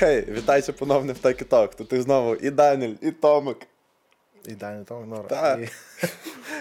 Hej, 0.00 0.24
witajcie 0.28 0.72
ponownie 0.72 1.14
w 1.14 1.20
Taki 1.20 1.44
Talk. 1.44 1.74
Tutaj 1.74 2.02
znowu 2.02 2.34
i 2.34 2.52
Daniel, 2.52 2.96
i 3.02 3.12
Tomek. 3.12 3.66
I 4.48 4.52
Daniel 4.56 4.84
Tomek, 4.84 5.08
no 5.08 5.24
Tak. 5.24 5.60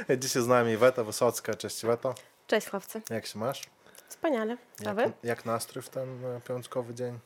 I 0.10 0.18
dzisiaj 0.22 0.44
z 0.44 0.48
nami 0.48 0.78
Weta 0.78 1.04
Wysocka. 1.04 1.54
Cześć 1.54 1.86
Weto, 1.86 2.16
Cześć 2.48 2.70
chłopcy. 2.70 3.02
jak 3.10 3.26
się 3.26 3.40
masz? 3.40 3.62
Wspaniale. 4.10 4.58
A 4.86 4.94
wy? 4.94 5.02
Jak, 5.02 5.12
jak 5.24 5.46
nastrój 5.46 5.84
w 5.84 5.90
ten 5.90 6.26
e, 6.26 6.42
piątkowy 6.48 6.94
dzień? 6.94 7.20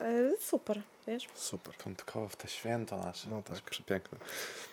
E, 0.00 0.30
super, 0.40 0.82
wiesz? 1.06 1.28
Super. 1.34 1.74
Piątkowe 1.84 2.28
w 2.28 2.36
te 2.36 2.48
święto 2.48 2.96
nasze. 2.96 3.28
No 3.30 3.42
tak. 3.42 3.60
Przepiękne. 3.60 4.18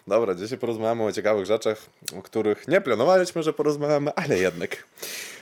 Dobra, 0.07 0.35
dzisiaj 0.35 0.57
porozmawiamy 0.57 1.03
o 1.03 1.11
ciekawych 1.11 1.45
rzeczach, 1.45 1.77
o 2.19 2.21
których 2.21 2.67
nie 2.67 2.81
planowaliśmy, 2.81 3.43
że 3.43 3.53
porozmawiamy, 3.53 4.13
ale 4.13 4.37
jednak. 4.37 4.83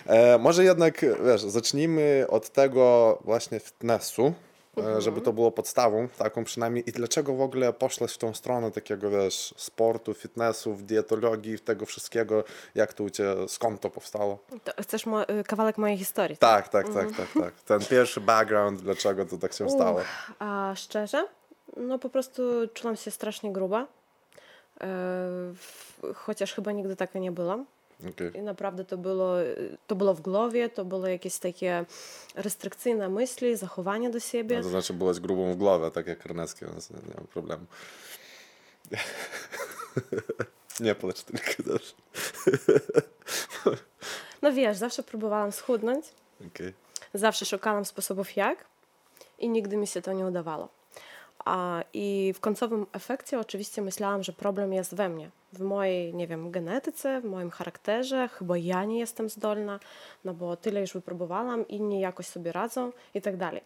E, 0.05 0.37
może 0.37 0.63
jednak, 0.63 1.05
wiesz, 1.25 1.41
zacznijmy 1.41 2.25
od 2.29 2.49
tego 2.49 3.17
właśnie 3.23 3.59
fitnessu, 3.59 4.33
e, 4.77 5.01
żeby 5.01 5.21
to 5.21 5.33
było 5.33 5.51
podstawą, 5.51 6.07
taką 6.17 6.43
przynajmniej. 6.43 6.89
I 6.89 6.91
dlaczego 6.91 7.33
w 7.35 7.41
ogóle 7.41 7.73
poszłaś 7.73 8.13
w 8.13 8.17
tą 8.17 8.33
stronę 8.33 8.71
takiego, 8.71 9.09
wiesz, 9.09 9.53
sportu, 9.57 10.13
fitnessu, 10.13 10.73
dietologii, 10.79 11.59
tego 11.59 11.85
wszystkiego, 11.85 12.43
jak 12.75 12.93
to 12.93 13.03
u 13.03 13.09
ciebie, 13.09 13.47
skąd 13.47 13.81
to 13.81 13.89
powstało? 13.89 14.39
To 14.63 14.83
chcesz 14.83 15.05
mo- 15.05 15.29
y, 15.29 15.43
kawałek 15.43 15.77
mojej 15.77 15.97
historii? 15.97 16.37
Tak, 16.37 16.69
tak, 16.69 16.93
tak, 16.93 17.07
tak, 17.17 17.27
tak. 17.43 17.53
Ten 17.61 17.79
pierwszy 17.89 18.21
background, 18.21 18.81
dlaczego 18.81 19.25
to 19.25 19.37
tak 19.37 19.53
się 19.53 19.69
stało. 19.69 20.01
A 20.39 20.73
szczerze? 20.75 21.27
No 21.77 21.99
po 21.99 22.09
prostu 22.09 22.41
czułam 22.73 22.95
się 22.95 23.11
strasznie 23.11 23.53
gruba. 23.53 23.87
E, 24.81 24.87
chociaż 26.15 26.53
chyba 26.53 26.71
nigdy 26.71 26.95
taka 26.95 27.19
nie 27.19 27.31
byłam. 27.31 27.65
Okej. 28.09 28.31
I 28.37 28.41
naprawdę 28.41 28.85
to 28.85 28.97
było, 28.97 29.33
to 29.87 29.95
było 29.95 30.13
w 30.13 30.21
głowie, 30.21 30.69
to 30.69 30.85
były 30.85 31.11
jakieś 31.11 31.37
takie 31.37 31.85
restrykcyjne 32.35 33.09
myśli, 33.09 33.57
zachowanie 33.57 34.09
do 34.09 34.19
siebie. 34.19 34.57
No, 34.57 34.63
to 34.63 34.69
znaczy 34.69 34.93
byłaś 34.93 35.19
grubą 35.19 35.53
w 35.53 35.55
głowę, 35.55 35.91
tak 35.91 36.07
jak 36.07 36.19
Karnecki, 36.19 36.65
więc 36.65 36.89
nie, 36.89 36.97
nie 36.97 37.15
ma 37.21 37.27
problemu. 37.33 37.65
nie 40.79 40.95
płacz 40.95 41.23
tylko 41.23 41.63
też. 41.63 41.95
No 44.41 44.53
wiesz, 44.53 44.77
zawsze 44.77 45.03
próbowałam 45.03 45.51
schudnąć, 45.51 46.05
Okej. 46.47 46.73
zawsze 47.13 47.45
szukałam 47.45 47.85
sposobów 47.85 48.35
jak 48.35 48.65
i 49.39 49.49
nigdy 49.49 49.77
mi 49.77 49.87
się 49.87 50.01
to 50.01 50.13
nie 50.13 50.25
udawało. 50.25 50.69
I 51.93 52.33
w 52.35 52.39
końcowym 52.39 52.85
efekcie 52.93 53.39
oczywiście 53.39 53.81
myślałam, 53.81 54.23
że 54.23 54.33
problem 54.33 54.73
jest 54.73 54.95
we 54.95 55.09
mnie, 55.09 55.29
w 55.53 55.61
mojej, 55.61 56.13
nie 56.13 56.27
wiem, 56.27 56.51
genetyce, 56.51 57.21
w 57.21 57.25
moim 57.25 57.49
charakterze, 57.49 58.27
chyba 58.27 58.57
ja 58.57 58.85
nie 58.85 58.99
jestem 58.99 59.29
zdolna, 59.29 59.79
no 60.25 60.33
bo 60.33 60.55
tyle 60.55 60.81
już 60.81 60.93
wypróbowałam, 60.93 61.67
inni 61.67 61.99
jakoś 61.99 62.25
sobie 62.25 62.51
radzą 62.51 62.91
i 63.13 63.21
tak 63.21 63.37
dalej. 63.37 63.61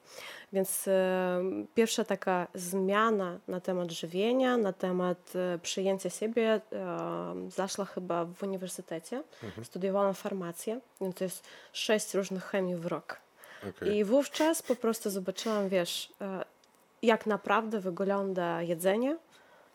Więc 0.53 0.87
e, 0.87 1.41
pierwsza 1.75 2.03
taka 2.03 2.47
zmiana 2.53 3.39
na 3.47 3.59
temat 3.59 3.91
żywienia, 3.91 4.57
na 4.57 4.73
temat 4.73 5.33
e, 5.35 5.59
przyjęcia 5.59 6.09
siebie 6.09 6.61
e, 6.73 7.49
zaszła 7.49 7.85
chyba 7.85 8.25
w 8.25 8.43
uniwersytecie. 8.43 9.23
Studiowałam 9.63 10.13
farmację, 10.13 10.79
więc 11.01 11.15
to 11.15 11.23
jest 11.23 11.47
sześć 11.73 12.13
różnych 12.13 12.43
chemii 12.43 12.75
w 12.75 12.85
rok. 12.85 13.17
Okej. 13.69 13.95
I 13.95 14.03
wówczas 14.03 14.61
po 14.61 14.75
prostu 14.75 15.09
zobaczyłam, 15.09 15.69
wiesz, 15.69 16.13
jak 17.01 17.25
naprawdę 17.25 17.79
wygląda 17.79 18.61
jedzenie, 18.61 19.17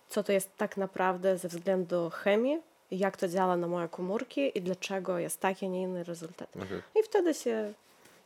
co 0.09 0.23
to 0.23 0.33
jest 0.33 0.56
tak 0.56 0.77
naprawdę 0.77 1.39
ze 1.39 1.48
względu 1.48 2.11
chemii, 2.11 2.59
jak 2.91 3.17
to 3.17 3.28
działa 3.28 3.56
na 3.56 3.67
moje 3.67 3.89
komórki 3.89 4.59
i 4.59 4.62
dlaczego 4.62 5.19
jest 5.19 5.41
taki, 5.41 5.67
a 5.67 5.69
nie 5.69 5.83
inny 5.83 6.05
rezultat. 6.05 6.48
Okej. 6.56 6.83
I 7.00 7.03
wtedy 7.03 7.34
się 7.34 7.73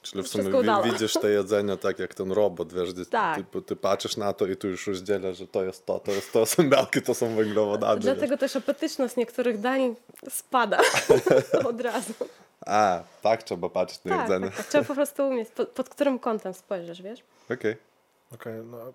Czyli 0.03 0.23
w 0.23 0.29
sumie 0.29 0.51
widzisz 0.85 1.13
te 1.13 1.31
jedzenie 1.31 1.77
tak 1.77 1.99
jak 1.99 2.15
ten 2.15 2.33
robot, 2.33 2.73
wiesz, 2.73 2.93
gdzie 2.93 3.06
Tak. 3.06 3.41
ty, 3.53 3.62
ty 3.62 3.77
patrzysz 3.77 4.17
na 4.17 4.33
to 4.33 4.47
i 4.47 4.56
tu 4.56 4.69
już 4.69 4.87
rozdziela, 4.87 5.33
że 5.33 5.47
to 5.47 5.65
jest 5.65 5.87
to, 5.87 5.99
to 6.01 6.12
jest 6.12 6.33
to, 6.33 6.47
są 6.56 6.71
białki, 6.71 7.03
to 7.03 7.15
są 7.15 7.35
węglowodany. 7.35 7.95
wiesz. 7.95 8.05
Dlatego 8.05 8.37
też 8.37 8.56
apetyczność 8.56 9.17
niektórych 9.17 9.61
dań 9.61 9.95
spada 10.31 10.81
od 11.69 11.81
razu. 11.81 12.12
A, 12.67 13.03
tak 13.23 13.43
trzeba 13.43 13.69
patrzeć 13.69 14.05
na 14.05 14.17
Tak, 14.17 14.29
jedzenie. 14.29 14.47
tak, 14.47 14.56
tak. 14.56 14.67
Trzeba 14.67 14.85
po 14.85 14.95
prostu 14.95 15.29
umieć, 15.29 15.49
pod, 15.49 15.69
pod 15.69 15.89
którym 15.89 16.19
kątem 16.19 16.55
spojrzysz, 16.55 17.03
wiesz? 17.03 17.21
Okej. 17.51 17.77
Okej, 18.34 18.64
no 18.64 18.92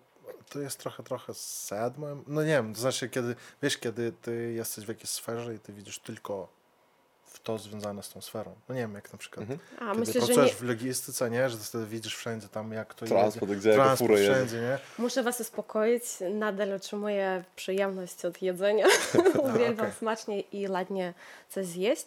to 0.49 0.59
jest 0.59 0.79
trochę, 0.79 1.03
trochę 1.03 1.33
sad 1.33 1.97
moim... 1.97 2.23
No 2.27 2.41
nie 2.41 2.47
wiem, 2.47 2.73
to 2.73 2.81
znaczy 2.81 3.09
kiedy, 3.09 3.35
wiesz, 3.63 3.77
kiedy 3.77 4.11
ty 4.11 4.53
jesteś 4.53 4.85
w 4.85 4.87
jakiejś 4.87 5.09
sferze 5.09 5.55
i 5.55 5.59
ty 5.59 5.73
widzisz 5.73 5.99
tylko 5.99 6.47
w 7.25 7.39
to 7.39 7.57
związane 7.57 8.03
z 8.03 8.09
tą 8.09 8.21
sferą. 8.21 8.55
No 8.69 8.75
nie 8.75 8.81
wiem, 8.81 8.93
jak 8.93 9.13
na 9.13 9.19
przykład 9.19 9.45
A 9.79 9.85
kiedy 9.85 9.99
myślę, 9.99 10.13
że 10.13 10.19
pracujesz 10.19 10.51
nie, 10.51 10.57
w 10.57 10.63
logistyce, 10.63 11.29
nie? 11.29 11.49
Że 11.49 11.57
wtedy 11.57 11.85
widzisz 11.85 12.15
wszędzie 12.15 12.47
tam 12.47 12.71
jak 12.71 12.93
to 12.93 13.05
Transport, 13.05 13.49
jedzie. 13.49 13.59
gdzie 13.61 13.73
Transport 13.73 14.11
jedzie. 14.11 14.33
wszędzie, 14.33 14.61
nie? 14.61 14.79
Muszę 14.97 15.23
Was 15.23 15.39
uspokoić. 15.39 16.03
Nadal 16.33 16.73
otrzymuję 16.73 17.43
przyjemność 17.55 18.25
od 18.25 18.41
jedzenia. 18.41 18.85
Uwielbiam 19.43 19.85
okej. 19.85 19.99
smacznie 19.99 20.39
i 20.39 20.69
ładnie 20.69 21.13
coś 21.49 21.65
zjeść, 21.65 22.05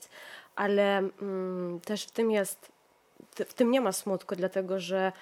ale 0.57 0.99
mm, 0.99 1.81
też 1.81 2.05
w 2.05 2.11
tym 2.11 2.31
jest, 2.31 2.73
w 3.49 3.55
tym 3.55 3.71
nie 3.71 3.81
ma 3.81 3.93
smutku, 3.93 4.37
dlatego 4.37 4.81
że 4.81 5.13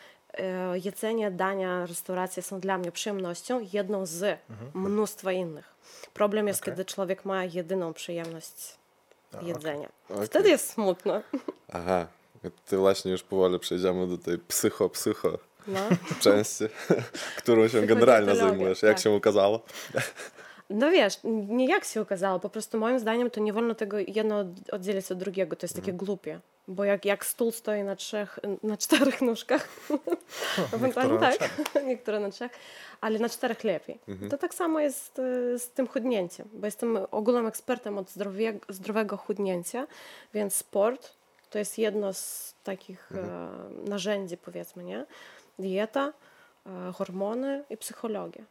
jedzenie, 0.74 1.30
dania, 1.30 1.86
restauracje 1.86 2.42
są 2.42 2.60
dla 2.60 2.78
mnie 2.78 2.92
przyjemnością, 2.92 3.66
jedną 3.72 4.06
z 4.06 4.38
mnóstwa 4.74 5.32
innych. 5.32 5.74
Problem 6.14 6.48
jest, 6.48 6.62
Okej. 6.62 6.72
kiedy 6.72 6.84
człowiek 6.84 7.24
ma 7.24 7.44
jedyną 7.44 7.92
przyjemność 7.94 8.76
jedzenia. 9.42 9.88
Okej. 10.10 10.26
Wtedy 10.26 10.48
jest 10.48 10.70
smutno. 10.72 11.22
Aha. 11.72 12.06
Ty 12.66 12.76
właśnie 12.76 13.12
już 13.12 13.22
powoli 13.22 13.58
przejdziemy 13.58 14.06
do 14.08 14.18
tej 14.18 14.38
psycho-psycho 14.38 15.38
No. 15.66 15.80
części, 16.20 16.64
którą 17.38 17.68
się 17.68 17.82
generalnie 17.86 18.36
zajmujesz. 18.36 18.82
Jak 18.82 18.94
tak. 18.96 19.02
się 19.04 19.10
okazało? 19.10 19.60
No 20.70 20.90
wiesz, 20.90 21.18
nie 21.24 21.66
jak 21.66 21.84
się 21.84 22.00
okazało, 22.00 22.40
po 22.40 22.48
prostu 22.50 22.78
moim 22.78 22.98
zdaniem 22.98 23.30
to 23.30 23.40
nie 23.40 23.52
wolno 23.52 23.74
tego 23.74 23.96
jedno 23.98 24.38
od- 24.38 24.70
oddzielić 24.72 25.12
od 25.12 25.18
drugiego, 25.18 25.56
to 25.56 25.64
jest 25.64 25.76
takie 25.76 25.92
głupie. 25.92 26.40
Bo 26.68 26.84
jak, 26.84 27.04
jak 27.04 27.24
stół 27.26 27.52
stoi 27.52 27.82
na 27.82 27.96
trzech, 27.96 28.38
na 28.62 28.76
czterech 28.76 29.22
nóżkach, 29.30 29.68
ewentualnie 30.74 31.12
niektóre 31.12 31.30
na 31.30 31.36
tak, 31.38 31.84
niektóre 31.90 32.20
na 32.20 32.30
trzech, 32.30 32.52
ale 33.00 33.18
na 33.18 33.28
czterech 33.28 33.64
lepiej. 33.64 33.98
To 34.30 34.38
tak 34.38 34.54
samo 34.54 34.80
jest 34.80 35.18
e, 35.18 35.58
z 35.58 35.70
tym 35.70 35.88
chudnięciem, 35.88 36.48
bo 36.52 36.66
jestem 36.66 36.98
ogólnym 37.10 37.46
ekspertem 37.46 37.98
od 37.98 38.10
zdrowie, 38.10 38.58
zdrowego 38.68 39.16
chudnięcia, 39.16 39.86
więc 40.34 40.54
sport 40.54 41.12
to 41.50 41.58
jest 41.58 41.78
jedno 41.78 42.12
z 42.12 42.54
takich 42.64 43.12
e, 43.12 43.88
narzędzi, 43.90 44.36
powiedzmy, 44.36 44.84
nie? 44.84 45.06
Dieta, 45.58 46.12
e, 46.66 46.92
hormony 46.92 47.64
i 47.70 47.76
psychologia. 47.76 48.44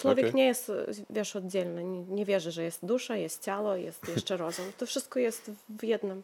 Człowiek 0.00 0.26
Okej. 0.26 0.34
nie 0.34 0.46
jest, 0.46 0.72
wiesz, 1.10 1.36
oddzielny. 1.36 1.84
Nie, 1.84 2.00
nie 2.02 2.24
wierzy, 2.24 2.50
że 2.50 2.62
jest 2.62 2.86
dusza, 2.86 3.16
jest 3.16 3.42
ciało, 3.44 3.74
jest 3.76 4.08
jeszcze 4.08 4.36
rozum. 4.36 4.64
To 4.78 4.86
wszystko 4.86 5.18
jest 5.18 5.50
w 5.68 5.84
jednym. 5.84 6.22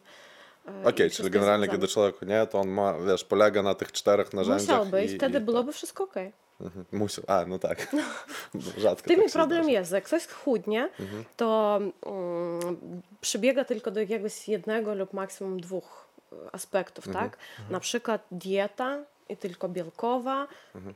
e, 0.67 0.69
Okej, 0.81 0.93
czyli 0.93 1.09
wszystko 1.09 1.23
jest 1.23 1.33
generalnie 1.33 1.65
związane. 1.65 1.81
kiedy 1.81 1.93
człowiek 1.93 2.21
nie, 2.21 2.47
to 2.47 2.59
on 2.59 2.67
ma, 2.69 2.99
wiesz, 2.99 3.23
polega 3.23 3.63
na 3.63 3.75
tych 3.75 3.91
czterech 3.91 4.33
narzędziach. 4.33 4.67
Musiałby 4.67 5.05
i 5.05 5.11
i, 5.11 5.17
wtedy 5.17 5.37
i, 5.37 5.41
byłoby 5.41 5.73
wszystko 5.73 6.03
okej. 6.03 6.31
Mhm. 6.61 6.85
Musiał. 6.91 7.23
A, 7.27 7.45
no 7.45 7.59
tak. 7.59 7.95
Rzadko 8.77 9.03
W 9.03 9.07
tym 9.07 9.21
tak 9.21 9.31
problem 9.31 9.63
zdarza. 9.63 9.79
jest, 9.79 9.89
że 9.89 9.95
jak 9.95 10.05
ktoś 10.05 10.27
chudnie, 10.27 10.89
to 11.37 11.79
mm, 12.05 12.77
przybiega 13.21 13.65
tylko 13.65 13.91
do 13.91 13.99
jakiegoś 13.99 14.47
jednego 14.49 14.95
lub 14.95 15.13
maksimum 15.13 15.59
dwóch 15.59 16.07
e, 16.31 16.35
aspektów, 16.51 17.07
tak? 17.13 17.37
Na 17.69 17.79
przykład 17.79 18.21
dieta 18.31 18.97
i 19.29 19.37
tylko 19.37 19.69
bielkowa 19.69 20.47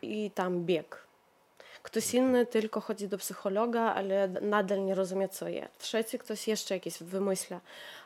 i 0.02 0.31
tam 0.36 0.66
bieg. 0.66 0.97
Ktoś 1.84 2.14
inny 2.14 2.46
tylko 2.46 2.81
chodzi 2.81 3.08
do 3.08 3.18
psychologa, 3.18 3.81
ale 3.81 4.28
nadal 4.28 4.86
nie 4.86 4.96
rozumie, 4.96 5.30
co 5.30 5.47
je. 5.47 5.68
Trzeci 5.78 6.19
ktoś 6.19 6.47
jeszcze 6.47 6.73
jakieś 6.73 7.03
wymyśla. 7.03 7.61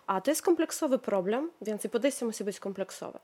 A 0.07 0.21
to 0.21 0.31
jest 0.31 0.41
kompleksowy 0.41 0.99
problem, 0.99 1.51
więc 1.61 1.85
i 1.85 1.89
podejście 1.89 2.25
musi 2.25 2.43
być 2.43 2.59
kompleksowe. 2.59 3.19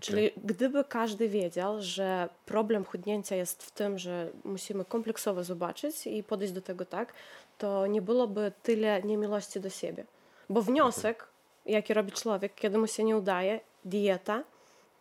Czyli 0.00 0.30
gdyby 0.44 0.84
każdy 0.84 1.28
wiedział, 1.28 1.82
że 1.82 2.28
problem 2.46 2.84
chudnięcia 2.84 3.36
jest 3.36 3.62
w 3.62 3.70
tym, 3.70 3.98
że 3.98 4.30
musimy 4.44 4.84
kompleksowo 4.84 5.44
zobaczyć 5.44 6.06
i 6.06 6.22
podejść 6.22 6.52
do 6.52 6.62
tego 6.62 6.84
tak, 6.84 7.12
to 7.58 7.86
nie 7.86 8.02
byłoby 8.02 8.52
tyle 8.62 9.02
niemiłości 9.02 9.60
do 9.60 9.70
siebie. 9.70 10.04
Bo 10.48 10.62
wniosek, 10.62 11.26
jaki 11.66 11.94
robi 11.94 12.12
człowiek, 12.12 12.54
kiedy 12.54 12.78
mu 12.78 12.86
się 12.86 13.04
nie 13.04 13.16
udaje, 13.16 13.60
dieta, 13.84 14.42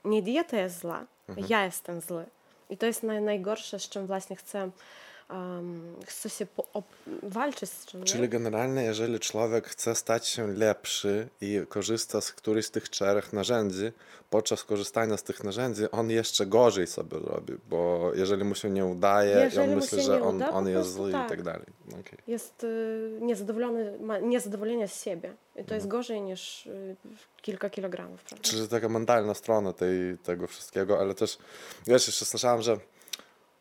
nie 0.05 0.21
dieta 0.21 0.57
jest 0.57 0.79
zła, 0.79 1.05
ja 1.49 1.65
jestem 1.65 2.01
zły. 2.01 2.25
I 2.69 2.77
to 2.77 2.85
jest 2.85 3.03
naj, 3.03 3.21
najgorsze, 3.21 3.79
z 3.79 3.89
czym 3.89 4.07
właśnie 4.07 4.35
chcę, 4.35 4.69
um, 5.29 5.95
chcę 6.05 6.29
się 6.29 6.47
walczyć 7.23 7.69
z 7.69 7.85
czym. 7.85 7.99
nie? 7.99 8.05
Czyli 8.05 8.29
generalnie, 8.29 8.83
jeżeli 8.83 9.19
człowiek 9.19 9.67
chce 9.67 9.95
stać 9.95 10.27
się 10.27 10.47
lepszy 10.47 11.27
i 11.41 11.61
korzysta 11.69 12.21
z 12.21 12.31
którychś 12.31 12.67
z 12.67 12.71
tych 12.71 12.89
czterech 12.89 13.33
narzędzi, 13.33 13.91
podczas 14.29 14.63
korzystania 14.63 15.17
z 15.17 15.23
tych 15.23 15.43
narzędzi 15.43 15.91
on 15.91 16.09
jeszcze 16.09 16.45
gorzej 16.45 16.87
sobie 16.87 17.19
robi, 17.19 17.53
bo 17.69 18.11
jeżeli 18.15 18.43
mu 18.43 18.55
się 18.55 18.69
nie 18.69 18.85
udaje 18.85 19.35
Jeżeli 19.35 19.69
on 19.69 19.75
myśli, 19.75 20.01
że 20.01 20.23
on, 20.23 20.35
uda, 20.35 20.49
on 20.49 20.67
jest 20.67 20.93
zły 20.93 21.09
i 21.09 21.13
tak. 21.13 21.29
tak 21.29 21.43
dalej. 21.43 21.65
Okej. 21.87 22.19
jest 22.27 22.63
y, 22.63 23.17
niezadowolony, 23.21 23.99
ma 23.99 24.19
niezadowolenie 24.19 24.87
z 24.87 25.03
siebie. 25.03 25.33
I 25.55 25.63
to 25.63 25.75
jest 25.75 25.87
gorzej 25.87 26.21
niż 26.21 26.65
y, 26.65 26.95
kilka 27.41 27.69
kilogramów, 27.69 28.23
prawda? 28.23 28.49
Czyli 28.49 28.67
taka 28.67 28.89
mentalna 28.89 29.33
strona 29.33 29.73
tej, 29.73 30.17
tego 30.17 30.47
wszystkiego, 30.47 30.99
ale 30.99 31.13
też, 31.15 31.37
wiesz, 31.87 32.07
jeszcze 32.07 32.25
słyszałem, 32.25 32.61
że 32.61 32.77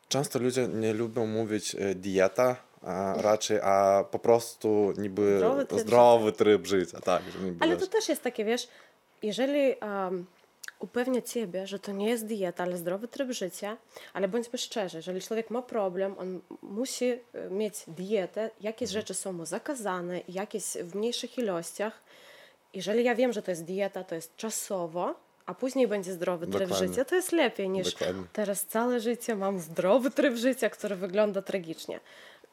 Często 0.09 0.39
ludzie 0.39 0.67
nie 0.67 0.93
lubią 0.93 1.25
mówić 1.25 1.75
e, 1.75 1.95
dieta, 1.95 2.55
a 2.81 3.13
raczej, 3.21 3.59
a 3.61 4.05
po 4.11 4.19
prostu 4.19 4.93
niby 4.97 5.37
Zdrowy 5.37 5.65
tryb 5.65 5.81
zdrowy 5.81 6.31
tryb 6.31 6.65
życia, 6.65 6.99
tak. 6.99 7.23
Ale 7.59 7.75
wiesz, 7.75 7.85
to 7.85 7.91
też 7.91 8.09
jest 8.09 8.23
takie, 8.23 8.45
wiesz, 8.45 8.67
jeżeli 9.21 9.75
um, 9.81 10.25
upewnię 10.79 11.23
ciebie, 11.23 11.67
że 11.67 11.79
to 11.79 11.91
nie 11.91 12.09
jest 12.09 12.25
dieta, 12.25 12.63
ale 12.63 12.77
zdrowy 12.77 13.07
tryb 13.07 13.31
życia, 13.31 13.77
ale 14.13 14.27
bądźmy 14.27 14.59
szczerzy, 14.59 14.97
jeżeli 14.97 15.21
człowiek 15.21 15.49
ma 15.49 15.61
problem, 15.61 16.15
on 16.17 16.39
musi 16.61 17.05
e, 17.05 17.19
mieć 17.49 17.73
dietę, 17.87 18.49
jakieś 18.61 18.89
rzeczy 18.89 19.13
są 19.13 19.33
mu 19.33 19.45
zakazane, 19.45 20.21
jakieś 20.29 20.63
w 20.63 20.95
mniejszych 20.95 21.37
ilościach. 21.37 22.01
Jeżeli 22.73 23.03
ja 23.03 23.15
wiem, 23.15 23.33
że 23.33 23.41
to 23.41 23.51
jest 23.51 23.63
dieta, 23.63 24.03
to 24.03 24.15
jest 24.15 24.35
czasowo, 24.35 25.15
a 25.47 25.53
później 25.53 25.87
będzie 25.87 26.13
zdrowy 26.13 26.47
tryb 26.47 26.61
Dokładnie. 26.69 26.87
życia, 26.87 27.05
to 27.05 27.15
jest 27.15 27.31
lepiej 27.31 27.69
niż 27.69 27.93
Dokładnie. 27.93 28.23
teraz 28.33 28.65
całe 28.65 28.99
życie 28.99 29.35
mam 29.35 29.59
zdrowy 29.59 30.11
tryb 30.11 30.35
życia, 30.35 30.69
który 30.69 30.95
wygląda 30.95 31.41
tragicznie. 31.41 31.99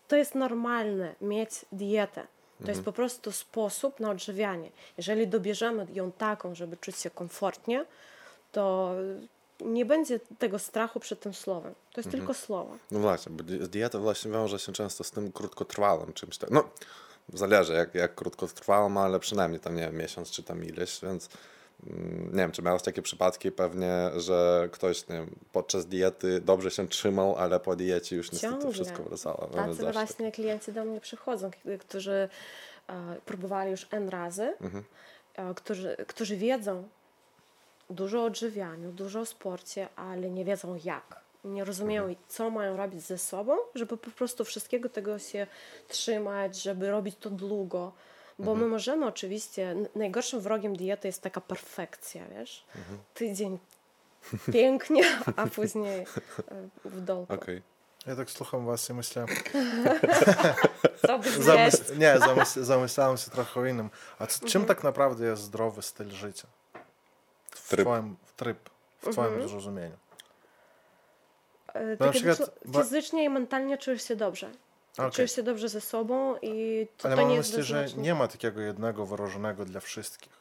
To 0.08 0.16
jest 0.16 0.34
normalne 0.34 1.14
mieć 1.20 1.50
dietę. 1.72 2.26
To 2.64 2.70
jest 2.70 2.82
po 2.82 2.92
prostu 2.92 3.32
sposób 3.32 4.00
na 4.00 4.10
odżywianie. 4.10 4.70
Jeżeli 4.96 5.28
dobierzemy 5.28 5.86
ją 5.92 6.12
taką, 6.12 6.54
żeby 6.54 6.76
czuć 6.76 6.96
się 6.96 7.10
komfortnie, 7.10 7.84
to 8.52 8.94
nie 9.60 9.84
będzie 9.84 10.20
tego 10.38 10.58
strachu 10.58 11.00
przed 11.00 11.20
tym 11.20 11.34
słowem. 11.34 11.74
To 11.92 12.00
jest 12.00 12.10
tylko 12.10 12.34
słowo. 12.34 12.76
No 12.90 12.98
właśnie, 12.98 13.32
bo 13.32 13.42
di- 13.44 13.58
dieta 13.68 13.98
właśnie 13.98 14.30
wiąże 14.30 14.58
się 14.58 14.72
często 14.72 15.04
z 15.04 15.10
tym 15.10 15.32
krótkotrwałym 15.32 16.12
czymś 16.12 16.38
tak. 16.38 16.50
No, 16.50 16.64
zależy 17.32 17.72
jak, 17.72 17.94
jak 17.94 18.14
krótkotrwałym, 18.14 18.96
ale 18.98 19.20
przynajmniej 19.20 19.60
tam, 19.60 19.74
nie 19.76 19.82
wiem, 19.82 19.96
miesiąc 19.96 20.30
czy 20.30 20.42
tam 20.42 20.64
ileś, 20.64 21.00
więc 21.02 21.28
nie 22.32 22.38
wiem, 22.38 22.52
czy 22.52 22.62
miałeś 22.62 22.82
takie 22.82 23.02
przypadki 23.02 23.52
pewnie, 23.52 24.10
że 24.16 24.68
ktoś, 24.72 25.08
nie 25.08 25.16
wiem, 25.16 25.30
podczas 25.52 25.86
diety 25.86 26.40
dobrze 26.40 26.70
się 26.70 26.88
trzymał, 26.88 27.36
ale 27.36 27.60
po 27.60 27.76
diecie 27.76 28.16
już 28.16 28.32
niestety 28.32 28.52
Ciągle. 28.52 28.72
wszystko 28.72 29.02
wracało. 29.02 29.46
Tacy 29.54 29.92
właśnie 29.92 30.32
klienci 30.32 30.72
do 30.72 30.84
mnie 30.84 31.00
przychodzą, 31.00 31.50
którzy 31.80 32.28
e, 32.88 33.16
próbowali 33.24 33.70
już 33.70 33.86
N 33.90 34.08
razy, 34.08 34.54
e, 35.34 35.54
którzy, 35.54 35.96
którzy 36.08 36.36
wiedzą 36.36 36.88
dużo 37.90 38.20
o 38.20 38.24
odżywianiu, 38.24 38.92
dużo 38.92 39.20
o 39.20 39.26
sporcie, 39.26 39.88
ale 39.96 40.30
nie 40.30 40.44
wiedzą 40.44 40.78
jak. 40.84 41.24
Nie 41.44 41.64
rozumieją, 41.64 42.14
co 42.28 42.50
mają 42.50 42.76
robić 42.76 43.00
ze 43.00 43.18
sobą, 43.18 43.56
żeby 43.74 43.96
po 43.96 44.10
prostu 44.10 44.44
wszystkiego 44.44 44.88
tego 44.88 45.18
się 45.18 45.46
trzymać, 45.88 46.62
żeby 46.62 46.90
robić 46.90 47.16
to 47.20 47.30
długo. 47.30 47.92
Bo 48.38 48.54
my 48.54 48.66
możemy 48.66 49.06
oczywiście, 49.06 49.76
najgorszym 49.94 50.40
wrogiem 50.40 50.76
diety 50.76 51.08
jest 51.08 51.22
taka 51.22 51.40
perfekcja, 51.40 52.26
wiesz? 52.28 52.64
Tydzień 53.14 53.58
pięknie, 54.52 55.04
a 55.36 55.46
później 55.46 56.00
e, 56.00 56.06
w 56.84 57.00
dołku. 57.00 57.32
Okej. 57.34 57.62
Ja 58.06 58.16
tak 58.16 58.30
słucham 58.30 58.66
was 58.66 58.90
i 58.90 58.94
myślę, 58.94 59.26
Co 61.06 61.18
by 61.18 61.30
zjeść? 61.30 61.46
zamys- 61.76 61.98
nie, 61.98 62.14
zamys- 62.18 62.62
zamyślałem 62.62 63.16
się 63.16 63.30
trochę 63.30 63.60
o 63.60 63.66
innym. 63.66 63.90
A 64.18 64.26
c- 64.26 64.46
czym 64.46 64.64
tak 64.66 64.84
naprawdę 64.84 65.26
jest 65.26 65.42
zdrowy 65.42 65.82
styl 65.82 66.10
życia? 66.10 66.48
W 67.50 67.68
Tryb. 67.68 67.80
twoim 67.86 68.16
tryb, 68.36 68.70
w 68.98 69.08
twoim 69.12 69.48
zrozumieniu. 69.48 69.96
E, 71.74 71.96
tak 71.96 72.10
przykład 72.10 72.50
fizycznie 72.76 73.24
i 73.24 73.28
mentalnie 73.28 73.78
czujesz 73.78 74.08
się 74.08 74.16
dobrze. 74.16 74.50
Okej. 74.98 75.10
Czujesz 75.10 75.32
się 75.36 75.42
dobrze 75.42 75.68
ze 75.68 75.80
sobą 75.80 76.36
i 76.42 76.86
to, 76.98 77.08
Ale 77.08 77.16
to 77.16 77.22
mam 77.22 77.30
nie 77.30 77.38
myśli, 77.38 77.62
że 77.62 77.86
nie 77.96 78.14
ma 78.14 78.28
takiego 78.28 78.60
jednego 78.60 79.06
wyrażonego 79.06 79.64
dla 79.64 79.80
wszystkich. 79.80 80.32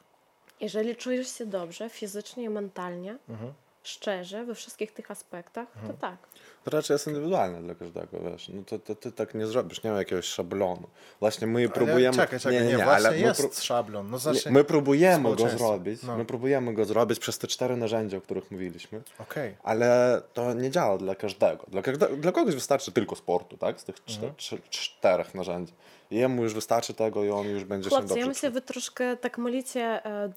Jeżeli 0.60 0.96
czujesz 0.96 1.38
się 1.38 1.46
dobrze 1.46 1.90
fizycznie 1.90 2.44
i 2.44 2.48
mentalnie, 2.48 3.18
Mhm. 3.28 3.52
Szczerze, 3.84 4.44
we 4.44 4.54
wszystkich 4.54 4.92
tych 4.92 5.10
aspektach, 5.10 5.68
to 5.86 5.92
tak. 5.92 6.16
To 6.64 6.70
raczej 6.70 6.94
jest 6.94 7.06
indywidualne 7.06 7.62
dla 7.62 7.74
każdego, 7.74 8.18
wiesz. 8.30 8.48
No 8.48 8.62
to, 8.66 8.78
to 8.78 8.94
ty 8.94 9.12
tak 9.12 9.34
nie 9.34 9.46
zrobisz, 9.46 9.82
nie 9.82 9.90
ma 9.90 9.98
jakiegoś 9.98 10.24
szablonu. 10.24 10.88
Właśnie 11.20 11.46
my 11.46 11.68
próbujemy... 11.68 12.08
Ale 12.18 12.26
czekaj, 12.26 12.40
czekaj, 12.40 12.58
nie, 12.58 12.64
nie, 12.64 12.76
nie, 12.76 12.84
właśnie 12.84 13.08
ale 13.08 13.10
my 13.10 13.18
jest 13.18 13.40
pró- 13.40 13.62
szablon. 13.64 14.10
No 14.10 14.16
Nie, 14.16 14.20
znaczy, 14.20 14.50
my 14.50 14.64
próbujemy 14.64 15.36
go 15.36 15.48
zrobić, 15.48 16.02
No. 16.02 16.16
my 16.18 16.24
próbujemy 16.24 16.74
go 16.74 16.84
zrobić 16.84 17.18
przez 17.18 17.38
te 17.38 17.46
cztery 17.46 17.76
narzędzia, 17.76 18.16
o 18.18 18.20
których 18.20 18.50
mówiliśmy, 18.50 19.02
okej. 19.18 19.54
ale 19.62 20.22
to 20.34 20.52
nie 20.54 20.70
działa 20.70 20.98
dla 20.98 21.14
każdego. 21.14 21.66
Dla, 21.68 21.82
każde, 21.82 22.16
dla 22.16 22.32
kogoś 22.32 22.54
wystarczy 22.54 22.92
tylko 22.92 23.16
sportu, 23.16 23.56
tak? 23.56 23.80
Z 23.80 23.84
tych 23.84 24.04
czter, 24.04 24.14
Mhm. 24.24 24.32
cz- 24.34 24.68
czterech 24.70 25.34
narzędzi. 25.34 25.72
Jemu 26.10 26.42
już 26.42 26.54
wystarczy 26.54 26.94
tego 26.94 27.24
i 27.24 27.30
on 27.30 27.46
już 27.48 27.64
będzie 27.64 27.84
się 27.90 27.96
Chłopcy, 27.96 28.08
dobrze 28.08 28.20
ja 28.20 28.26
myślę, 28.26 28.48
czuł. 28.48 28.54
wy 28.54 28.60
troszkę 28.60 29.16
tak 29.16 29.38
mylicie 29.38 29.80
e, 30.06 30.24
e, 30.24 30.30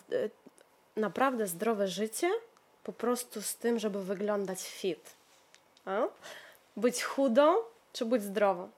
naprawdę 0.96 1.48
zdrowe 1.48 1.88
życie 1.88 2.30
po 2.88 2.94
prostu 2.94 3.42
z 3.42 3.56
tym, 3.56 3.80
żeby 3.80 4.04
wyglądać 4.04 4.70
fit. 4.70 5.16
A? 5.86 6.04
Być 6.78 7.04
chudą 7.04 7.56
czy 7.94 8.06
być 8.06 8.24
zdrową? 8.24 8.70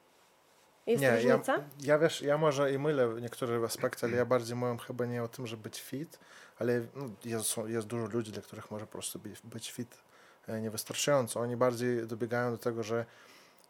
Jest 0.88 1.02
Nie, 1.02 1.08
ja, 1.08 1.16
różnica? 1.16 1.64
ja 1.82 2.00
wiesz, 2.00 2.22
ja 2.22 2.38
może 2.38 2.74
i 2.74 2.78
mylę 2.80 3.08
w 3.08 3.22
niektórych 3.22 3.64
aspektach, 3.64 4.04
ale 4.10 4.18
ja 4.18 4.26
bardziej 4.26 4.56
mówię 4.56 4.78
chyba 4.88 5.06
nie 5.06 5.24
o 5.24 5.28
tym, 5.28 5.48
żeby 5.48 5.64
być 5.64 5.82
fit, 5.82 6.20
ale 6.60 6.82
no, 6.96 7.10
jest, 7.26 7.58
jest 7.68 7.88
dużo 7.88 8.06
ludzi, 8.06 8.32
dla 8.32 8.42
których 8.42 8.72
może 8.72 8.86
po 8.86 8.92
prostu 8.92 9.20
być, 9.20 9.42
być 9.44 9.72
fit 9.72 9.98
e, 10.48 10.62
niewystarczająco. 10.62 11.40
Oni 11.40 11.56
bardziej 11.58 12.08
dobiegają 12.08 12.52
do 12.52 12.58
tego, 12.58 12.84
że 12.84 13.06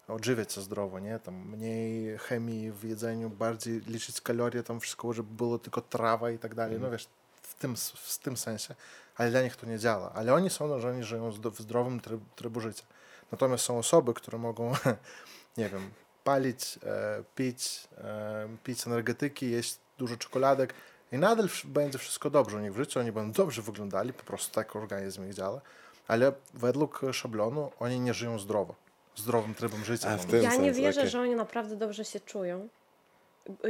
odżywiać 0.08 0.52
się 0.52 0.60
zdrowo, 0.60 0.98
nie? 0.98 1.18
Tam 1.18 1.34
mniej 1.34 2.18
chemii 2.18 2.72
w 2.72 2.84
jedzeniu, 2.84 3.30
bardziej 3.30 3.80
liczyć 3.80 4.20
kalorie, 4.20 4.62
tam 4.62 4.80
wszystko, 4.80 5.12
żeby 5.12 5.34
było 5.34 5.58
tylko 5.58 5.80
trawa 5.80 6.30
i 6.30 6.38
tak 6.38 6.54
dalej. 6.54 6.80
No 6.80 6.90
wiesz, 6.90 7.08
w 7.42 7.54
tym, 7.54 7.76
w 7.94 8.18
tym 8.18 8.36
sensie. 8.36 8.74
Ale 9.20 9.30
dla 9.30 9.42
nich 9.42 9.56
to 9.56 9.66
nie 9.66 9.78
działa. 9.78 10.12
Ale 10.14 10.34
oni 10.34 10.50
są, 10.50 10.80
że 10.80 10.88
oni 10.88 11.04
żyją 11.04 11.30
w 11.30 11.58
zdrowym 11.58 12.00
tryb, 12.00 12.20
trybu 12.36 12.60
życia. 12.60 12.84
Natomiast 13.32 13.64
są 13.64 13.78
osoby, 13.78 14.14
które 14.14 14.38
mogą, 14.38 14.72
nie 15.58 15.68
wiem, 15.68 15.90
palić, 16.24 16.78
e, 16.82 17.22
pić, 17.34 17.88
e, 17.98 18.48
pić 18.64 18.86
energetyki, 18.86 19.50
jeść 19.50 19.78
dużo 19.98 20.16
czekoladek 20.16 20.74
i 21.12 21.18
nadal 21.18 21.48
będzie 21.64 21.98
wszystko 21.98 22.30
dobrze 22.30 22.56
u 22.56 22.60
nich 22.60 22.72
w 22.72 22.76
życiu, 22.76 23.00
oni 23.00 23.12
będą 23.12 23.32
dobrze 23.32 23.62
wyglądali, 23.62 24.12
po 24.12 24.22
prostu 24.22 24.54
tak 24.54 24.76
organizm 24.76 25.28
ich 25.28 25.34
działa, 25.34 25.60
ale 26.08 26.32
według 26.54 27.00
szablonu 27.12 27.72
oni 27.80 28.00
nie 28.00 28.14
żyją 28.14 28.38
zdrowo, 28.38 28.74
zdrowym 29.16 29.54
trybem 29.54 29.84
życia. 29.84 30.10
A, 30.10 30.16
w 30.16 30.26
tym 30.26 30.42
Ja 30.42 30.56
nie 30.56 30.72
wierzę, 30.72 31.00
okej. 31.00 31.10
że 31.10 31.20
oni 31.20 31.34
naprawdę 31.34 31.76
dobrze 31.76 32.04
się 32.04 32.20
czują. 32.20 32.68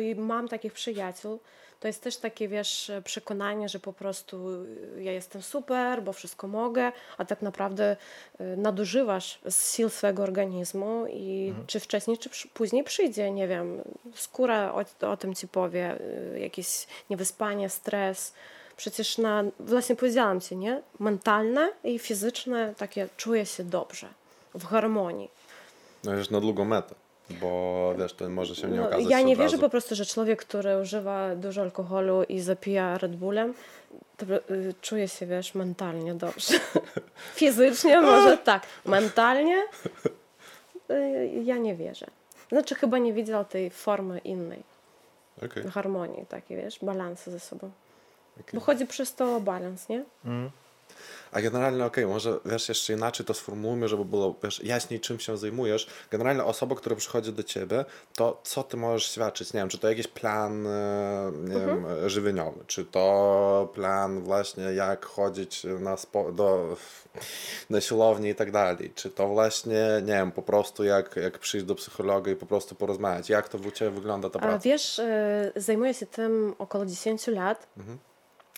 I 0.01 0.15
mam 0.15 0.49
takich 0.49 0.73
przyjaciół. 0.73 1.41
To 1.81 1.89
jest 1.89 2.03
też 2.03 2.17
takie, 2.17 2.49
wiesz, 2.49 2.93
przekonanie, 3.05 3.69
że 3.69 3.79
po 3.79 3.93
prostu 3.93 4.65
y, 4.97 5.03
ja 5.03 5.13
jestem 5.13 5.43
super, 5.43 6.03
bo 6.03 6.13
wszystko 6.13 6.49
mogę, 6.49 6.93
a 7.19 7.25
tak 7.25 7.43
naprawdę 7.43 7.97
y, 8.41 8.57
nadużywasz 8.57 9.39
z 9.51 9.77
sił 9.77 9.89
swojego 9.89 10.23
organizmu 10.23 11.07
i 11.11 11.55
czy 11.67 11.81
wcześniej, 11.81 12.19
czy 12.19 12.49
później 12.49 12.85
przyjdzie, 12.85 13.31
nie 13.31 13.49
wiem, 13.49 13.83
skóra 14.15 14.75
o, 14.75 15.11
o 15.11 15.17
tym 15.17 15.35
ci 15.35 15.49
powie, 15.49 16.01
y, 16.35 16.41
jakieś 16.41 16.87
niewyspanie, 17.11 17.69
stres. 17.69 18.35
Przecież 18.77 19.19
na, 19.19 19.45
właśnie 19.61 19.97
powiedziałam 19.97 20.41
ci, 20.41 20.57
nie? 20.57 20.83
Mentalne 20.99 21.73
i 21.85 21.99
fizyczne 21.99 22.75
takie 22.77 23.09
czuję 23.17 23.47
się 23.47 23.65
dobrze, 23.65 24.09
w 24.55 24.65
harmonii. 24.65 25.31
No 26.05 26.13
już 26.13 26.31
na 26.31 26.41
długą 26.41 26.65
metę, 26.65 26.95
bo 27.41 27.95
wiesz, 27.99 28.13
to 28.15 28.29
może 28.29 28.55
się 28.57 28.69
nie 28.69 28.77
No, 28.77 28.87
okazać 28.87 29.11
ja 29.11 29.19
się 29.19 29.25
nie 29.25 29.37
wierzę 29.37 29.57
razu. 29.57 29.63
po 29.63 29.69
prostu, 29.71 29.95
że 29.95 30.07
człowiek, 30.07 30.41
który 30.45 30.81
używa 30.81 31.35
dużo 31.37 31.63
alkoholu 31.63 32.23
i 32.23 32.41
zapija 32.41 32.99
Red 32.99 33.17
Bullem, 33.17 33.55
to 34.17 34.27
y, 34.27 34.75
czuje 34.81 35.09
się, 35.09 35.27
wiesz, 35.27 35.55
mentalnie 35.55 36.15
dobrze. 36.15 36.55
Fizycznie 37.35 38.01
może 38.01 38.39
tak, 38.39 38.63
mentalnie 38.87 39.63
y, 40.91 41.31
ja 41.45 41.57
nie 41.59 41.75
wierzę. 41.75 42.07
Znaczy 42.49 42.75
chyba 42.75 42.99
nie 42.99 43.13
widział 43.13 43.45
tej 43.45 43.71
formy 43.71 44.19
innej, 44.19 44.63
Okej. 45.45 45.65
harmonii 45.71 46.27
takiej, 46.27 46.57
wiesz, 46.57 46.79
balansu 46.83 47.31
ze 47.31 47.41
sobą. 47.41 47.71
Okej. 48.41 48.51
Bo 48.55 48.61
chodzi 48.61 48.87
przez 48.87 49.15
to 49.15 49.37
o 49.37 49.41
balans, 49.41 49.89
nie? 49.89 50.05
A 51.33 51.41
generalnie, 51.41 51.85
okej, 51.85 52.07
może 52.07 52.39
wiesz, 52.45 52.69
jeszcze 52.69 52.93
inaczej 52.93 53.27
to 53.27 53.35
sformułujmy, 53.35 53.89
żeby 53.89 54.05
było 54.05 54.35
wiesz, 54.43 54.65
jaśniej, 54.65 55.01
czym 55.01 55.21
się 55.21 55.37
zajmujesz. 55.37 55.87
Generalnie 56.11 56.45
osoba, 56.45 56.75
która 56.77 56.97
przychodzi 56.97 57.33
do 57.33 57.43
ciebie, 57.43 57.85
to 58.15 58.41
co 58.45 58.63
ty 58.63 58.77
możesz 58.77 59.11
świadczyć? 59.11 59.53
Nie 59.53 59.61
wiem, 59.61 59.69
czy 59.69 59.79
to 59.79 59.89
jakiś 59.89 60.07
plan 60.07 60.67
e, 60.67 61.33
nie 61.45 61.67
wiem, 61.67 61.87
żywieniowy, 62.07 62.65
czy 62.67 62.85
to 62.85 63.73
plan 63.75 64.21
właśnie 64.21 64.65
jak 64.65 65.07
chodzić 65.07 65.65
na 65.81 65.97
spo, 65.97 66.33
do, 66.33 66.77
na 67.71 67.81
siłownię 67.81 68.31
i 68.31 68.35
tak 68.35 68.51
dalej, 68.51 68.93
czy 68.95 69.11
to 69.11 69.29
właśnie, 69.29 69.87
nie 70.03 70.13
wiem, 70.13 70.33
po 70.33 70.43
prostu 70.43 70.85
jak, 70.85 71.17
jak 71.17 71.39
przyjść 71.39 71.67
do 71.67 71.75
psychologa 71.75 72.31
i 72.33 72.37
po 72.37 72.47
prostu 72.47 72.75
porozmawiać. 72.75 73.29
Jak 73.29 73.49
to 73.49 73.59
u 73.59 73.71
ciebie 73.71 73.91
wygląda 73.91 74.31
ta 74.31 74.39
A 74.39 74.43
praca? 74.43 74.59
wiesz, 74.59 74.99
y, 74.99 75.53
zajmuję 75.57 75.95
się 75.95 76.07
tym 76.07 76.55
około 76.59 76.87
10 76.87 77.27
lat. 77.27 77.67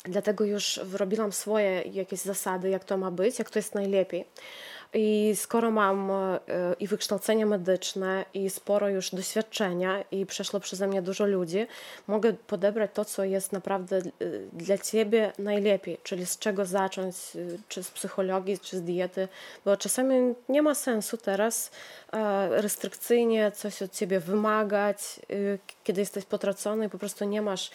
Dlatego 0.05 0.45
już 0.45 0.81
wyrobiłam 0.85 1.33
swoje 1.33 1.83
jakieś 1.83 2.21
zasady, 2.21 2.69
jak 2.69 2.85
to 2.85 2.97
ma 2.97 3.11
być, 3.11 3.39
jak 3.39 3.51
to 3.51 3.59
jest 3.59 3.75
najlepiej. 3.75 4.25
I 4.95 5.33
skoro 5.37 5.71
mam 5.71 6.11
e, 6.11 6.41
i 6.81 6.87
wykształcenie 6.87 7.47
medyczne, 7.47 8.25
i 8.35 8.51
sporo 8.51 8.89
już 8.89 9.11
doświadczenia, 9.11 10.05
i 10.11 10.27
przeszło 10.27 10.61
przeze 10.61 10.87
mnie 10.87 11.03
dużo 11.03 11.27
ludzi, 11.27 11.67
mogę 12.07 12.33
podebrać 12.33 12.91
to, 12.95 13.05
co 13.05 13.25
jest 13.25 13.53
naprawdę 13.53 13.97
e, 13.97 14.03
dla 14.53 14.79
ciebie 14.79 15.33
najlepiej, 15.39 15.99
czyli 16.03 16.27
z 16.27 16.39
czego 16.39 16.65
zacząć, 16.65 17.17
e, 17.17 17.39
czy 17.69 17.83
z 17.83 17.91
psychologii, 17.91 18.59
czy 18.59 18.77
z 18.77 18.83
diety, 18.83 19.29
bo 19.65 19.77
czasami 19.77 20.35
nie 20.49 20.63
ma 20.63 20.75
sensu 20.75 21.17
teraz 21.17 21.71
restrykcyjnie 22.51 23.53
coś 23.53 23.83
od 23.83 23.93
ciebie 23.93 24.21
wymagać, 24.21 25.21
kiedy 25.85 26.01
jesteś 26.01 26.25
potracony 26.25 26.87
i 26.87 26.89
po 26.89 26.99
prostu 26.99 27.25
nie 27.25 27.43
masz 27.43 27.71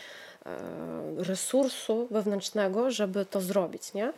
resursu 1.17 2.07
wewnętrznego, 2.11 2.91
żeby 2.91 3.25
to 3.25 3.41
zrobić, 3.41 3.93
nie? 3.93 4.13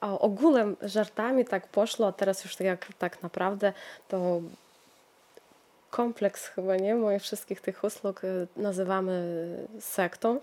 A 0.00 0.18
ogółem 0.18 0.76
żartami 0.82 1.44
tak 1.44 1.68
poszło, 1.68 2.06
a 2.06 2.12
teraz 2.12 2.44
już 2.44 2.56
tak, 2.56 2.66
jak, 2.66 2.88
tak 2.98 3.22
naprawdę 3.22 3.72
to 4.08 4.40
kompleks 5.90 6.46
chyba, 6.46 6.76
nie? 6.76 6.94
Moich 6.94 7.22
wszystkich 7.22 7.60
tych 7.60 7.84
usług 7.84 8.22
nazywamy 8.56 9.46
sektą. 9.80 10.40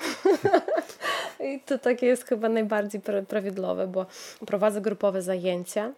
I 1.49 1.59
to 1.59 1.77
takie 1.77 2.05
jest 2.05 2.27
chyba 2.27 2.49
najbardziej 2.49 3.01
prawidłowe, 3.27 3.87
bo 3.87 4.05
prowadzę 4.47 4.81
grupowe 4.81 5.21
zajęcia, 5.21 5.91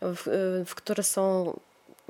w, 0.00 0.62
w 0.66 0.74
które 0.74 1.02
są 1.02 1.52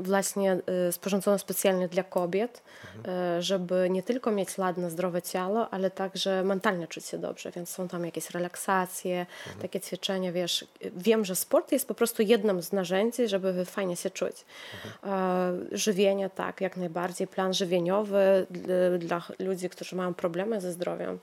właśnie 0.00 0.58
y, 0.88 0.92
sporządzone 0.92 1.38
specjalnie 1.38 1.88
dla 1.88 2.02
kobiet, 2.02 2.62
mhm. 2.96 3.42
żeby 3.42 3.90
nie 3.90 4.02
tylko 4.02 4.30
mieć 4.30 4.58
ładne, 4.58 4.90
zdrowe 4.90 5.22
ciało, 5.22 5.70
ale 5.70 5.90
także 5.90 6.42
mentalnie 6.42 6.86
czuć 6.86 7.06
się 7.06 7.18
dobrze, 7.18 7.50
więc 7.50 7.68
są 7.68 7.88
tam 7.88 8.04
jakieś 8.04 8.30
relaksacje, 8.30 9.20
mhm. 9.20 9.62
takie 9.62 9.80
ćwiczenia, 9.80 10.32
wiesz. 10.32 10.64
Wiem, 10.96 11.24
że 11.24 11.36
sport 11.36 11.72
jest 11.72 11.88
po 11.88 11.94
prostu 11.94 12.22
jednym 12.22 12.62
z 12.62 12.72
narzędzi, 12.72 13.28
żeby 13.28 13.64
fajnie 13.64 13.96
się 13.96 14.10
czuć. 14.10 14.44
Mhm. 15.02 15.68
Żywienie, 15.72 16.30
tak, 16.30 16.60
jak 16.60 16.76
najbardziej. 16.76 17.26
Plan 17.26 17.54
żywieniowy 17.54 18.46
dla 18.98 19.22
ludzi, 19.38 19.68
którzy 19.68 19.96
mają 19.96 20.14
problemy 20.14 20.60
ze 20.60 20.72
zdrowiem 20.72 21.18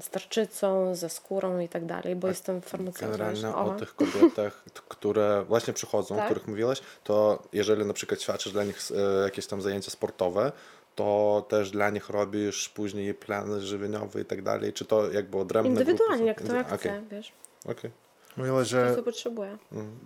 z 0.00 0.10
tarczycą, 0.10 0.94
ze 0.94 1.08
skórą 1.08 1.58
i 1.60 1.68
tak 1.68 1.86
dalej, 1.86 2.16
bo 2.16 2.26
A 2.26 2.30
jestem 2.30 2.60
farmaceutą. 2.60 3.06
Generalnie 3.06 3.56
o 3.56 3.70
tych 3.70 3.96
kobietach, 3.96 4.64
które 4.88 5.44
właśnie 5.48 5.72
przychodzą, 5.72 6.16
tak? 6.16 6.24
o 6.24 6.26
których 6.26 6.48
mówiłaś, 6.48 6.82
to 7.04 7.42
jeżeli 7.52 7.84
na 7.84 7.94
przykład 7.94 8.22
świadczysz 8.22 8.52
dla 8.52 8.64
nich 8.64 8.78
e, 8.90 9.22
jakieś 9.24 9.46
tam 9.46 9.62
zajęcia 9.62 9.90
sportowe, 9.90 10.52
to 10.94 11.46
też 11.48 11.70
dla 11.70 11.90
nich 11.90 12.10
robisz 12.10 12.68
później 12.68 13.14
plany 13.14 13.60
żywieniowe 13.60 14.20
i 14.20 14.24
tak 14.24 14.42
dalej, 14.42 14.72
czy 14.72 14.84
to 14.84 15.12
jakby 15.12 15.38
odrębne 15.38 15.70
Indywidualnie, 15.70 16.26
jak 16.26 16.42
to 16.42 16.54
jak 16.54 16.66
okay. 16.66 16.78
chce, 16.78 17.02
wiesz. 17.10 17.32
Okej. 17.64 17.74
Okay. 17.76 17.90
Mówiłaś, 18.36 18.68
że... 18.68 18.96
Co 18.96 19.02
potrzebuje. 19.02 19.58
Mm. 19.72 19.98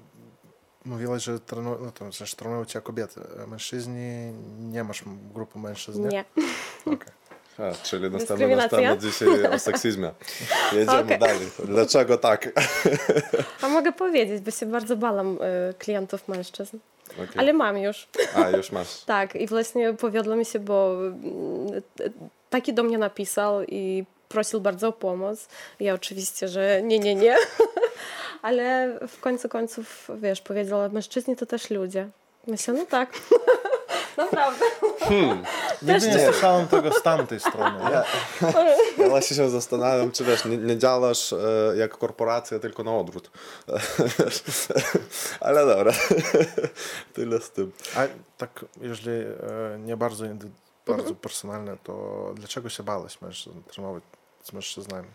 Mówiłaś, 0.84 1.22
że 1.22 1.40
trenu... 1.40 1.76
no 1.80 1.92
to, 1.92 2.12
że 2.12 2.36
trenują 2.36 2.64
cię 2.64 2.80
kobiety. 2.80 3.20
Mężczyźni, 3.46 4.32
nie 4.58 4.84
masz 4.84 5.04
grupy 5.34 5.58
mężczyzn, 5.58 6.02
nie? 6.02 6.08
Nie. 6.08 6.24
Okay. 6.94 7.12
A, 7.58 7.74
czyli 7.82 8.10
następny 8.10 8.68
temat 8.68 9.00
dzisiaj 9.02 9.46
o 9.46 9.58
seksizmie. 9.58 10.10
Jedziemy 10.72 11.00
okay. 11.00 11.18
dalej. 11.18 11.48
Dlaczego 11.64 12.18
tak? 12.18 12.48
A 13.62 13.68
mogę 13.68 13.92
powiedzieć, 13.92 14.42
bo 14.42 14.50
się 14.50 14.66
bardzo 14.66 14.96
balam 14.96 15.38
y, 15.70 15.74
klientów 15.74 16.28
mężczyzn. 16.28 16.78
Okay. 17.12 17.28
Ale 17.36 17.52
mam 17.52 17.78
już. 17.78 18.08
A, 18.34 18.50
już 18.50 18.72
masz. 18.72 19.00
tak, 19.06 19.36
i 19.36 19.46
właśnie 19.46 19.94
powiodło 19.94 20.36
mi 20.36 20.44
się, 20.44 20.58
bo 20.58 20.96
y, 22.00 22.12
taki 22.50 22.74
do 22.74 22.82
mnie 22.82 22.98
napisał 22.98 23.62
i 23.62 24.04
prosił 24.28 24.60
bardzo 24.60 24.88
o 24.88 24.92
pomoc. 24.92 25.48
Ja 25.80 25.94
oczywiście, 25.94 26.48
że 26.48 26.82
nie, 26.82 26.98
nie, 26.98 27.14
nie. 27.14 27.36
Ale 28.42 28.98
w 29.08 29.20
końcu 29.20 29.48
końców, 29.48 30.08
wiesz, 30.16 30.40
powiedziała, 30.40 30.88
mężczyźni 30.88 31.36
to 31.36 31.46
też 31.46 31.70
ludzie. 31.70 32.08
Myślę, 32.46 32.74
no 32.74 32.86
tak. 32.86 33.10
Naprawdę. 34.18 34.64
Hmm. 35.00 35.42
Nigdy 35.82 36.08
nie 36.08 36.24
słyszałem 36.24 36.68
tego 36.68 36.92
z 36.92 37.02
tamtej 37.02 37.40
strony. 37.40 37.78
Ja, 37.90 38.04
ja 38.98 39.08
właśnie 39.08 39.36
się 39.36 39.50
zastanawiam, 39.50 40.12
czy 40.12 40.24
wiesz, 40.24 40.44
nie, 40.44 40.56
nie 40.56 40.78
działasz 40.78 41.32
e, 41.32 41.36
jak 41.76 41.98
korporacja, 41.98 42.58
tylko 42.58 42.84
na 42.84 42.96
odwrót. 42.96 43.30
Ale 45.40 45.66
dobra. 45.66 45.92
Tyle 47.14 47.40
z 47.40 47.50
tym. 47.50 47.72
A 47.96 48.00
tak, 48.38 48.64
jeżeli 48.80 49.16
e, 49.16 49.78
nie 49.78 49.96
bardzo, 49.96 50.24
bardzo 50.86 51.02
mhm. 51.02 51.16
personalne, 51.16 51.76
to 51.84 52.24
dlaczego 52.34 52.68
się 52.68 52.82
bałeś 52.82 53.20
mężczyzn, 53.20 53.62
trenować 53.62 54.02
z 54.42 54.52
mężczyznami? 54.52 55.08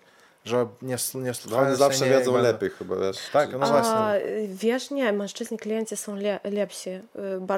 Że 0.45 0.67
nie, 0.81 0.95
nie 1.15 1.31
no, 1.49 1.57
Oni 1.57 1.75
zawsze 1.75 2.05
wiedzą 2.05 2.37
lepiej 2.37 2.69
chyba, 2.69 2.95
wiesz. 2.95 3.17
Tak, 3.33 3.51
no 3.51 3.57
właśnie. 3.57 3.91
A, 3.91 4.13
wiesz, 4.47 4.91
nie, 4.91 5.13
mężczyźni 5.13 5.57
klienci 5.57 5.97
są 5.97 6.15
le, 6.15 6.39
lepsi, 6.43 6.89
y, 6.89 7.01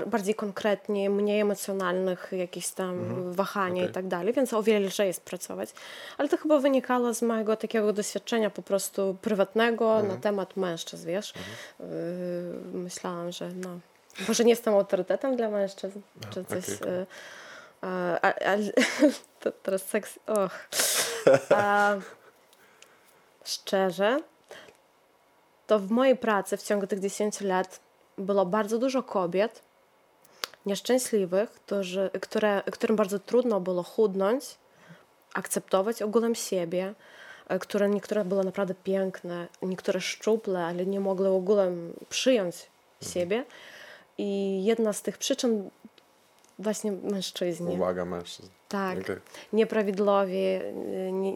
bardziej 0.05 0.35
konkretni, 0.35 1.09
mniej 1.09 1.39
emocjonalnych, 1.39 2.29
jakieś 2.31 2.69
tam 2.69 2.99
mhm. 2.99 3.33
wahania 3.33 3.81
okay. 3.81 3.89
i 3.89 3.93
tak 3.93 4.07
dalej, 4.07 4.33
więc 4.33 4.53
o 4.53 4.63
wiele 4.63 4.87
lżej 4.87 5.07
jest 5.07 5.21
pracować. 5.21 5.69
Ale 6.17 6.29
to 6.29 6.37
chyba 6.37 6.59
wynikało 6.59 7.13
z 7.13 7.21
mojego 7.21 7.55
takiego 7.55 7.93
doświadczenia 7.93 8.49
po 8.49 8.61
prostu 8.61 9.17
prywatnego 9.21 9.93
mhm. 9.93 10.07
na 10.07 10.21
temat 10.21 10.57
mężczyzn, 10.57 11.07
wiesz. 11.07 11.33
Mhm. 11.37 11.91
Y, 11.91 12.77
myślałam, 12.77 13.31
że 13.31 13.49
no, 13.49 13.79
może 14.27 14.43
nie 14.43 14.49
jestem 14.49 14.73
autorytetem 14.73 15.37
dla 15.37 15.49
mężczyzn, 15.49 15.99
czy 16.33 16.45
coś... 16.45 16.81
Okay. 16.81 17.05
A, 17.81 18.19
a, 18.21 18.27
a, 18.27 18.57
to 19.39 19.51
teraz 19.51 19.81
seks... 19.81 20.19
Och. 20.27 20.51
A, 21.49 21.95
szczerze, 23.49 24.19
to 25.67 25.79
w 25.79 25.91
mojej 25.91 26.17
pracy 26.17 26.57
w 26.57 26.63
ciągu 26.63 26.87
tych 26.87 26.99
10 26.99 27.41
lat 27.41 27.79
było 28.17 28.45
bardzo 28.45 28.77
dużo 28.77 29.03
kobiet 29.03 29.61
nieszczęśliwych, 30.65 31.51
którzy, 31.51 32.09
które, 32.21 32.63
którym 32.71 32.95
bardzo 32.95 33.19
trudno 33.19 33.59
było 33.59 33.83
chudnąć, 33.83 34.57
akceptować 35.33 36.01
ogólem 36.01 36.35
siebie, 36.35 36.93
e, 37.47 37.59
które 37.59 37.89
niektóre 37.89 38.25
były 38.25 38.43
naprawdę 38.43 38.75
piękne, 38.83 39.47
niektóre 39.61 40.01
szczuple, 40.01 40.65
ale 40.65 40.85
nie 40.85 40.99
mogły 40.99 41.27
ogólem 41.27 41.93
przyjąć 42.09 42.55
mhm. 42.55 43.13
siebie. 43.13 43.45
I 44.17 44.61
jedna 44.65 44.93
z 44.93 45.01
tych 45.01 45.17
przyczyn 45.17 45.69
właśnie 46.59 46.91
mężczyźni. 46.91 47.75
Uwaga 47.75 48.05
mężczyzn. 48.05 48.49
Tak, 48.69 48.99
okay. 48.99 49.21
nieprawidłowi, 49.53 50.59
nie, 51.11 51.33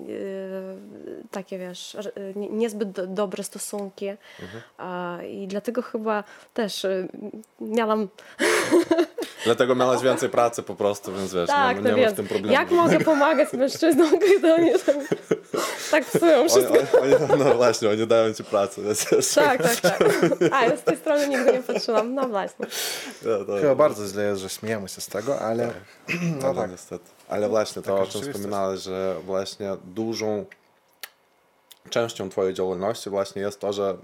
takie 1.31 1.59
wiesz, 1.59 1.97
niezbyt 2.35 3.13
dobre 3.13 3.43
stosunki 3.43 4.09
mhm. 4.09 5.25
i 5.25 5.47
dlatego 5.47 5.81
chyba 5.81 6.23
też 6.53 6.85
miałam... 7.61 8.07
Dlatego 9.45 9.75
miałaś 9.75 10.01
więcej 10.01 10.29
pracy 10.29 10.63
po 10.63 10.75
prostu, 10.75 11.13
więc 11.13 11.33
wiesz, 11.33 11.47
tak, 11.47 11.83
nie, 11.83 11.91
nie 11.91 12.03
masz 12.03 12.13
w 12.13 12.15
tym 12.15 12.27
problemu. 12.27 12.53
Jak 12.53 12.71
mogę 12.71 12.99
pomagać 12.99 13.53
mężczyznom, 13.53 14.19
kiedy 14.19 14.53
oni 14.53 14.71
tam 14.85 14.95
tak 15.91 16.05
psują 16.05 16.49
wszystko? 16.49 16.73
Oni, 17.01 17.15
oni, 17.15 17.43
no 17.43 17.55
właśnie, 17.55 17.89
oni 17.89 18.07
dają 18.07 18.33
ci 18.33 18.43
pracę. 18.43 18.81
Więc 18.81 19.35
tak, 19.35 19.63
tak, 19.63 19.75
tak. 19.75 20.03
A, 20.51 20.65
ja 20.65 20.77
z 20.77 20.83
tej 20.83 20.97
strony 20.97 21.27
nigdy 21.27 21.51
nie 21.53 21.63
patrzyłam, 21.63 22.13
no 22.13 22.27
właśnie. 22.27 22.65
Ja, 23.25 23.45
to, 23.45 23.57
Chyba 23.61 23.75
bardzo 23.75 24.07
źle 24.07 24.23
jest, 24.23 24.41
że 24.41 24.49
śmiejemy 24.49 24.89
się 24.89 25.01
z 25.01 25.07
tego, 25.07 25.39
ale... 25.39 25.67
Tak. 25.67 25.75
No, 26.41 26.53
no 26.53 26.61
tak, 26.61 26.71
niestety. 26.71 27.05
Ale 27.29 27.49
właśnie 27.49 27.81
to, 27.81 28.01
o 28.01 28.07
czym 28.07 28.21
wspominałeś, 28.21 28.81
że 28.81 29.15
właśnie 29.25 29.77
dużą 29.83 30.45
częścią 31.89 32.29
Twojej 32.29 32.53
działalności 32.53 33.09
właśnie 33.09 33.41
jest 33.41 33.59
to, 33.59 33.73
że 33.73 33.97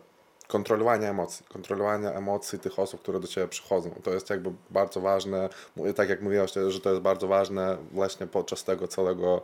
kontrolowanie 0.48 1.10
emocji, 1.10 1.46
kontrolowanie 1.50 2.10
emocji 2.10 2.60
tych 2.60 2.80
osób, 2.80 3.02
które 3.02 3.20
do 3.20 3.28
Ciebie 3.28 3.48
przychodzą. 3.48 3.92
To 4.04 4.14
jest 4.14 4.30
jakby 4.30 4.52
bardzo 4.70 5.02
ważne, 5.02 5.50
tak 5.96 6.10
jak 6.10 6.22
mówiłaś, 6.22 6.52
że 6.68 6.80
to 6.82 6.90
jest 6.90 7.02
bardzo 7.02 7.28
ważne 7.28 7.78
właśnie 7.92 8.28
podczas 8.28 8.64
tego 8.64 8.88
całego 8.88 9.42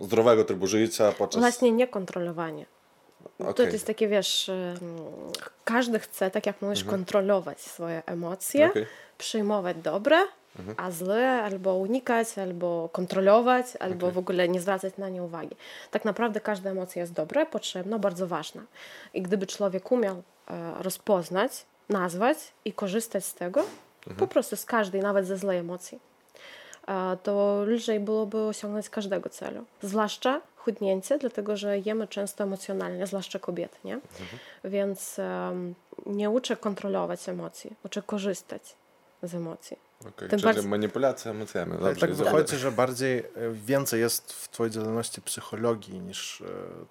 zdrowego 0.00 0.44
trybu 0.44 0.66
życia. 0.66 1.12
Podczas... 1.12 1.40
Właśnie 1.40 1.72
niekontrolowanie. 1.72 2.66
Okay. 3.38 3.54
To 3.54 3.62
jest 3.62 3.86
takie, 3.86 4.08
wiesz, 4.08 4.50
każdy 5.64 5.98
chce, 5.98 6.30
tak 6.30 6.46
jak 6.46 6.62
mówisz, 6.62 6.80
mhm. 6.80 6.98
kontrolować 6.98 7.60
swoje 7.60 8.02
emocje, 8.06 8.70
okay. 8.70 8.86
przyjmować 9.18 9.76
dobre, 9.76 10.16
mhm. 10.58 10.74
a 10.76 10.90
złe 10.90 11.28
albo 11.28 11.74
unikać, 11.74 12.38
albo 12.38 12.88
kontrolować, 12.92 13.66
albo 13.80 14.06
okay. 14.06 14.14
w 14.14 14.18
ogóle 14.18 14.48
nie 14.48 14.60
zwracać 14.60 14.96
na 14.98 15.08
nie 15.08 15.22
uwagi. 15.22 15.56
Tak 15.90 16.04
naprawdę 16.04 16.40
każda 16.40 16.70
emocja 16.70 17.02
jest 17.02 17.12
dobra, 17.12 17.46
potrzebna, 17.46 17.98
bardzo 17.98 18.26
ważna. 18.26 18.62
I 19.14 19.22
gdyby 19.22 19.46
człowiek 19.46 19.92
umiał 19.92 20.22
rozpoznać, 20.80 21.66
nazwać 21.88 22.38
i 22.64 22.72
korzystać 22.72 23.24
z 23.24 23.34
tego, 23.34 23.60
mhm. 23.60 24.16
po 24.16 24.26
prostu 24.26 24.56
z 24.56 24.64
każdej, 24.64 25.00
nawet 25.00 25.26
ze 25.26 25.38
złej 25.38 25.58
emocji, 25.58 25.98
e, 26.88 27.16
to 27.22 27.64
lżej 27.66 28.00
byłoby 28.00 28.38
osiągnąć 28.38 28.88
każdego 28.88 29.28
celu. 29.28 29.64
Zwłaszcza 29.82 30.40
chudnięcie, 30.56 31.18
dlatego 31.18 31.56
że 31.56 31.78
jemy 31.78 32.08
często 32.08 32.44
emocjonalnie, 32.44 33.06
zwłaszcza 33.06 33.38
kobiety, 33.38 33.78
nie? 33.84 33.94
Mhm. 33.94 34.38
Więc 34.64 35.16
um, 35.18 35.74
nie 36.06 36.30
uczę 36.30 36.56
kontrolować 36.56 37.28
emocji, 37.28 37.76
uczę 37.84 38.02
korzystać 38.02 38.76
z 39.22 39.34
emocji. 39.34 39.76
Okay, 40.00 40.28
czyli 40.28 40.42
bardziej... 40.42 40.64
manipulacja 40.64 41.30
emocjami. 41.30 41.72
Dobrze, 41.72 42.00
tak 42.00 42.14
wychodzi, 42.14 42.56
że 42.56 42.72
bardziej, 42.72 43.18
e, 43.18 43.24
więcej 43.52 44.00
jest 44.00 44.32
w 44.32 44.48
Twojej 44.48 44.72
działalności 44.72 45.22
psychologii 45.22 46.00
niż 46.00 46.40
e, 46.40 46.44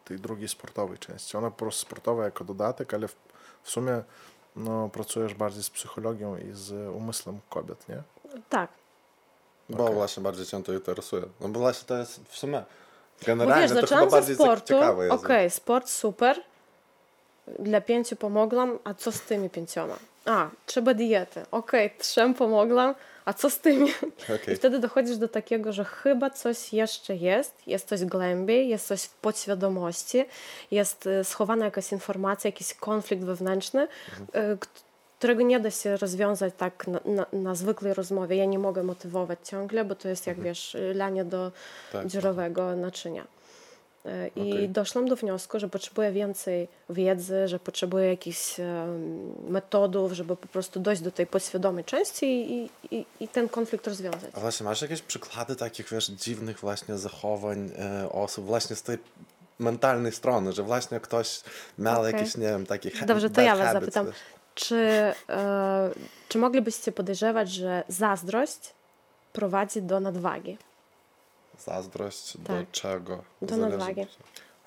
tej 0.06 0.20
drugiej 0.20 0.48
sportowej 0.48 0.98
części. 0.98 1.38
Ona 1.38 1.52
po 1.52 1.58
prostu 1.58 1.82
sportowa 1.82 2.24
jako 2.24 2.44
dodatek, 2.44 2.94
ale 2.94 3.08
w, 3.08 3.16
w 3.68 3.70
sumie 3.70 4.02
no, 4.56 4.90
pracujesz 4.90 5.34
bardziej 5.34 5.64
z 5.64 5.70
psychologią 5.70 6.38
i 6.38 6.50
z 6.54 6.96
umysłem 6.96 7.40
kobiet, 7.50 7.90
nie? 7.90 8.02
Tak. 8.50 8.70
Bo 9.70 9.84
Okej. 9.84 9.96
właśnie 9.96 10.24
bardziej 10.24 10.46
cię 10.46 10.64
to 10.64 10.74
interesuje. 10.74 11.24
No 11.42 11.50
bo 11.50 11.60
właśnie 11.60 11.88
to 11.88 11.98
jest 11.98 12.20
w 12.26 12.38
sumie 12.38 12.64
Bo 13.20 13.26
generalnie 13.26 13.68
wiesz, 13.76 13.90
to 13.90 13.96
chyba 13.96 14.12
bardziej 14.12 14.36
sportu. 14.36 14.68
ciekawe 14.68 15.06
jest. 15.06 15.26
Okej, 15.26 15.50
sport 15.50 15.90
super. 15.90 16.42
Dla 17.60 17.82
pięciu 17.82 18.16
pomogłam, 18.16 18.80
a 18.84 18.94
co 18.94 19.12
z 19.12 19.22
tymi 19.22 19.50
pięcioma? 19.50 19.96
A, 20.26 20.50
trzeba 20.66 20.94
diety. 20.94 21.46
Okej, 21.52 21.92
trzem 21.98 22.34
pomogłam, 22.34 22.96
a 23.28 23.34
co 23.34 23.50
z 23.50 23.60
tymi? 23.60 23.90
I 24.30 24.34
Okej. 24.34 24.56
wtedy 24.56 24.80
dochodzisz 24.80 25.18
do 25.18 25.28
takiego, 25.28 25.74
że 25.74 25.86
chyba 25.86 26.30
coś 26.30 26.74
jeszcze 26.74 27.16
jest, 27.16 27.68
jest 27.68 27.88
coś 27.88 28.06
głębiej, 28.06 28.70
jest 28.70 28.88
coś 28.88 29.04
w 29.04 29.14
podświadomości, 29.14 30.26
jest 30.72 31.08
e, 31.08 31.24
schowana 31.24 31.66
jakaś 31.66 31.92
informacja, 31.92 32.48
jakiś 32.48 32.74
konflikt 32.74 33.24
wewnętrzny, 33.24 33.88
e, 34.34 34.58
k- 34.58 34.68
którego 35.20 35.42
nie 35.42 35.60
da 35.60 35.72
się 35.72 35.98
rozwiązać 35.98 36.54
tak 36.58 36.88
na, 36.88 37.00
na, 37.06 37.26
na 37.34 37.56
zwykłej 37.56 37.94
rozmowie. 37.94 38.36
Ja 38.36 38.46
nie 38.46 38.60
mogę 38.60 38.84
motywować 38.84 39.40
ciągle, 39.44 39.86
bo 39.86 39.96
to 39.96 40.08
jest 40.10 40.28
jak 40.28 40.42
wiesz, 40.42 40.78
lanie 40.96 41.26
do 41.26 41.52
Tak. 41.92 42.08
dziurowego 42.08 42.76
naczynia. 42.76 43.24
I 44.36 44.52
Okej. 44.52 44.70
doszłam 44.70 45.08
do 45.08 45.16
wniosku, 45.16 45.60
że 45.60 45.70
potrzebuję 45.70 46.12
więcej 46.12 46.68
wiedzy, 46.90 47.48
że 47.48 47.60
potrzebuję 47.60 48.08
jakichś 48.10 48.56
metodów, 49.50 50.12
żeby 50.12 50.36
po 50.36 50.48
prostu 50.48 50.80
dojść 50.80 51.02
do 51.02 51.12
tej 51.12 51.28
podświadomej 51.28 51.84
części 51.84 52.26
i, 52.26 52.70
i, 52.92 53.06
i 53.20 53.28
ten 53.28 53.50
konflikt 53.50 53.88
rozwiązać. 53.88 54.32
A 54.34 54.40
właśnie, 54.40 54.64
masz 54.64 54.82
jakieś 54.82 55.02
przykłady 55.02 55.56
takich, 55.56 55.90
wiesz, 55.90 56.08
dziwnych 56.08 56.60
właśnie 56.60 56.98
zachowań 56.98 57.72
e, 57.80 58.10
osób 58.12 58.46
właśnie 58.46 58.76
z 58.76 58.82
tej 58.84 58.98
mentalnej 59.60 60.12
strony, 60.12 60.54
że 60.54 60.64
właśnie 60.64 61.00
ktoś 61.00 61.42
miał 61.80 62.02
Okej. 62.02 62.14
jakieś, 62.14 62.38
nie 62.38 62.48
wiem, 62.48 62.66
takie 62.66 62.92
ha- 62.92 63.06
Dobrze, 63.06 63.30
to 63.30 63.42
ja 63.42 63.56
was 63.56 63.66
habits, 63.68 63.84
zapytam. 63.84 64.06
wiesz. 64.06 64.16
Czy, 64.56 65.14
e, 65.30 65.90
czy 66.30 66.38
moglibyście 66.38 66.92
podejrzewać, 66.92 67.52
że 67.52 67.84
zazdrość 67.88 68.60
prowadzi 69.34 69.82
do 69.82 70.00
nadwagi? 70.00 70.58
Zazdrość 71.59 72.39
do 72.39 72.47
Tak. 72.49 72.71
czego? 72.71 73.23
Do 73.43 73.57
Zależy- 73.57 73.79
nadwagi. 73.79 74.07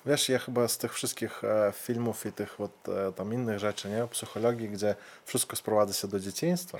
Wiesz, 0.06 0.28
ja 0.28 0.38
chyba 0.38 0.68
z 0.68 0.78
tych 0.78 0.94
wszystkich 0.94 1.44
e, 1.44 1.72
filmów 1.72 2.26
i 2.26 2.32
tych 2.32 2.54
вот, 2.58 2.70
e, 3.08 3.12
tam 3.12 3.32
innych 3.32 3.58
rzeczy, 3.58 3.88
nie? 3.88 4.06
Psychologii, 4.10 4.68
gdzie 4.68 4.94
wszystko 5.24 5.56
sprowadza 5.56 5.94
się 5.94 6.08
do 6.08 6.20
dzieciństwa, 6.20 6.78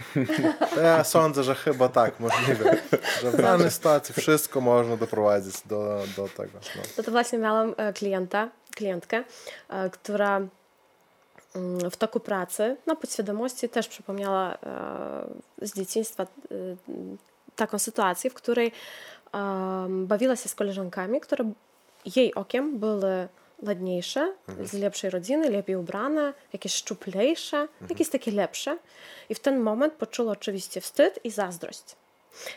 to 0.74 0.80
ja 0.80 1.04
sądzę, 1.04 1.42
że 1.42 1.54
chyba 1.54 1.88
tak, 1.88 2.20
możliwe, 2.20 2.76
że 3.22 3.30
w 3.30 3.36
danej 3.36 3.70
sytuacji 3.70 4.14
wszystko 4.14 4.60
można 4.60 4.96
doprowadzić 4.96 5.54
do, 5.66 6.02
do 6.16 6.28
tego. 6.28 6.58
No. 6.76 6.82
To, 6.96 7.02
to 7.02 7.10
właśnie 7.10 7.38
miałam 7.38 7.74
e, 7.76 7.92
klienta, 7.92 8.48
klientkę, 8.76 9.24
e, 9.68 9.90
która 9.90 10.36
mm, 11.54 11.90
w 11.90 11.96
toku 11.96 12.20
pracy 12.20 12.76
na 12.86 12.96
podświadomości 12.96 13.68
też 13.68 13.88
przypomniała 13.88 14.54
e, 14.54 15.66
z 15.66 15.74
dzieciństwa 15.74 16.22
e, 16.22 16.26
taką 17.56 17.78
sytuację, 17.78 18.30
w 18.30 18.34
której 18.34 18.66
em, 18.66 18.72
bawiła 19.89 20.35
się 20.35 20.49
z 20.49 20.55
koleżankami, 20.55 21.21
które 21.21 21.51
jej 22.15 22.35
okiem 22.35 22.79
były 22.79 23.27
ładniejsze, 23.67 24.33
z 24.63 24.73
lepszej 24.73 25.09
rodziny, 25.09 25.49
lepiej 25.49 25.75
ubrane, 25.75 26.33
jakieś 26.53 26.73
szczuplejsze, 26.73 27.67
jakieś 27.89 28.09
takie 28.09 28.31
lepsze. 28.31 28.77
I 29.29 29.35
w 29.35 29.39
ten 29.39 29.59
moment 29.59 29.93
poczuła 29.93 30.31
oczywiście 30.31 30.81
wstyd 30.81 31.19
i 31.23 31.31
zazdrość. 31.31 31.83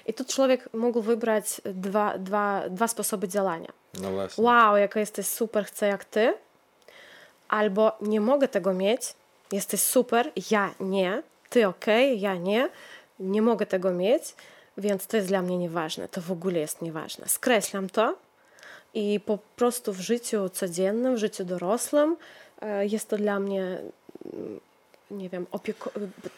I 0.07 0.15
tu 0.15 0.25
człowiek 0.25 0.69
mógł 0.75 1.03
wybrać 1.03 1.61
dwa, 1.65 2.19
dwa, 2.19 2.69
dwa 2.69 2.89
sposoby 2.89 3.29
działania. 3.29 3.73
No 4.01 4.11
właśnie. 4.11 4.45
Wow, 4.45 4.77
jaka 4.77 5.01
jesteś 5.01 5.27
super, 5.27 5.65
chcę 5.65 5.87
jak 5.87 6.05
ty. 6.05 6.35
Albo 7.49 7.93
nie 8.01 8.21
mogę 8.21 8.49
tego 8.49 8.75
mieć, 8.75 9.15
jesteś 9.53 9.81
super, 9.81 10.33
ja 10.51 10.75
nie, 10.81 11.23
ty 11.51 11.69
okej, 11.69 12.21
ja 12.21 12.35
nie, 12.35 12.69
nie 13.21 13.43
mogę 13.43 13.67
tego 13.67 13.91
mieć, 13.91 14.35
więc 14.79 15.07
to 15.07 15.17
jest 15.17 15.29
dla 15.29 15.43
mnie 15.43 15.59
nieważne, 15.59 16.09
to 16.09 16.21
w 16.21 16.33
ogóle 16.33 16.59
jest 16.59 16.83
nieważne. 16.83 17.29
Skreślam 17.29 17.91
to 17.91 18.17
i 18.95 19.21
po 19.27 19.39
prostu 19.57 19.93
w 19.93 20.01
życiu 20.01 20.49
codziennym, 20.49 21.15
w 21.15 21.19
życiu 21.19 21.45
dorosłym 21.45 22.17
e, 22.63 22.87
jest 22.87 23.09
to 23.09 23.17
dla 23.17 23.41
mnie 23.41 23.79
mm, 24.33 24.61
nie 25.11 25.29
wiem, 25.29 25.47
opieko- 25.53 25.91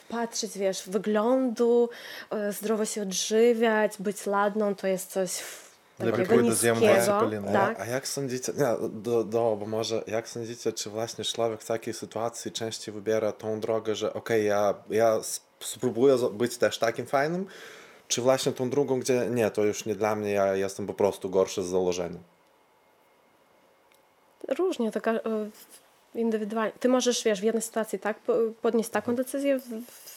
patrzeć, 0.08 0.58
wiesz, 0.58 0.82
wyglądu, 0.88 1.88
e, 2.30 2.52
zdrowo 2.52 2.84
się 2.84 3.02
odżywiać, 3.02 3.92
być 3.98 4.26
ladną, 4.26 4.74
to 4.74 4.86
jest 4.86 5.10
coś 5.10 5.30
w- 5.30 5.66
Lepiej 5.98 6.12
takiego 6.12 6.34
pójdę 6.34 6.54
zjem 6.54 6.74
niskiego. 6.80 7.02
dwadzieścia 7.02 7.48
A, 7.48 7.52
Tak. 7.52 7.80
a 7.80 7.86
jak 7.86 8.08
sądzicie, 8.08 8.52
nie, 8.56 8.88
do, 8.88 9.24
do, 9.24 9.56
bo 9.60 9.66
może 9.66 10.02
jak 10.06 10.28
sądzicie, 10.28 10.72
czy 10.72 10.90
właśnie 10.90 11.24
człowiek 11.24 11.62
w 11.62 11.66
takiej 11.66 11.94
sytuacji 11.94 12.52
częściej 12.52 12.94
wybiera 12.94 13.32
tą 13.32 13.60
drogę, 13.60 13.94
że 13.94 14.12
okej, 14.12 14.46
ja, 14.46 14.74
ja 14.90 15.14
sp- 15.34 15.46
spróbuję 15.60 16.16
być 16.32 16.56
też 16.56 16.78
takim 16.78 17.06
fajnym, 17.06 17.46
czy 18.08 18.22
właśnie 18.22 18.52
tą 18.52 18.70
drugą, 18.70 19.00
gdzie 19.00 19.26
nie, 19.30 19.50
to 19.50 19.64
już 19.64 19.84
nie 19.84 19.94
dla 19.94 20.16
mnie, 20.16 20.30
ja 20.30 20.54
jestem 20.56 20.86
po 20.86 20.94
prostu 20.94 21.30
gorszy 21.30 21.62
z 21.62 21.66
założenia. 21.66 22.18
Różnie, 24.48 24.92
taka 24.92 25.10
e, 25.12 25.20
indywidualnie. 26.14 26.72
Ty 26.80 26.88
możesz, 26.88 27.24
wiesz, 27.24 27.40
w 27.40 27.44
jednej 27.44 27.62
sytuacji 27.62 27.98
tak 27.98 28.18
po- 28.18 28.36
podnieść 28.62 28.90
taką 28.90 29.14
decyzję, 29.14 29.58
w, 29.58 29.62
w, 29.64 30.16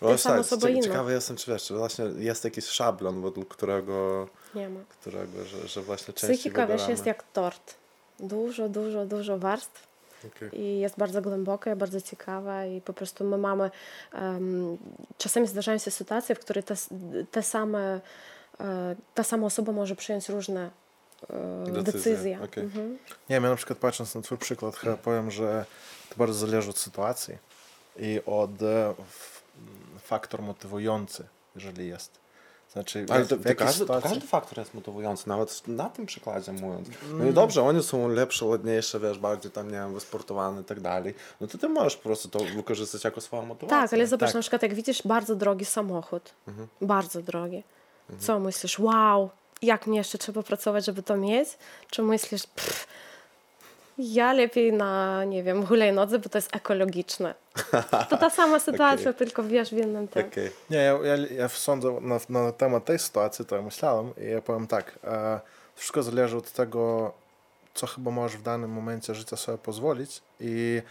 Właśnie 0.00 0.30
tak, 0.30 0.40
osobę 0.40 0.70
inną. 0.70 0.82
ciekawy 0.82 1.12
jestem, 1.12 1.36
czy 1.36 1.50
wiesz, 1.50 1.62
czy 1.64 1.74
właśnie 1.74 2.04
jest 2.18 2.44
jakiś 2.44 2.64
szablon, 2.64 3.22
według 3.22 3.48
którego, 3.48 4.28
nie 4.54 4.68
ma. 4.68 4.80
którego 5.00 5.44
że, 5.44 5.68
że 5.68 5.82
właśnie 5.82 6.14
częściej 6.14 6.30
Psychika, 6.36 6.60
wiesz, 6.62 6.68
wybieramy. 6.68 6.92
jest 6.92 7.06
jak 7.06 7.22
tort. 7.32 7.74
Dużo, 8.20 8.68
dużo, 8.68 9.06
dużo 9.06 9.38
warstw 9.38 9.86
Okej. 10.24 10.60
i 10.60 10.78
jest 10.78 10.98
bardzo 10.98 11.22
głęboka 11.22 11.76
bardzo 11.76 12.00
ciekawa 12.00 12.64
i 12.64 12.80
po 12.80 12.92
prostu 12.92 13.24
my 13.24 13.38
mamy 13.38 13.70
em, 14.12 14.78
czasami 15.18 15.46
zdarzają 15.46 15.78
się 15.78 15.90
sytuacje, 15.90 16.34
w 16.34 16.38
których 16.38 16.64
te, 16.64 16.74
te 17.30 17.42
same 17.42 18.00
e, 18.60 18.96
ta 19.14 19.22
sama 19.22 19.46
osoba 19.46 19.72
może 19.72 19.96
przyjąć 19.96 20.28
różne 20.28 20.70
e, 21.30 21.82
Decyzje, 21.82 22.38
okej. 22.42 22.64
Mhm. 22.64 22.98
Nie, 23.28 23.34
ja 23.34 23.40
na 23.40 23.56
przykład 23.56 23.78
patrząc 23.78 24.14
na 24.14 24.22
twój 24.22 24.38
przykład, 24.38 24.76
chyba 24.76 24.96
powiem, 24.96 25.30
że 25.30 25.64
to 26.08 26.16
bardzo 26.16 26.46
zależy 26.46 26.70
od 26.70 26.78
sytuacji 26.78 27.38
i 27.96 28.20
od 28.26 28.62
e, 28.62 28.94
faktor 29.98 30.42
motywujący, 30.42 31.26
jeżeli 31.54 31.88
jest. 31.88 32.25
Znaczy, 32.72 33.06
Ale 33.10 33.26
to, 33.26 33.36
każdy, 33.36 33.54
to 33.56 33.72
sytuacji- 33.72 34.02
każdy 34.10 34.26
faktor 34.26 34.58
jest 34.58 34.74
motywujący, 34.74 35.28
nawet 35.28 35.68
na 35.68 35.90
tym 35.90 36.06
przykładzie 36.06 36.52
mówiąc. 36.52 36.88
No 37.10 37.14
Mm. 37.16 37.28
i 37.30 37.32
dobrze, 37.32 37.62
oni 37.62 37.82
są 37.82 38.08
lepsze, 38.08 38.44
ładniejsze, 38.46 39.00
wiesz, 39.00 39.18
bardziej 39.18 39.52
tam, 39.52 39.66
nie 39.66 39.72
wiem, 39.78 39.94
wysportowane 39.94 40.60
i 40.60 40.64
tak 40.64 40.80
dalej. 40.80 41.14
No 41.40 41.46
to 41.46 41.58
ty 41.58 41.68
możesz 41.68 41.96
po 41.96 42.02
prostu 42.02 42.28
to 42.28 42.38
wykorzystać 42.38 43.04
jako 43.04 43.20
swoją 43.20 43.42
motywację. 43.46 43.78
Tak, 43.82 43.92
ale 43.92 44.06
zobacz, 44.06 44.28
tak. 44.28 44.34
na 44.34 44.40
przykład 44.40 44.62
jak 44.62 44.74
widzisz 44.74 45.02
bardzo 45.02 45.34
drogi 45.36 45.64
samochód, 45.64 46.30
Mhm. 46.48 46.68
bardzo 46.80 47.22
drogi, 47.22 47.62
co 48.18 48.40
myślisz, 48.40 48.78
wow, 48.78 49.30
jak 49.62 49.86
mnie 49.86 49.98
jeszcze 49.98 50.18
trzeba 50.18 50.42
pracować, 50.42 50.84
żeby 50.84 51.02
to 51.02 51.16
mieć? 51.16 51.48
Czy 51.90 52.02
myślisz, 52.02 52.46
pff, 52.46 52.86
ja 53.98 54.32
lepiej 54.32 54.72
na, 54.72 55.24
nie 55.24 55.42
wiem, 55.42 55.66
hulajnodze, 55.66 56.18
bo 56.18 56.28
to 56.28 56.38
jest 56.38 56.56
ekologiczne. 56.56 57.34
To 58.08 58.16
ta 58.16 58.30
sama 58.30 58.58
sytuacja, 58.68 59.12
tylko 59.12 59.42
wiesz, 59.42 59.70
w 59.70 59.78
innym 59.78 60.08
tym. 60.08 60.26
Okej. 60.26 60.50
Nie, 60.70 60.78
ja, 60.78 60.98
ja, 61.04 61.16
ja 61.16 61.48
sądzę 61.48 61.98
na, 62.00 62.20
na 62.28 62.52
temat 62.52 62.84
tej 62.84 62.98
sytuacji, 62.98 63.44
to 63.44 63.56
ja 63.56 63.62
myślałem 63.62 64.10
i 64.20 64.30
ja 64.30 64.42
powiem 64.42 64.66
tak, 64.66 64.98
e, 65.04 65.40
wszystko 65.74 66.02
zależy 66.02 66.36
od 66.36 66.52
tego, 66.52 67.12
co 67.74 67.86
chyba 67.86 68.10
możesz 68.10 68.38
w 68.38 68.42
danym 68.42 68.70
momencie 68.70 69.14
życia 69.14 69.36
sobie 69.36 69.58
pozwolić 69.58 70.22
i 70.40 70.82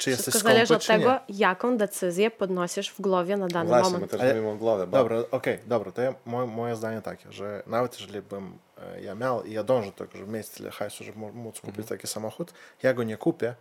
czy 0.00 0.10
jesteś 0.10 0.32
Wszystko 0.32 0.48
zależy 0.48 0.66
skąpy, 0.66 0.76
od 0.76 0.86
czy 0.86 0.92
nie. 0.92 0.98
tego, 0.98 1.20
jaką 1.28 1.76
decyzję 1.76 2.30
podnosisz 2.30 2.90
w 2.90 3.00
głowie 3.00 3.36
na 3.36 3.48
dany 3.48 3.68
Właśnie, 3.68 3.84
my 3.86 3.92
moment. 3.92 4.10
też 4.10 4.20
Ale- 4.20 4.34
mówimy 4.34 4.52
o 4.52 4.56
głowie, 4.56 4.86
bo 4.86 4.98
Dobra, 4.98 5.16
okej, 5.30 5.58
dobra, 5.66 5.92
to 5.92 6.02
ja, 6.02 6.14
moje, 6.26 6.46
moje 6.46 6.76
zdanie 6.76 7.02
takie, 7.02 7.32
że 7.32 7.62
nawet 7.66 8.00
jeżeli 8.00 8.22
bym 8.22 8.58
e, 8.78 9.00
ja 9.00 9.14
miał 9.14 9.44
i 9.44 9.52
ja 9.52 9.62
dążę 9.64 9.86
do 9.86 9.92
tego, 9.92 10.18
żeby 10.18 10.32
mieć 10.32 10.48
tyle 10.48 10.70
hajsu, 10.70 11.04
żeby 11.04 11.18
móc 11.18 11.60
kupić 11.60 11.86
taki 11.88 12.06
samochód, 12.06 12.52
ja 12.82 12.94
go 12.94 13.02
nie 13.02 13.16
kupię, 13.16 13.54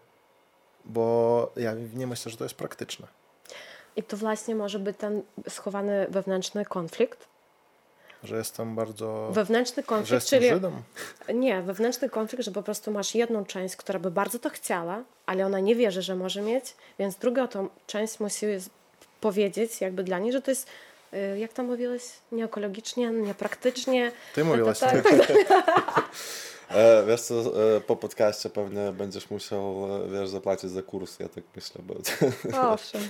bo 0.86 1.52
ja 1.56 1.74
nie 1.94 2.08
myślę, 2.08 2.32
że 2.32 2.38
to 2.38 2.44
jest 2.46 2.56
praktyczne. 2.56 3.08
I 3.96 4.04
tu 4.04 4.18
właśnie 4.18 4.56
może 4.56 4.80
być 4.80 4.98
ten 4.98 5.22
schowany 5.50 6.08
wewnętrzny 6.10 6.66
konflikt. 6.66 7.28
Że 8.24 8.38
jestem 8.38 8.76
bardzo... 8.76 9.30
Wewnętrzny 9.32 9.84
że 9.84 9.88
konflikt, 9.88 10.12
jestem 10.12 10.40
czyli 10.40 10.52
Żydem. 10.52 10.74
Nie, 11.34 11.62
wewnętrzny 11.62 12.10
konflikt, 12.10 12.46
że 12.46 12.52
po 12.52 12.64
prostu 12.64 12.92
masz 12.92 13.16
jedną 13.16 13.46
część, 13.46 13.76
która 13.76 14.00
by 14.00 14.12
bardzo 14.12 14.40
to 14.40 14.50
chciała, 14.50 15.04
ale 15.26 15.46
ona 15.46 15.60
nie 15.60 15.76
wierzy, 15.76 16.02
że 16.02 16.16
może 16.16 16.42
mieć, 16.42 16.76
więc 17.00 17.16
druga 17.16 17.48
tą 17.48 17.70
część 17.88 18.20
musi 18.20 18.46
powiedzieć 19.22 19.82
jakby 19.82 20.04
dla 20.04 20.20
niej, 20.20 20.32
że 20.32 20.42
to 20.42 20.52
jest, 20.52 20.68
y, 21.14 21.40
jak 21.40 21.54
to 21.54 21.64
mówiłeś, 21.64 22.04
nieekologicznie, 22.32 23.10
niepraktycznie. 23.10 24.12
Ty 24.36 24.44
mówiłaś 24.44 24.80
tak, 24.80 25.04
tak. 25.04 25.28
tak, 25.48 26.10
e, 26.70 27.06
wiesz 27.08 27.22
co, 27.22 27.36
e, 27.76 27.82
po 27.82 27.96
podcaście 27.96 28.50
pewnie 28.50 28.92
będziesz 28.92 29.30
musiał, 29.30 29.96
e, 29.96 30.10
wiesz, 30.10 30.30
zapłacić 30.30 30.72
za 30.72 30.82
kurs, 30.82 31.20
ja 31.20 31.30
tak 31.30 31.44
myślę, 31.56 31.82
bo... 31.84 31.96
Owszem. 32.74 33.02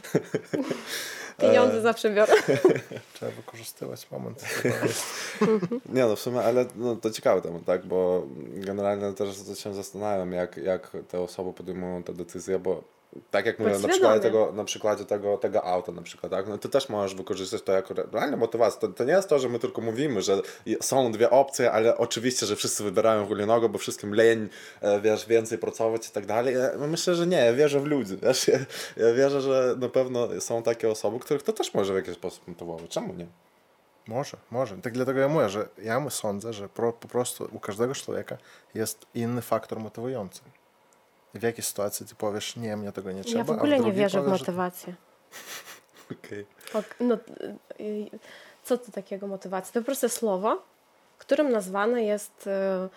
Pieniądze 1.38 1.82
zawsze 1.82 2.10
biorę. 2.10 2.34
Trzeba 3.14 3.32
wykorzystywać 3.32 4.12
moment. 4.12 4.46
Nie 5.86 6.06
no, 6.06 6.16
w 6.16 6.20
sumie, 6.20 6.40
ale 6.40 6.66
no, 6.76 6.96
to 6.96 7.12
ciekawy 7.12 7.42
temat, 7.42 7.66
tak, 7.66 7.86
bo 7.86 8.28
generalnie 8.54 9.14
też 9.14 9.60
się 9.60 9.74
zastanawiam, 9.74 10.32
jak, 10.32 10.58
jak 10.58 10.92
te 11.08 11.20
osoby 11.20 11.54
podejmują 11.54 12.04
te 12.04 12.14
decyzje, 12.14 12.60
bo 12.60 12.84
tak 13.32 13.46
jak 13.46 13.60
mówię, 13.60 13.80
na 13.80 13.88
przykładzie, 13.88 14.20
tego, 14.20 14.52
na 14.52 14.64
przykładzie 14.64 15.06
tego, 15.06 15.38
tego 15.38 15.64
auta 15.64 15.92
na 15.92 16.02
przykład, 16.02 16.32
tak? 16.32 16.48
no 16.48 16.58
ty 16.58 16.70
też 16.70 16.90
możesz 16.90 17.16
wykorzystać 17.16 17.62
to 17.62 17.72
jako 17.72 17.94
realną 17.94 18.38
motywację. 18.38 18.82
To, 18.82 18.88
to 18.88 19.04
nie 19.04 19.14
jest 19.14 19.30
to, 19.30 19.40
że 19.40 19.50
my 19.50 19.60
tylko 19.60 19.82
mówimy, 19.82 20.22
że 20.22 20.42
są 20.82 21.12
dwie 21.12 21.30
opcje, 21.30 21.72
ale 21.72 21.98
oczywiście, 21.98 22.46
że 22.46 22.56
wszyscy 22.56 22.84
wybierają 22.84 23.28
hulinogo, 23.28 23.70
bo 23.70 23.78
wszystkim 23.78 24.14
leń, 24.14 24.50
e, 24.82 25.02
wiesz, 25.02 25.26
więcej 25.26 25.58
pracować 25.58 26.08
i 26.08 26.12
tak 26.12 26.26
dalej. 26.26 26.56
Ja 26.56 26.88
myślę, 26.88 27.16
że 27.16 27.28
nie, 27.28 27.38
ja 27.38 27.54
wierzę 27.54 27.80
w 27.80 27.86
ludzi, 27.86 28.18
wiesz? 28.18 28.48
Ja, 28.48 28.60
ja 28.98 29.14
wierzę, 29.14 29.42
że 29.42 29.76
na 29.78 29.90
pewno 29.90 30.42
są 30.42 30.64
takie 30.64 30.90
osoby, 30.90 31.20
których 31.20 31.44
to 31.44 31.54
też 31.54 31.74
może 31.74 31.94
w 31.94 31.96
jakiś 31.96 32.14
sposób 32.14 32.48
motywować. 32.48 32.90
Czemu 32.90 33.14
nie? 33.14 33.28
Może, 34.08 34.38
może. 34.52 34.78
Tak 34.78 34.94
dlatego 34.94 35.20
ja 35.20 35.28
mówię, 35.28 35.50
że 35.50 35.68
ja 35.78 36.10
sądzę, 36.10 36.54
że 36.54 36.70
pro, 36.70 36.94
po 36.94 37.08
prostu 37.08 37.50
u 37.52 37.60
każdego 37.60 37.96
człowieka 37.96 38.38
jest 38.76 39.06
inny 39.14 39.42
faktor 39.42 39.80
motywujący. 39.80 40.42
W 41.34 41.44
jakiej 41.44 41.64
sytuacji 41.64 42.06
ty 42.06 42.16
powiesz, 42.16 42.56
nie, 42.56 42.78
mnie 42.78 42.92
tego 42.92 43.12
nie 43.12 43.24
trzeba, 43.24 43.38
Ja 43.38 43.44
w 43.44 43.52
ogóle 43.52 43.80
w 43.80 43.86
nie 43.86 43.92
wierzę 43.92 44.22
powiesz, 44.22 44.38
w 44.38 44.40
motywację. 44.40 44.96
Okej. 46.20 46.46
Okay. 46.70 46.84
No, 47.00 47.18
y, 47.80 48.10
co 48.64 48.78
to 48.78 48.92
takiego 48.92 49.28
motywacja? 49.28 49.74
To 49.74 49.80
po 49.80 49.86
prostu 49.86 50.10
słowo, 50.10 50.62
którym 51.18 51.52
nazwane 51.52 52.04
jest 52.04 52.48
y, 52.48 52.90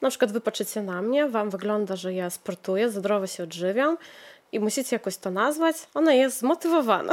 na 0.00 0.10
przykład 0.10 0.32
wy 0.32 0.40
patrzycie 0.40 0.82
na 0.82 1.02
mnie, 1.02 1.28
wam 1.28 1.50
wygląda, 1.50 1.96
że 1.96 2.14
ja 2.14 2.30
sportuję, 2.30 2.90
zdrowo 2.90 3.26
się 3.26 3.42
odżywiam 3.42 3.98
i 4.52 4.60
musicie 4.60 4.96
jakoś 4.96 5.16
to 5.16 5.30
nazwać, 5.30 5.76
ona 5.94 6.12
jest 6.12 6.38
zmotywowana. 6.38 7.12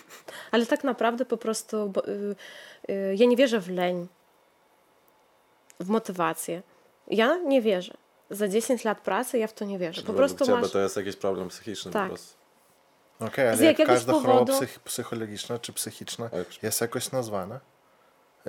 Ale 0.52 0.66
tak 0.66 0.84
naprawdę 0.84 1.24
po 1.24 1.36
prostu 1.36 1.88
bo, 1.88 2.08
y, 2.08 2.36
y, 2.90 3.14
ja 3.16 3.26
nie 3.26 3.36
wierzę 3.36 3.60
w 3.60 3.70
leń, 3.70 4.08
w 5.80 5.88
motywację. 5.88 6.62
Ja 7.06 7.36
nie 7.36 7.62
wierzę. 7.62 7.94
Za 8.32 8.48
10 8.48 8.84
lat 8.84 9.00
pracy 9.00 9.38
ja 9.38 9.46
w 9.46 9.52
to 9.52 9.64
nie 9.64 9.78
wierzę. 9.78 10.02
Po 10.02 10.12
prostu 10.12 10.44
ciebie 10.46 10.60
masz... 10.60 10.70
to 10.70 10.78
jest 10.78 10.96
jakiś 10.96 11.16
problem 11.16 11.48
psychiczny 11.48 11.92
tak. 11.92 12.02
po 12.02 12.14
prostu. 12.14 12.36
Okej, 13.16 13.28
okay, 13.28 13.50
ale 13.50 13.64
jak 13.64 13.86
każda 13.86 14.12
powodu... 14.12 14.32
choroba 14.32 14.52
psych 14.52 14.80
psychologiczna 14.80 15.58
czy 15.58 15.72
psychiczna 15.72 16.30
jest 16.62 16.80
jakoś 16.80 17.12
nazwana, 17.12 17.60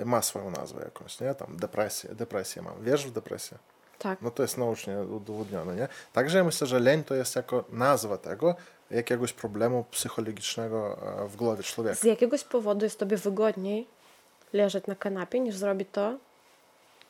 ma 0.04 0.22
swoją 0.22 0.50
nazwę 0.50 0.82
jakąś, 0.84 1.20
nie? 1.20 1.34
Tam 1.34 1.56
depresja, 1.56 2.14
depresja 2.14 2.62
mam. 2.62 2.84
Wierzysz 2.84 3.06
w 3.06 3.12
depresję? 3.12 3.58
Tak. 3.98 4.22
No 4.22 4.30
to 4.30 4.42
jest 4.42 4.58
naucznie 4.58 4.98
udowodnione, 4.98 5.76
nie? 5.76 5.88
Także 6.12 6.38
ja 6.38 6.44
myślę, 6.44 6.66
że 6.66 6.80
leń 6.80 7.04
to 7.04 7.14
jest 7.14 7.36
jako 7.36 7.64
nazwa 7.68 8.18
tego 8.18 8.54
jakiegoś 8.90 9.32
problemu 9.32 9.84
psychologicznego 9.90 10.98
e, 11.22 11.28
w 11.28 11.36
głowie 11.36 11.62
człowieka. 11.62 11.96
Z 11.96 12.04
jakiegoś 12.04 12.44
powodu 12.44 12.84
jest 12.84 12.98
tobie 12.98 13.16
wygodniej 13.16 13.86
leżeć 14.52 14.86
na 14.86 14.94
kanapie 14.94 15.40
niż 15.40 15.56
zrobić 15.56 15.88
to, 15.92 16.18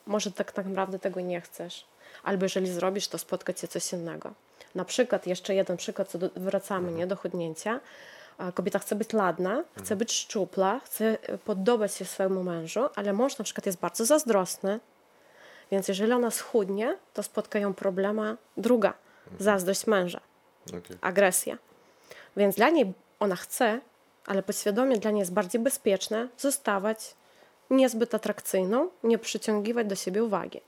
może 0.07 0.33
tak 0.33 0.57
naprawdę 0.57 0.99
tego 0.99 1.21
nie 1.21 1.41
chcesz. 1.41 1.87
Albo 2.25 2.45
jeżeli 2.45 2.73
zrobisz, 2.73 3.09
to 3.09 3.19
spotka 3.19 3.53
cię 3.53 3.69
coś 3.69 3.93
innego. 3.93 4.33
Na 4.75 4.85
przykład, 4.85 5.27
jeszcze 5.27 5.55
jeden 5.55 5.77
przykład, 5.77 6.09
co 6.09 6.19
do, 6.19 6.31
wracamy 6.37 6.89
mhm. 6.89 6.97
nie, 6.97 7.07
do 7.07 7.17
chudnięcia. 7.17 7.81
Kobieta 8.55 8.79
chce 8.79 8.97
być 8.97 9.13
ladna, 9.13 9.65
chce 9.73 9.81
mhm. 9.81 9.99
być 9.99 10.13
szczupla, 10.13 10.81
chce 10.85 11.19
podobać 11.45 11.95
się 11.95 12.05
swojemu 12.05 12.43
mężu, 12.43 12.81
ale 12.97 13.13
mąż 13.13 13.39
na 13.39 13.45
przykład 13.45 13.67
jest 13.67 13.79
bardzo 13.79 14.05
zazdrosny, 14.05 14.81
więc 15.71 15.89
jeżeli 15.89 16.13
ona 16.13 16.31
schudnie, 16.31 16.97
to 17.15 17.23
spotka 17.23 17.59
ją 17.59 17.75
problema 17.75 18.37
druga, 18.57 18.95
mhm. 19.25 19.45
zazdrość 19.45 19.87
męża, 19.87 20.21
okay. 20.69 20.99
agresja. 21.01 21.59
Więc 22.37 22.57
dla 22.57 22.71
niej 22.71 22.93
ona 23.21 23.37
chce, 23.37 23.81
ale 24.27 24.43
podświadomie 24.43 24.99
dla 24.99 25.11
niej 25.11 25.21
jest 25.21 25.33
bardziej 25.33 25.61
bezpieczne 25.61 26.29
zostawać 26.39 27.15
niezbyt 27.71 28.15
atrakcyjną, 28.15 28.89
nie 29.03 29.19
przyciągiwać 29.19 29.87
do 29.87 29.95
siebie 29.95 30.25
uwagi. 30.25 30.61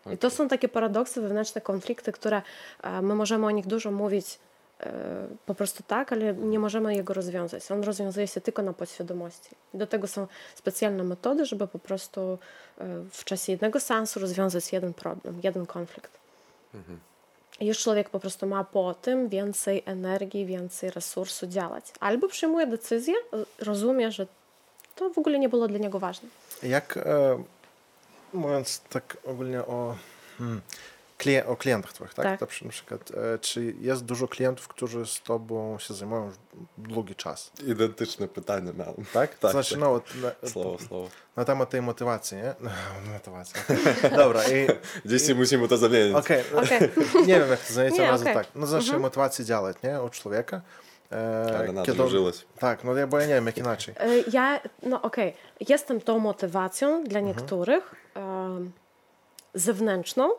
Okay. 0.00 0.14
I 0.14 0.18
to 0.18 0.30
są 0.30 0.48
takie 0.48 0.68
paradoksy, 0.68 1.20
wewnętrzne 1.20 1.60
konflikty, 1.60 2.12
które 2.12 2.42
e, 2.82 3.02
my 3.02 3.14
możemy 3.14 3.46
o 3.46 3.50
nich 3.50 3.66
dużo 3.66 3.90
mówić 3.90 4.38
e, 4.80 4.92
po 5.46 5.54
prostu 5.54 5.82
tak, 5.86 6.12
ale 6.12 6.34
nie 6.34 6.58
możemy 6.58 6.94
jego 6.94 7.14
rozwiązać. 7.14 7.70
On 7.70 7.84
rozwiązuje 7.84 8.26
się 8.26 8.40
tylko 8.40 8.62
na 8.62 8.72
podświadomości. 8.72 9.50
Do 9.74 9.86
tego 9.86 10.06
są 10.06 10.26
specjalne 10.54 11.04
metody, 11.04 11.46
żeby 11.46 11.66
po 11.66 11.78
prostu 11.78 12.38
e, 12.78 12.84
w 13.10 13.24
czasie 13.24 13.52
jednego 13.52 13.80
seansu 13.80 14.20
rozwiązać 14.20 14.72
jeden 14.72 14.94
problem, 14.94 15.40
jeden 15.42 15.66
konflikt. 15.66 16.10
Mhm. 16.74 17.00
I 17.60 17.66
już 17.66 17.78
człowiek 17.78 18.10
po 18.10 18.20
prostu 18.20 18.46
ma 18.46 18.64
po 18.64 18.94
tym 18.94 19.28
więcej 19.28 19.82
energii, 19.86 20.46
więcej 20.46 20.90
resursu 20.90 21.46
działać. 21.46 21.84
Albo 22.00 22.28
przyjmuje 22.28 22.66
decyzję, 22.66 23.14
rozumie, 23.58 24.12
że 24.12 24.26
to 24.94 25.10
w 25.10 25.18
ogóle 25.18 25.38
nie 25.38 25.48
było 25.48 25.68
dla 25.68 25.78
niego 25.78 25.98
ważne. 25.98 26.28
Jak 26.62 26.98
mówiąc 28.32 28.82
tak 28.88 29.16
ogólnie 29.24 29.60
o, 29.60 29.96
hmm, 30.38 30.60
klien 31.20 31.44
o 31.46 31.56
klientach 31.56 31.92
twoich, 31.92 32.14
tak? 32.14 32.24
tak. 32.24 32.62
Na 32.62 32.70
przykład, 32.70 33.10
e, 33.10 33.38
czy 33.38 33.74
jest 33.80 34.04
dużo 34.04 34.28
klientów, 34.28 34.68
którzy 34.68 35.06
z 35.06 35.20
tobą 35.20 35.78
się 35.78 35.94
zajmują 35.94 36.26
już 36.26 36.34
długi 36.78 37.14
czas? 37.14 37.50
Identyczne 37.66 38.28
pytanie 38.28 38.72
miałem. 38.72 39.04
Tak? 39.12 39.38
tak 39.38 39.50
znaczy, 39.50 39.70
tak. 39.70 39.80
no, 39.80 40.00
na, 40.22 40.48
słowo, 40.50 40.78
słowo. 40.88 41.08
Na 41.36 41.44
temat 41.44 41.70
tej 41.70 41.82
motywacji, 41.82 42.36
nie? 42.36 42.54
No, 42.60 42.70
motywacja. 43.12 43.62
Dobra. 44.22 44.42
I, 44.44 44.66
Dzisiaj 45.08 45.30
i... 45.30 45.34
musimy 45.34 45.68
to 45.68 45.76
zamienić. 45.76 46.16
Okej. 46.16 46.44
Okay. 46.52 46.64
okay. 46.64 46.90
nie 47.26 47.40
wiem, 47.40 47.50
jak 47.50 47.60
to 47.60 47.72
zamienić, 47.72 48.00
ale 48.00 48.20
okay. 48.20 48.34
tak. 48.34 48.46
No, 48.54 48.66
znaczy 48.66 48.84
mhm. 48.84 49.02
motywacja 49.02 49.44
działać, 49.44 49.76
nie? 49.84 50.02
U 50.02 50.10
człowieka. 50.10 50.60
E, 51.12 51.72
na 51.72 51.82
kiedy... 51.82 52.08
żyłeś. 52.08 52.46
Tak, 52.58 52.84
no 52.84 53.06
bo 53.06 53.20
ja 53.20 53.26
nie 53.26 53.34
wiem, 53.34 53.46
jak 53.46 53.58
inaczej. 53.58 53.94
E, 53.98 54.08
ja, 54.32 54.60
no 54.82 55.02
okej, 55.02 55.28
okay. 55.28 55.66
jestem 55.68 56.00
tą 56.00 56.18
motywacją 56.18 57.04
dla 57.04 57.20
mhm. 57.20 57.26
niektórych 57.26 57.94
mhm. 58.14 58.72
zewnętrzną, 59.54 60.30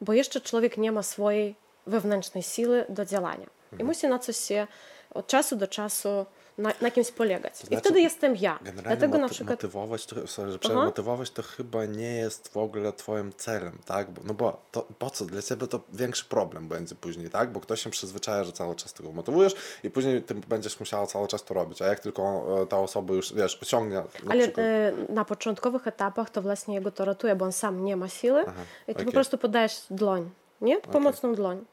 bo 0.00 0.12
jeszcze 0.12 0.40
człowiek 0.40 0.76
nie 0.76 0.92
ma 0.92 1.02
swojej 1.02 1.56
wewnętrznej 1.86 2.42
siły 2.42 2.84
do 2.88 3.04
działania. 3.04 3.46
Mhm. 3.64 3.80
I 3.80 3.84
musi 3.84 4.08
na 4.08 4.18
coś 4.18 4.36
się 4.36 4.66
od 5.14 5.26
czasu 5.26 5.56
do 5.56 5.68
czasu 5.68 6.26
na, 6.60 6.72
na 6.80 6.90
kimś 6.90 7.10
polegać. 7.10 7.52
To 7.52 7.66
znaczy, 7.66 7.74
I 7.74 7.76
wtedy 7.76 8.00
jestem 8.00 8.36
ja. 8.36 8.58
Generalnie 8.62 8.96
Dlatego 8.96 9.18
na 9.18 9.28
przykład... 9.28 9.50
motywować, 9.50 10.06
to, 10.06 10.26
sorry, 10.26 10.52
że 10.62 10.74
motywować 10.74 11.30
to 11.30 11.42
chyba 11.42 11.84
nie 11.84 12.14
jest 12.14 12.48
w 12.48 12.56
ogóle 12.56 12.92
twoim 12.92 13.32
celem, 13.36 13.78
tak? 13.86 14.10
Bo, 14.10 14.22
no 14.24 14.34
bo 14.34 14.62
to, 14.70 14.86
po 14.98 15.10
co? 15.10 15.24
Dla 15.24 15.42
ciebie 15.42 15.66
to 15.66 15.80
większy 15.92 16.24
problem 16.24 16.68
będzie 16.68 16.94
później, 16.94 17.30
tak? 17.30 17.52
Bo 17.52 17.60
ktoś 17.60 17.82
się 17.82 17.90
przyzwyczaja, 17.90 18.44
że 18.44 18.52
cały 18.52 18.74
czas 18.74 18.92
tego 18.92 19.12
motywujesz 19.12 19.54
i 19.84 19.90
później 19.90 20.22
ty 20.22 20.34
będziesz 20.34 20.80
musiała 20.80 21.06
cały 21.06 21.28
czas 21.28 21.44
to 21.44 21.54
robić. 21.54 21.82
A 21.82 21.86
jak 21.86 22.00
tylko 22.00 22.46
e, 22.62 22.66
ta 22.66 22.78
osoba 22.78 23.14
już, 23.14 23.34
wiesz, 23.34 23.58
osiągnie... 23.62 23.96
Na 23.96 24.04
Ale 24.28 24.42
przykład... 24.42 24.66
e, 24.66 24.92
na 25.08 25.24
początkowych 25.24 25.86
etapach 25.86 26.30
to 26.30 26.42
właśnie 26.42 26.74
jego 26.74 26.90
to 26.90 27.04
ratuje, 27.04 27.36
bo 27.36 27.44
on 27.44 27.52
sam 27.52 27.84
nie 27.84 27.96
ma 27.96 28.08
siły 28.08 28.44
Aha, 28.46 28.62
i 28.82 28.86
ty 28.86 28.92
okay. 28.92 29.04
po 29.04 29.12
prostu 29.12 29.38
podajesz 29.38 29.82
dłoń, 29.90 30.30
nie? 30.60 30.80
Pomocną 30.80 31.28
okay. 31.28 31.36
dłoń. 31.36 31.64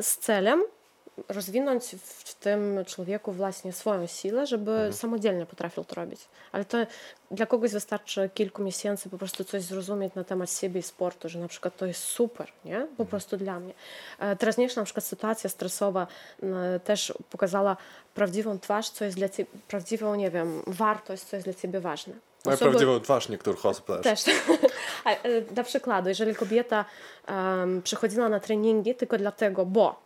Z 0.00 0.16
celem 0.18 0.62
rozwinąć 1.28 1.84
w 2.00 2.34
tym 2.34 2.84
człowieku 2.86 3.32
właśnie 3.32 3.72
swoją 3.72 4.06
siłę, 4.06 4.46
żeby 4.46 4.70
mhm. 4.70 4.92
samodzielnie 4.92 5.46
potrafił 5.46 5.84
to 5.84 5.94
robić. 5.94 6.20
Ale 6.52 6.64
to 6.64 6.78
dla 7.30 7.46
kogoś 7.46 7.72
wystarczy 7.72 8.30
kilku 8.34 8.62
miesięcy 8.62 9.10
po 9.10 9.18
prostu 9.18 9.44
coś 9.44 9.62
zrozumieć 9.62 10.14
na 10.14 10.24
temat 10.24 10.52
siebie 10.52 10.80
i 10.80 10.82
sportu, 10.82 11.28
że 11.28 11.38
na 11.38 11.48
przykład 11.48 11.76
to 11.76 11.86
jest 11.86 12.02
super, 12.02 12.48
nie? 12.64 12.74
Po 12.76 12.80
mhm. 12.80 13.08
prostu 13.08 13.36
dla 13.36 13.60
mnie. 13.60 13.74
E, 14.18 14.36
teraźniejsza 14.36 14.80
na 14.80 14.84
przykład 14.84 15.04
sytuacja 15.04 15.50
stresowa 15.50 16.06
też 16.84 17.12
pokazała 17.30 17.76
prawdziwą 18.14 18.58
twarz, 18.58 18.90
co 18.90 19.04
jest 19.04 19.16
dla 19.16 19.28
ciebie, 19.28 19.50
prawdziwą, 19.68 20.14
nie 20.14 20.30
wiem, 20.30 20.62
wartość, 20.66 21.22
co 21.22 21.36
jest 21.36 21.46
dla 21.46 21.54
ciebie 21.54 21.80
ważne. 21.80 22.14
No 22.44 22.52
Osoby... 22.52 22.70
prawdziwą 22.70 23.00
twarz 23.00 23.28
niektórych 23.28 23.66
osób 23.66 23.86
też. 24.02 24.22
Też. 24.22 24.34
E, 25.04 25.40
dla 25.40 25.64
przykładu, 25.64 26.08
jeżeli 26.08 26.34
kobieta 26.34 26.84
um, 27.28 27.82
przychodziła 27.82 28.28
na 28.28 28.40
treningi 28.40 28.94
tylko 28.94 29.18
dlatego, 29.18 29.66
bo 29.66 30.05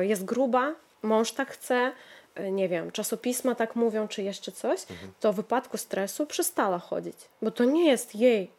jest 0.00 0.24
gruba, 0.24 0.74
mąż 1.02 1.32
tak 1.32 1.50
chce, 1.50 1.92
e, 2.34 2.50
nie 2.52 2.68
wiem, 2.68 2.92
czasopisma 2.92 3.54
tak 3.54 3.76
mówią, 3.76 4.08
czy 4.08 4.22
jeszcze 4.22 4.52
coś, 4.52 4.80
mhm. 4.90 5.12
to 5.20 5.32
w 5.32 5.36
wypadku 5.36 5.76
stresu 5.76 6.26
przestała 6.26 6.78
chodzić, 6.78 7.16
bo 7.42 7.50
to 7.50 7.64
nie 7.64 7.86
jest 7.86 8.14
jej 8.14 8.50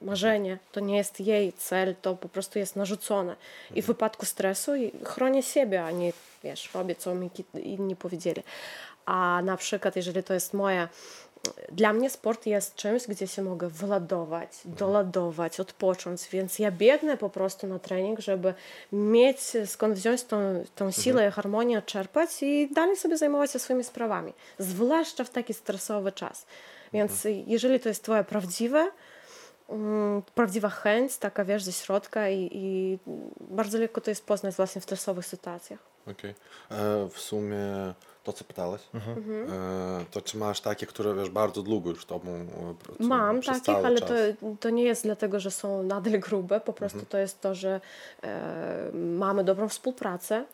marzenie, 0.00 0.58
to 0.72 0.80
nie 0.80 0.96
jest 0.96 1.20
jej 1.20 1.52
cel, 1.52 1.94
to 2.02 2.16
po 2.16 2.28
prostu 2.28 2.58
jest 2.58 2.76
narzucone. 2.76 3.36
I 3.70 3.72
w 3.72 3.76
mhm. 3.76 3.86
wypadku 3.86 4.26
stresu 4.26 4.72
chronię 5.04 5.42
siebie, 5.42 5.84
a 5.84 5.90
nie, 5.90 6.12
wiesz, 6.44 6.74
robię, 6.74 6.94
co 6.94 7.14
mi 7.14 7.30
inni 7.54 7.96
powiedzieli. 7.96 8.42
A 9.06 9.40
na 9.44 9.56
przykład, 9.56 9.96
jeżeli 9.96 10.22
to 10.22 10.34
jest 10.34 10.54
moja 10.54 10.88
dla 11.72 11.92
mnie 11.92 12.10
sport 12.10 12.46
jest 12.46 12.74
czymś, 12.74 13.06
gdzie 13.06 13.26
się 13.26 13.42
mogę 13.42 13.68
wyładować, 13.68 14.48
doladować, 14.64 15.60
odpocząć, 15.60 16.28
więc 16.30 16.58
ja 16.58 16.70
biegnę 16.70 17.16
po 17.16 17.30
prostu 17.30 17.66
na 17.66 17.78
trening, 17.78 18.20
żeby 18.20 18.54
mieć 18.92 19.38
skąd 19.66 19.94
wziąć 19.94 20.24
tą, 20.24 20.64
tą 20.74 20.90
siłę 20.90 21.12
mhm. 21.12 21.28
i 21.28 21.32
harmonię, 21.32 21.82
czerpać 21.82 22.42
i 22.42 22.68
dalej 22.72 22.96
sobie 22.96 23.16
zajmować 23.16 23.52
się 23.52 23.58
swoimi 23.58 23.84
sprawami, 23.84 24.32
zwłaszcza 24.58 25.24
w 25.24 25.30
taki 25.30 25.54
stresowy 25.54 26.12
czas. 26.12 26.46
Więc 26.92 27.26
mhm. 27.26 27.44
jeżeli 27.46 27.80
to 27.80 27.88
jest 27.88 28.04
twoje 28.04 28.24
prawdziwe, 28.24 28.90
um, 29.66 30.22
prawdziwa 30.34 30.68
chęć, 30.68 31.16
taka 31.16 31.44
wiesz, 31.44 31.62
ze 31.62 31.72
środka 31.72 32.28
i, 32.28 32.48
i 32.52 32.98
bardzo 33.40 33.78
lekko 33.78 34.00
to 34.00 34.10
jest 34.10 34.26
poznać 34.26 34.54
właśnie 34.54 34.80
w 34.80 34.84
stresowych 34.84 35.26
sytuacjach. 35.26 35.80
Okej. 36.02 36.34
Okay. 36.68 36.78
E, 36.78 37.08
w 37.08 37.20
sumie 37.20 37.94
to 38.24 38.32
co 38.32 38.44
pytałaś, 38.44 38.80
Mhm. 38.94 39.46
e, 39.52 40.04
to 40.10 40.20
czy 40.22 40.36
masz 40.36 40.60
takie, 40.60 40.86
które 40.86 41.14
wiesz, 41.14 41.30
bardzo 41.30 41.62
długo 41.62 41.90
już 41.90 42.06
tobą 42.06 42.30
e, 42.30 42.74
pracują? 42.84 43.08
Mam 43.08 43.42
takich, 43.42 43.68
ale 43.68 43.98
czas? 43.98 44.08
to, 44.08 44.14
to 44.60 44.70
nie 44.70 44.84
jest 44.84 45.02
dlatego, 45.02 45.40
że 45.40 45.50
są 45.50 45.82
nadal 45.82 46.20
grube, 46.20 46.60
po 46.60 46.72
prostu 46.72 46.98
Mhm. 46.98 47.10
to 47.10 47.18
jest 47.18 47.40
to, 47.40 47.54
że 47.54 47.80
e, 48.22 48.90
mamy 48.94 49.44
dobrą 49.44 49.68
współpracę, 49.68 50.44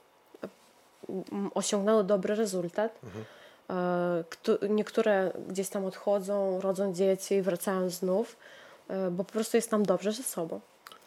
osiągnęły 1.55 2.05
dobry 2.05 2.35
rezultat. 2.35 2.99
Mhm. 3.05 3.25
E, 3.71 4.25
kto, 4.31 4.53
niektóre 4.69 5.33
gdzieś 5.49 5.69
tam 5.69 5.85
odchodzą, 5.85 6.61
rodzą 6.61 6.93
dzieci 6.95 7.35
i 7.35 7.43
wracają 7.43 7.91
znów, 7.91 8.37
e, 8.89 9.11
bo 9.11 9.25
po 9.25 9.33
prostu 9.33 9.57
jest 9.57 9.73
nam 9.73 9.83
dobrze 9.83 10.13
ze 10.13 10.23
sobą. 10.23 10.61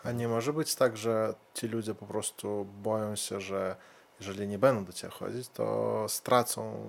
A 0.03 0.11
nie 0.11 0.27
może 0.27 0.53
być 0.53 0.75
tak, 0.75 0.97
że 0.97 1.33
ci 1.53 1.67
ludzie 1.67 1.95
po 1.95 2.05
prostu 2.05 2.65
boją 2.83 3.15
się, 3.15 3.41
że 3.41 3.75
jeżeli 4.21 4.47
nie 4.47 4.59
będą 4.59 4.85
do 4.85 4.93
ciebie 4.93 5.13
chodzić, 5.13 5.49
to 5.49 6.05
stracą 6.09 6.87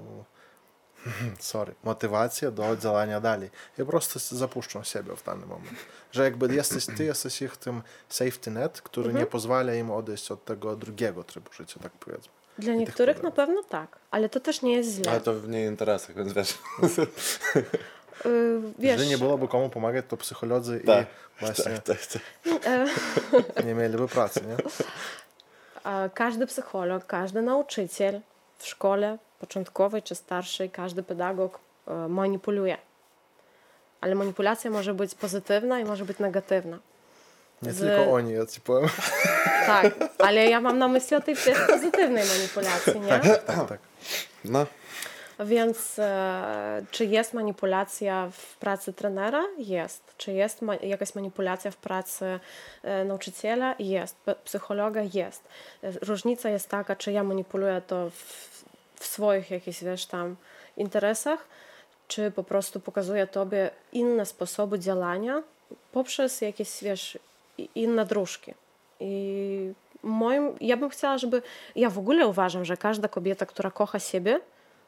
sorry, 1.39 1.75
motywację 1.85 2.51
do 2.51 2.77
działania 2.77 3.21
dalej 3.21 3.51
i 3.79 3.83
po 3.83 3.87
prostu 3.87 4.19
zapuszczą 4.37 4.85
siebie 4.85 5.17
w 5.17 5.25
dany 5.25 5.47
moment. 5.47 5.75
Że 6.13 6.25
jakby 6.25 6.55
jesteś, 6.55 6.87
ty 6.97 7.05
jesteś 7.05 7.43
ich 7.43 7.57
tym 7.57 7.83
safety 8.09 8.51
net, 8.51 8.81
który 8.81 9.13
nie 9.13 9.27
pozwala 9.27 9.75
im 9.75 9.91
odejść 9.91 10.31
od 10.31 10.45
tego 10.45 10.77
drugiego 10.77 11.25
trybu 11.25 11.53
życia, 11.53 11.81
tak 11.83 11.93
powiedzmy. 11.93 12.33
Dla 12.59 12.75
niektórych 12.75 13.23
na 13.23 13.31
pewno 13.31 13.63
tak, 13.63 13.99
ale 14.11 14.29
to 14.29 14.41
też 14.41 14.63
nie 14.63 14.77
jest 14.77 14.91
źle. 14.91 15.11
Ale 15.11 15.21
to 15.21 15.35
w 15.35 15.49
niej 15.49 15.69
interesach, 15.69 16.17
więc 16.17 16.33
wiesz. 16.33 16.59
Y, 18.27 18.61
wiesz, 18.79 18.91
Jeżeli 18.91 19.09
nie 19.09 19.19
byłoby 19.19 19.49
komu 19.49 19.71
pomagać, 19.71 20.05
to 20.09 20.17
psycholodzy 20.17 20.81
tak, 20.87 21.07
i 21.07 21.41
właśnie 21.41 21.65
tak, 21.65 21.83
tak, 21.83 22.07
tak. 22.07 22.23
e, 22.67 23.65
nie 23.67 23.75
mieliby 23.75 24.09
pracy, 24.09 24.41
nie? 24.47 24.57
Każdy 26.15 26.47
psycholog, 26.47 27.07
każdy 27.07 27.43
nauczyciel 27.43 28.21
w 28.59 28.67
szkole 28.67 29.19
początkowej 29.41 30.03
czy 30.03 30.15
starszej, 30.15 30.71
każdy 30.71 31.03
pedagog 31.03 31.59
e, 31.89 32.09
manipuluje. 32.09 32.77
Ale 34.01 34.15
manipulacja 34.15 34.71
może 34.71 34.95
być 34.95 35.15
pozytywna 35.15 35.81
i 35.81 35.85
może 35.85 36.05
być 36.05 36.19
negatywna. 36.19 36.79
Nie 37.63 37.73
Z- 37.73 37.79
tylko 37.79 38.13
oni, 38.13 38.33
ja 38.33 38.47
ci 38.47 38.61
powiem. 38.61 38.91
Tak, 39.67 39.95
ale 40.19 40.51
ja 40.51 40.61
mam 40.61 40.79
na 40.79 40.89
myśli 40.89 41.17
o 41.17 41.21
tej 41.21 41.37
pozytywnej 41.69 42.25
manipulacji, 42.29 43.01
nie? 43.01 43.09
Tak, 43.09 43.69
tak. 43.69 43.79
No, 44.45 44.67
Więc 45.45 45.99
e, 45.99 46.85
czy 46.91 47.05
jest 47.05 47.35
manipulacja 47.35 48.31
w 48.33 48.57
pracy 48.57 48.93
trenera? 48.93 49.45
Jest. 49.59 50.15
Czy 50.17 50.33
jest 50.33 50.63
ma- 50.63 50.77
jakaś 50.77 51.15
manipulacja 51.15 51.71
w 51.71 51.77
pracy 51.77 52.41
e, 52.83 53.05
nauczyciela? 53.05 53.75
Jest. 53.79 54.17
Psychologa? 54.45 55.01
Jest. 55.15 55.49
E, 55.83 55.93
Różnica 55.93 56.49
jest 56.49 56.69
taka, 56.69 56.97
czy 56.97 57.13
ja 57.13 57.23
manipuluję 57.25 57.83
to 57.87 58.11
w, 58.11 58.63
w 58.95 59.07
swoich 59.07 59.51
jakichś, 59.51 59.85
wiesz, 59.85 60.07
tam 60.07 60.37
interesach, 60.77 61.47
czy 62.09 62.31
po 62.31 62.45
prostu 62.45 62.81
pokazuję 62.81 63.27
tobie 63.27 63.71
inne 63.93 64.27
sposoby 64.27 64.79
działania 64.79 65.43
poprzez 65.93 66.41
jakieś, 66.41 66.83
wiesz, 66.83 67.19
inne 67.75 68.07
dróżki. 68.07 68.55
I 69.01 69.73
moim, 70.03 70.57
ja 70.61 70.77
bym 70.77 70.91
chciała, 70.91 71.19
żeby, 71.19 71.43
ja 71.77 71.91
w 71.91 71.99
ogóle 71.99 72.27
uważam, 72.27 72.65
że 72.65 72.77
każda 72.77 73.09
kobieta, 73.09 73.47
która 73.47 73.71
kocha 73.71 73.99
siebie, 73.99 74.41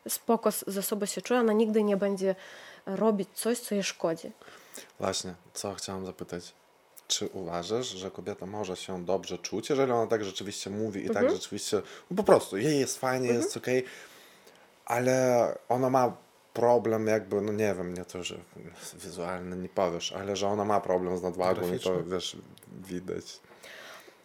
spoko 0.08 0.50
ze 0.66 0.82
sobą 0.82 1.06
się 1.06 1.22
czuje, 1.22 1.40
ona 1.40 1.52
nigdy 1.52 1.82
nie 1.82 1.96
będzie 1.96 2.34
robić 2.86 3.28
coś, 3.34 3.58
co 3.58 3.74
jej 3.74 3.84
szkodzi. 3.84 4.32
właśnie, 5.00 5.34
co 5.54 5.74
chciałam 5.74 6.06
zapytać. 6.06 6.52
Czy 7.08 7.26
uważasz, 7.26 7.86
że 7.86 8.10
kobieta 8.10 8.46
może 8.46 8.76
się 8.76 9.04
dobrze 9.04 9.38
czuć, 9.38 9.70
jeżeli 9.70 9.92
ona 9.92 10.06
tak 10.06 10.24
rzeczywiście 10.24 10.70
mówi 10.70 11.00
i 11.04 11.08
Mhm. 11.08 11.26
tak 11.26 11.34
rzeczywiście, 11.36 11.82
no 12.10 12.16
po 12.16 12.22
prostu, 12.24 12.56
jej 12.56 12.80
jest 12.80 12.98
fajnie, 12.98 13.28
jest 13.28 13.56
okej, 13.56 13.84
ale 14.84 15.58
ona 15.68 15.90
ma 15.90 16.16
problem 16.54 17.06
jakby, 17.06 17.40
no 17.40 17.52
nie 17.52 17.74
wiem, 17.74 17.94
nie 17.94 18.04
to, 18.04 18.22
że 18.22 18.38
wizualny 18.94 19.56
nie 19.56 19.68
powiesz, 19.68 20.12
ale 20.12 20.36
że 20.36 20.48
ona 20.48 20.64
ma 20.64 20.80
problem 20.80 21.18
z 21.18 21.22
nadwagą 21.22 21.74
i 21.74 21.78
to, 21.80 22.04
wiesz, 22.04 22.36
widać. 22.72 23.40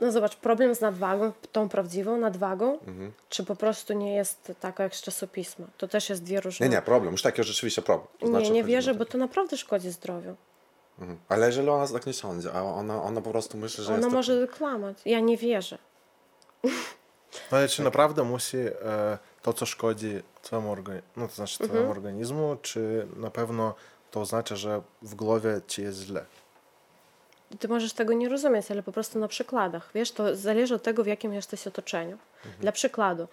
No 0.02 0.12
zobacz, 0.12 0.36
problem 0.36 0.76
z 0.76 0.82
nadwagą, 0.82 1.32
tą 1.52 1.70
prawdziwą 1.70 2.18
nadwagą, 2.18 2.80
Mhm. 2.80 3.12
czy 3.30 3.46
po 3.46 3.56
prostu 3.56 3.94
nie 3.94 4.16
jest 4.16 4.52
taka 4.60 4.84
jak 4.84 4.96
z 4.96 5.02
czasopisma. 5.02 5.66
To 5.78 5.88
też 5.88 6.10
jest 6.10 6.24
dwie 6.24 6.42
różne... 6.42 6.66
Nie, 6.70 6.76
nie, 6.76 6.82
problem, 6.82 7.12
już 7.12 7.22
taki 7.22 7.44
rzeczywiście 7.44 7.82
problem. 7.82 8.08
To 8.20 8.26
nie, 8.26 8.32
znaczy, 8.32 8.52
nie 8.52 8.64
mi 8.64 8.70
wierzę, 8.70 8.94
bo 8.94 9.06
to 9.06 9.18
naprawdę 9.18 9.58
szkodzi 9.58 9.92
zdrowiu. 9.92 10.36
Mhm. 11.00 11.20
Ale 11.30 11.46
jeżeli 11.48 11.70
ona 11.70 11.88
tak 11.88 12.06
nie 12.06 12.14
sądzi, 12.14 12.48
a 12.54 12.64
ona, 12.64 13.04
ona 13.04 13.22
po 13.22 13.32
prostu 13.32 13.58
myśli, 13.58 13.84
że 13.84 13.94
Ona 13.94 14.02
jest 14.02 14.12
może 14.16 14.48
kłamać. 14.48 14.98
Ja 15.06 15.20
nie 15.20 15.38
wierzę. 15.38 15.78
No 17.52 17.58
ale 17.58 17.68
czy 17.68 17.84
naprawdę 17.84 18.24
musi 18.24 18.58
e, 18.58 18.72
to, 19.42 19.54
co 19.54 19.66
szkodzi 19.66 20.22
twojemu, 20.42 20.76
organi- 20.76 21.02
no, 21.18 21.28
to 21.28 21.34
znaczy 21.34 21.64
twojemu 21.64 21.92
organizmu, 21.92 22.58
czy 22.62 23.08
na 23.16 23.32
pewno 23.32 23.76
to 24.12 24.22
oznacza, 24.22 24.56
że 24.56 24.82
w 25.02 25.16
głowie 25.16 25.62
ci 25.68 25.82
jest 25.82 26.00
źle? 26.02 26.26
Ty 27.60 27.68
możesz 27.68 27.94
tego 27.94 28.14
nie 28.14 28.30
rozumieć, 28.30 28.72
ale 28.72 28.84
po 28.84 28.92
prostu 28.92 29.20
na 29.20 29.28
przykładach. 29.28 29.90
Wiesz, 29.96 30.12
to 30.12 30.36
zależy 30.36 30.76
od 30.76 30.84
tego, 30.84 31.04
w 31.04 31.08
jakim 31.08 31.34
jesteś 31.34 31.68
otoczeniu. 31.68 32.18
Dla 32.60 32.72
przykładu, 32.72 33.28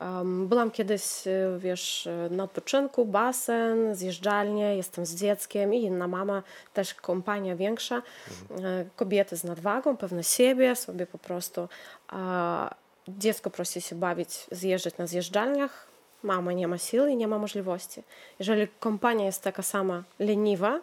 em, 0.00 0.48
byłam 0.48 0.70
kiedyś, 0.70 1.26
e, 1.26 1.58
wiesz, 1.58 2.06
e, 2.06 2.28
na 2.30 2.44
odpoczynku, 2.44 3.04
basen, 3.04 3.94
zjeżdżalnie, 3.94 4.76
jestem 4.76 5.06
z 5.06 5.14
dzieckiem 5.14 5.74
i 5.74 5.82
inna 5.82 6.08
mama, 6.08 6.42
też 6.74 6.94
kompania 6.94 7.56
większa, 7.56 7.96
e, 7.96 8.84
kobiety 8.96 9.36
z 9.36 9.44
nadwagą, 9.44 9.96
pewne 9.96 10.24
siebie, 10.24 10.76
sobie 10.76 11.06
po 11.06 11.18
prostu. 11.18 11.68
A 12.08 12.70
dziecko 13.08 13.50
prosi 13.50 13.80
się 13.80 13.96
bawić, 13.96 14.30
zjeżdżać 14.50 14.98
na 14.98 15.06
zjeżdżalniach, 15.06 15.86
mama 16.22 16.52
nie 16.52 16.68
ma 16.68 16.78
siły 16.78 17.10
i 17.10 17.16
nie 17.16 17.28
ma 17.28 17.38
możliwości. 17.38 18.02
Jeżeli 18.38 18.68
kompania 18.80 19.24
jest 19.24 19.42
taka 19.42 19.62
sama 19.62 20.04
leniwa, 20.18 20.80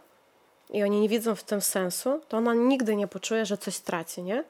i 0.69 0.83
oni 0.83 0.99
nie 0.99 1.09
widzą 1.09 1.35
w 1.35 1.43
tym 1.43 1.61
sensu, 1.61 2.21
to 2.29 2.37
ona 2.37 2.53
nigdy 2.53 2.95
nie 2.95 3.07
poczuje, 3.07 3.45
że 3.45 3.57
coś 3.57 3.79
traci, 3.79 4.23
nie? 4.23 4.43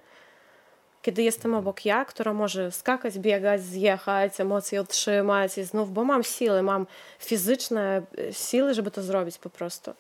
Kiedy 1.02 1.24
jestem 1.24 1.56
obok 1.56 1.86
ja, 1.86 2.06
która 2.06 2.34
może 2.34 2.72
skakać, 2.72 3.20
biegać, 3.20 3.64
zjechać, 3.64 4.40
emocje 4.40 4.82
utrzymać 4.82 5.58
i 5.58 5.64
znów, 5.64 5.94
bo 5.94 6.04
mam 6.04 6.24
siły, 6.24 6.62
mam 6.62 6.88
fizyczne 7.20 8.02
e, 8.18 8.34
siły, 8.34 8.74
żeby 8.74 8.92
to 8.92 9.04
zrobić 9.04 9.38
po 9.38 9.50
prostu. 9.50 9.94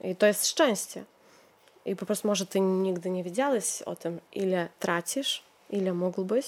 I 0.00 0.16
to 0.16 0.26
jest 0.26 0.46
szczęście. 0.46 1.04
I 1.84 1.96
po 1.96 2.06
prostu 2.06 2.28
może 2.28 2.46
ty 2.46 2.60
nigdy 2.60 3.10
nie 3.10 3.24
wiedziałeś 3.24 3.82
o 3.82 3.96
tym, 3.96 4.20
ile 4.32 4.68
tracisz, 4.78 5.42
ile 5.70 5.92
mógłbyś. 5.92 6.46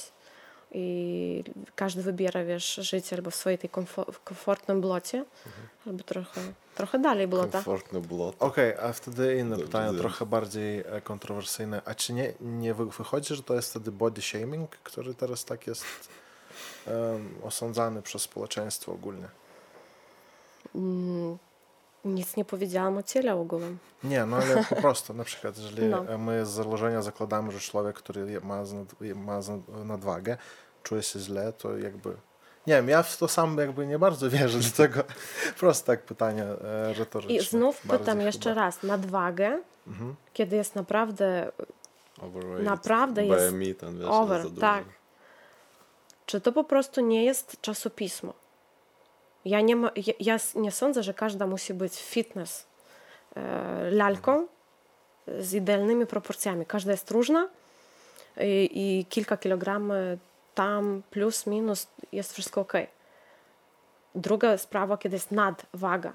I 0.73 1.45
każdy 1.77 2.03
wybiera, 2.03 2.45
wiesz, 2.45 2.75
życie 2.75 3.17
albo 3.17 3.31
w 3.31 3.35
swojej 3.35 3.59
tej 3.59 3.71
komfo- 3.71 4.13
w 4.13 4.21
komfortnym 4.25 4.81
blocie, 4.81 5.25
albo 5.87 6.05
trochę, 6.05 6.41
trochę 6.75 6.99
dalej 6.99 7.29
blota. 7.29 7.53
komfortne 7.53 8.01
było. 8.01 8.33
Okej, 8.39 8.75
a 8.83 8.93
wtedy 8.93 9.37
inne 9.37 9.51
Dobrze, 9.51 9.65
pytanie, 9.67 9.87
dobrze. 9.87 10.01
trochę 10.01 10.27
bardziej 10.27 10.79
e, 10.81 11.01
kontrowersyjne. 11.01 11.83
A 11.85 11.95
czy 11.95 12.13
nie, 12.13 12.33
nie 12.41 12.75
wy- 12.75 12.87
wychodzi, 12.91 13.35
że 13.35 13.43
to 13.43 13.55
jest 13.55 13.71
wtedy 13.71 13.93
body 13.93 14.23
shaming, 14.23 14.71
który 14.71 15.15
teraz 15.15 15.45
tak 15.45 15.67
jest 15.67 15.85
em, 16.87 17.35
osądzany 17.43 18.03
przez 18.03 18.23
społeczeństwo 18.23 18.93
ogólnie? 18.93 19.29
Mm, 20.75 21.39
Nic 22.05 22.37
nie 22.37 22.45
powiedziałam 22.45 22.99
o 22.99 23.03
ciele 23.03 23.35
ogółem. 23.35 23.79
Nie, 24.05 24.27
no 24.27 24.37
ale 24.37 24.65
po 24.69 24.77
prostu, 24.83 25.15
na 25.15 25.25
przykład, 25.25 25.59
jeżeli 25.59 25.83
No. 25.87 26.05
e, 26.09 26.19
my 26.19 26.47
z 26.47 26.49
założenia 26.49 27.03
zakładamy, 27.03 27.53
że 27.53 27.61
człowiek, 27.61 27.97
który 27.97 28.41
ma, 28.41 28.63
ma 29.15 29.41
nadwagę, 29.85 30.37
czuje 30.83 31.03
się 31.03 31.19
źle, 31.19 31.53
to 31.53 31.79
jakby... 31.79 32.11
Nie 32.67 32.75
wiem, 32.75 32.89
ja 32.89 33.03
w 33.03 33.17
to 33.17 33.29
sam 33.29 33.59
jakby 33.59 33.87
nie 33.87 33.99
bardzo 33.99 34.31
wierzę, 34.31 34.59
dlatego 34.77 35.05
prosto 35.59 35.87
tak 35.87 36.03
pytanie 36.03 36.43
e, 36.45 36.93
retoryczne. 36.93 37.35
I 37.35 37.41
znów 37.41 37.81
pytam 37.81 38.21
jeszcze 38.21 38.49
chyba. 38.51 38.61
raz, 38.63 38.83
nadwagę, 38.83 39.59
Mhm. 39.87 40.15
kiedy 40.33 40.57
jest 40.57 40.75
naprawdę, 40.75 41.53
Overrated. 42.23 42.65
Naprawdę 42.65 43.27
jest 43.27 43.55
BMI 43.55 43.75
ten, 43.75 43.99
wiesz, 43.99 44.09
over, 44.09 44.47
tak. 44.61 44.85
czy 46.27 46.41
to 46.41 46.53
po 46.53 46.65
prostu 46.65 47.01
nie 47.01 47.25
jest 47.25 47.61
czasopismo? 47.61 48.33
Ja 49.45 49.61
nie, 49.61 49.77
ma, 49.77 49.91
ja, 49.97 50.13
ja 50.21 50.37
nie 50.55 50.71
sądzę, 50.71 51.03
że 51.03 51.15
każda 51.15 51.47
musi 51.47 51.75
być 51.75 52.03
fitness 52.03 52.67
e, 53.37 53.91
lalką 53.91 54.47
z 55.39 55.55
idealnymi 55.55 56.07
proporcjami. 56.07 56.67
Każda 56.67 56.93
jest 56.93 57.11
różna 57.11 57.49
i, 58.41 58.71
i 58.75 59.05
kilka 59.05 59.37
kilogram 59.37 59.93
e, 59.93 60.17
tam 60.55 61.03
plus, 61.11 61.47
minus 61.47 61.87
jest 62.13 62.33
wszystko 62.33 62.61
ok. 62.61 62.73
Druga 64.15 64.59
sprawa, 64.59 64.99
kiedy 64.99 65.17
jest 65.17 65.31
nadwaga, 65.31 66.13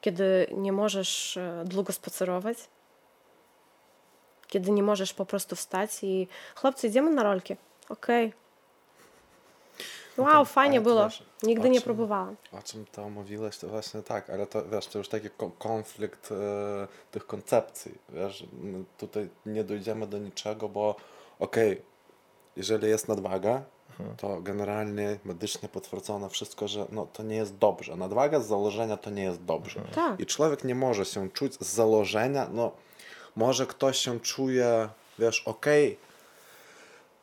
kiedy 0.00 0.46
nie 0.52 0.72
możesz 0.72 1.36
e, 1.36 1.64
długo 1.66 1.92
spacerować, 1.92 2.58
kiedy 4.46 4.70
nie 4.70 4.82
możesz 4.82 5.14
po 5.14 5.26
prostu 5.26 5.56
wstać 5.56 5.90
i 6.02 6.28
chłopcy, 6.54 6.86
idziemy 6.86 7.10
na 7.10 7.22
rolki. 7.22 7.56
Okej. 7.88 8.43
Wow, 10.16 10.32
tam- 10.32 10.46
fajnie 10.46 10.80
było. 10.80 11.04
wiesz, 11.04 11.22
Nigdy 11.42 11.68
o 11.68 11.70
nie 11.70 11.78
czym- 11.80 11.84
próbowałam. 11.84 12.36
O 12.52 12.62
czym 12.62 12.86
to 12.92 13.10
mówiłeś, 13.10 13.58
to 13.58 13.68
właśnie 13.68 14.02
tak, 14.02 14.30
ale 14.30 14.46
to 14.46 14.64
wiesz, 14.68 14.86
to 14.86 14.98
już 14.98 15.08
taki 15.08 15.30
ko- 15.30 15.50
konflikt 15.58 16.32
e, 16.32 16.36
tych 17.10 17.26
koncepcji, 17.26 17.92
wiesz, 18.08 18.44
tutaj 18.98 19.28
nie 19.46 19.64
dojdziemy 19.64 20.06
do 20.06 20.18
niczego, 20.18 20.68
bo 20.68 20.94
okej, 21.38 21.82
jeżeli 22.56 22.88
jest 22.88 23.08
nadwaga, 23.08 23.62
to 24.16 24.40
generalnie 24.40 25.18
medycznie 25.24 25.68
potwierdzono 25.68 26.28
wszystko, 26.28 26.68
że 26.68 26.86
no, 26.92 27.06
to 27.12 27.22
nie 27.22 27.36
jest 27.36 27.56
dobrze. 27.58 27.96
Nadwaga 27.96 28.40
z 28.40 28.46
założenia 28.46 28.96
to 28.96 29.10
nie 29.10 29.22
jest 29.22 29.44
dobrze. 29.44 29.80
Tak. 29.94 30.20
I 30.20 30.26
człowiek 30.26 30.64
nie 30.64 30.74
może 30.74 31.04
się 31.04 31.30
czuć 31.30 31.54
z 31.54 31.74
założenia, 31.74 32.48
no 32.52 32.70
może 33.36 33.66
ktoś 33.66 33.98
się 33.98 34.20
czuje, 34.20 34.88
wiesz, 35.18 35.42
okej, 35.48 35.98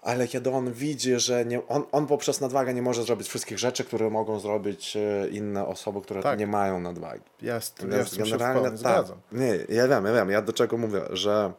ale 0.02 0.28
kiedy 0.28 0.52
on 0.52 0.74
widzi, 0.74 1.20
że 1.20 1.46
nie, 1.46 1.68
on, 1.68 1.84
on 1.92 2.08
poprzez 2.08 2.42
nadwagę 2.42 2.74
nie 2.74 2.82
może 2.82 3.04
zrobić 3.04 3.28
wszystkich 3.28 3.60
rzeczy, 3.60 3.84
które 3.84 4.10
mogą 4.10 4.40
zrobić 4.40 4.98
e, 4.98 5.28
inne 5.30 5.66
osoby, 5.68 6.02
które 6.02 6.22
Tak. 6.24 6.40
nie 6.40 6.48
mają 6.48 6.80
nadwagi. 6.80 7.24
Więc 7.42 7.64
z 7.66 7.74
tym 7.74 8.26
się 8.26 8.38
tak. 8.38 8.78
zgadzam. 8.78 9.18
Nie, 9.32 9.48
ja 9.70 9.88
wiem, 9.88 10.06
ja 10.06 10.14
wiem, 10.14 10.30
ja 10.30 10.42
do 10.42 10.54
czego 10.54 10.78
mówię, 10.78 11.02
że 11.10 11.54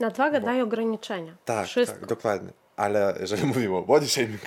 Nadwaga 0.00 0.40
daje 0.40 0.62
ograniczenia. 0.62 1.36
tak, 1.44 1.66
Wszystko. 1.66 1.98
tak, 2.00 2.08
dokładnie. 2.08 2.52
Ale 2.76 3.16
jeżeli 3.20 3.46
mówimy 3.52 3.76
o 3.76 3.82
body 3.82 4.08
shaming, 4.08 4.40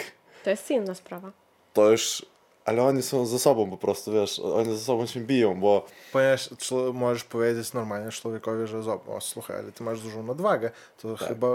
To 0.43 0.49
jest 0.49 0.71
inna 0.71 0.95
sprawa. 0.95 1.32
to 1.73 1.91
już, 1.91 2.25
ale 2.65 2.84
oni 2.84 3.02
są 3.02 3.26
ze 3.26 3.39
sobą 3.39 3.69
po 3.69 3.78
prostu, 3.78 4.12
wiesz, 4.12 4.39
oni 4.39 4.78
ze 4.78 4.84
sobą 4.84 5.06
się 5.06 5.19
biją, 5.19 5.60
bo 5.60 5.86
Ponieważ 6.12 6.50
możesz 6.93 7.24
powiedzieć 7.24 7.74
normalnie 7.74 8.12
człowiekowi, 8.12 8.67
że 8.67 8.80
o, 8.80 9.22
słuchaj, 9.22 9.58
ale 9.58 9.72
ty 9.72 9.84
masz 9.84 10.02
dużą 10.02 10.24
nadwagę, 10.24 10.72
to 11.02 11.15
chyba 11.17 11.48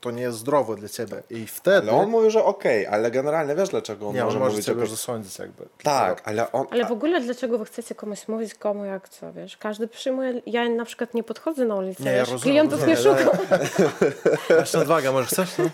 to 0.00 0.10
nie 0.10 0.22
jest 0.22 0.38
zdrowe 0.38 0.76
dla 0.76 0.88
ciebie. 0.88 1.22
I 1.30 1.46
wtedy... 1.46 1.90
ale 1.90 2.00
on 2.00 2.10
mówi, 2.10 2.30
że 2.30 2.44
okej, 2.44 2.86
ale 2.86 3.10
generalnie 3.10 3.54
wiesz 3.54 3.68
dlaczego 3.68 4.08
on 4.08 4.14
nie, 4.14 4.20
on 4.20 4.26
może 4.26 4.38
może 4.38 4.50
mówić 4.50 4.66
ciebie 4.66 4.82
o... 4.82 4.86
zasądzić 4.86 5.38
jakby. 5.38 5.66
Tak, 5.82 6.22
ale 6.24 6.52
on... 6.52 6.66
Ale 6.70 6.84
w 6.84 6.92
ogóle 6.92 7.20
dlaczego 7.20 7.58
wy 7.58 7.64
chcecie 7.64 7.94
komuś 7.94 8.28
mówić, 8.28 8.54
komu 8.54 8.84
jak 8.84 9.08
co, 9.08 9.32
wiesz? 9.32 9.56
Każdy 9.56 9.88
przyjmuje, 9.88 10.42
ja 10.46 10.68
na 10.68 10.84
przykład 10.84 11.14
nie 11.14 11.22
podchodzę 11.22 11.64
na 11.64 11.74
ulicę, 11.76 12.04
Nie, 12.04 12.10
ja 12.10 12.18
wiesz? 12.18 12.30
rozumiem, 12.30 12.68
klientów 12.68 12.86
nie 12.86 12.94
rozumiem, 12.94 13.18
szukam. 13.18 13.38
Masz 14.58 14.72
nadwagę, 14.72 15.12
może 15.12 15.26
chcesz? 15.26 15.58
No? 15.58 15.70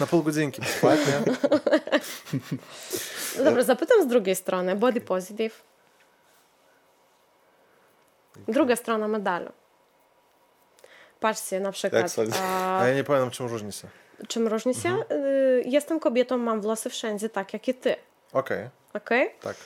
Na 0.00 0.06
pół 0.06 0.22
godzinki 0.22 0.64
spać, 0.64 1.00
nie? 1.06 1.32
No 3.38 3.44
Dobra, 3.44 3.62
zapytam 3.62 4.02
z 4.02 4.06
drugiej 4.06 4.36
strony. 4.36 4.76
Body 4.76 5.00
positive. 5.00 5.62
Druga 8.48 8.76
strona 8.76 9.08
medalu. 9.08 9.50
Patrzcie, 11.20 11.60
na 11.60 11.72
przykład, 11.72 12.12
sądzisz? 12.12 12.36
a, 12.42 12.78
A 12.80 12.88
ja 12.88 12.94
nie 12.94 13.04
pamiętam, 13.04 13.30
czym 13.30 13.46
różnica. 13.46 13.88
czym 14.28 14.48
różnica? 14.48 14.88
Y, 14.88 15.62
Jestem 15.66 16.00
kobietą, 16.00 16.36
mam 16.38 16.60
włosy 16.60 16.90
wszędzie, 16.90 17.28
tak 17.28 17.52
jak 17.52 17.68
i 17.68 17.74
ty. 17.74 17.96
Okej, 18.32 18.68
Okay? 18.94 19.30
tak. 19.42 19.56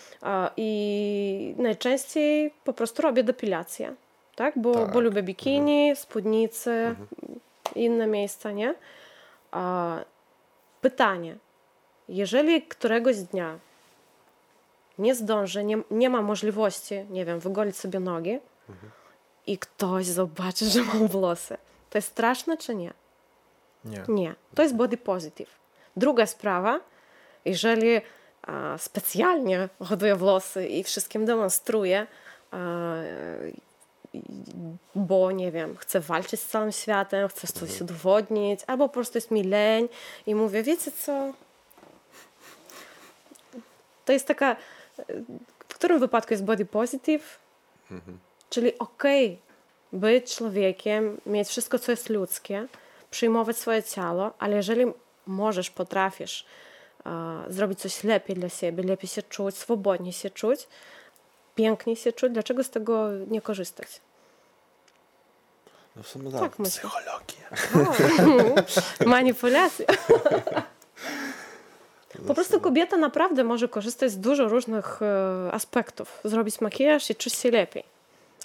I 0.57 1.55
najczęściej 1.59 2.55
po 2.64 2.72
prostu 2.72 3.02
robię 3.02 3.24
depilację, 3.24 3.94
tak? 4.37 4.59
Bo, 4.59 4.74
Tak. 4.74 4.92
bo 4.92 5.00
lubię 5.00 5.22
bikini, 5.22 5.96
spódnicy, 5.96 6.94
inne 7.74 8.07
miejsca, 8.07 8.52
nie? 8.52 8.74
A, 9.50 9.96
pytanie. 10.81 11.37
Jeżeli 12.09 12.62
któregoś 12.62 13.16
dnia 13.16 13.59
nie 14.99 15.14
zdążę, 15.14 15.64
nie, 15.64 15.79
nie 15.90 16.11
ma 16.11 16.23
możliwości, 16.23 17.05
nie 17.11 17.25
wiem, 17.25 17.40
wygolić 17.40 17.77
sobie 17.77 18.01
nogi 18.01 18.38
i 19.47 19.59
ktoś 19.59 20.07
zobaczy, 20.07 20.64
że 20.64 20.83
mam 20.83 21.09
włosy, 21.09 21.57
to 21.90 21.99
jest 21.99 22.09
straszne 22.09 22.57
czy 22.57 22.75
nie? 22.75 22.92
Nie. 23.85 24.03
Nie, 24.09 24.35
to 24.55 24.62
jest 24.62 24.77
body 24.77 24.97
positive. 24.97 25.51
Druga 25.97 26.27
sprawa, 26.27 26.81
jeżeli 27.45 28.01
a, 28.42 28.79
specjalnie 28.79 29.69
hoduję 29.85 30.16
włosy 30.16 30.66
i 30.66 30.85
wszystkim 30.85 31.25
demonstruję, 31.25 32.07
a, 32.51 32.95
bo 34.95 35.33
nie 35.33 35.53
wiem, 35.53 35.77
chcę 35.77 36.01
walczyć 36.01 36.40
z 36.40 36.47
całym 36.47 36.73
światem, 36.73 37.29
chcę 37.29 37.47
coś 37.47 37.81
udowodnić, 37.81 38.61
albo 38.66 38.88
po 38.88 38.95
prostu 38.95 39.19
jest 39.19 39.31
mi 39.31 39.45
leń 39.45 39.88
i 40.27 40.35
mówię, 40.35 40.62
wiecie 40.62 40.92
co? 40.92 41.33
To 44.07 44.12
jest 44.12 44.27
taka, 44.27 44.57
w 45.69 45.75
którym 45.75 45.99
wypadku 46.01 46.35
jest 46.35 46.45
body 46.45 46.64
positive? 46.64 47.38
Czyli 48.51 48.79
okej 48.79 49.38
być 49.92 50.37
człowiekiem, 50.37 51.21
mieć 51.27 51.49
wszystko, 51.49 51.79
co 51.79 51.92
jest 51.92 52.09
ludzkie, 52.09 52.66
przyjmować 53.11 53.57
swoje 53.57 53.83
ciało, 53.83 54.33
ale 54.38 54.57
jeżeli 54.57 54.85
możesz, 55.27 55.71
potrafisz 55.71 56.47
e, 57.07 57.45
zrobić 57.49 57.81
coś 57.81 58.05
lepiej 58.05 58.37
dla 58.37 58.49
siebie, 58.49 58.83
lepiej 58.83 59.09
się 59.09 59.23
czuć, 59.23 59.57
swobodnie 59.59 60.12
się 60.12 60.31
czuć, 60.31 60.69
pięknie 61.55 61.97
się 61.97 62.12
czuć, 62.12 62.33
dlaczego 62.33 62.64
z 62.64 62.71
tego 62.71 63.09
nie 63.29 63.40
korzystać? 63.40 63.88
No 65.97 66.03
w 66.03 66.09
sumie 66.09 66.31
tak. 66.31 66.40
Tak. 66.40 66.66
Psychologia. 66.66 67.51
Manipulacja. 69.07 69.87
Po 72.26 72.35
prostu 72.35 72.61
kobieta 72.61 72.96
naprawdę 72.96 73.44
może 73.44 73.68
korzystać 73.68 74.11
z 74.11 74.18
dużo 74.18 74.48
różnych 74.48 75.02
e, 75.02 75.52
aspektów. 75.52 76.20
Zrobić 76.24 76.61
makijaż 76.61 77.11
i 77.11 77.14
czuć 77.14 77.35
się 77.35 77.50
lepiej. 77.50 77.85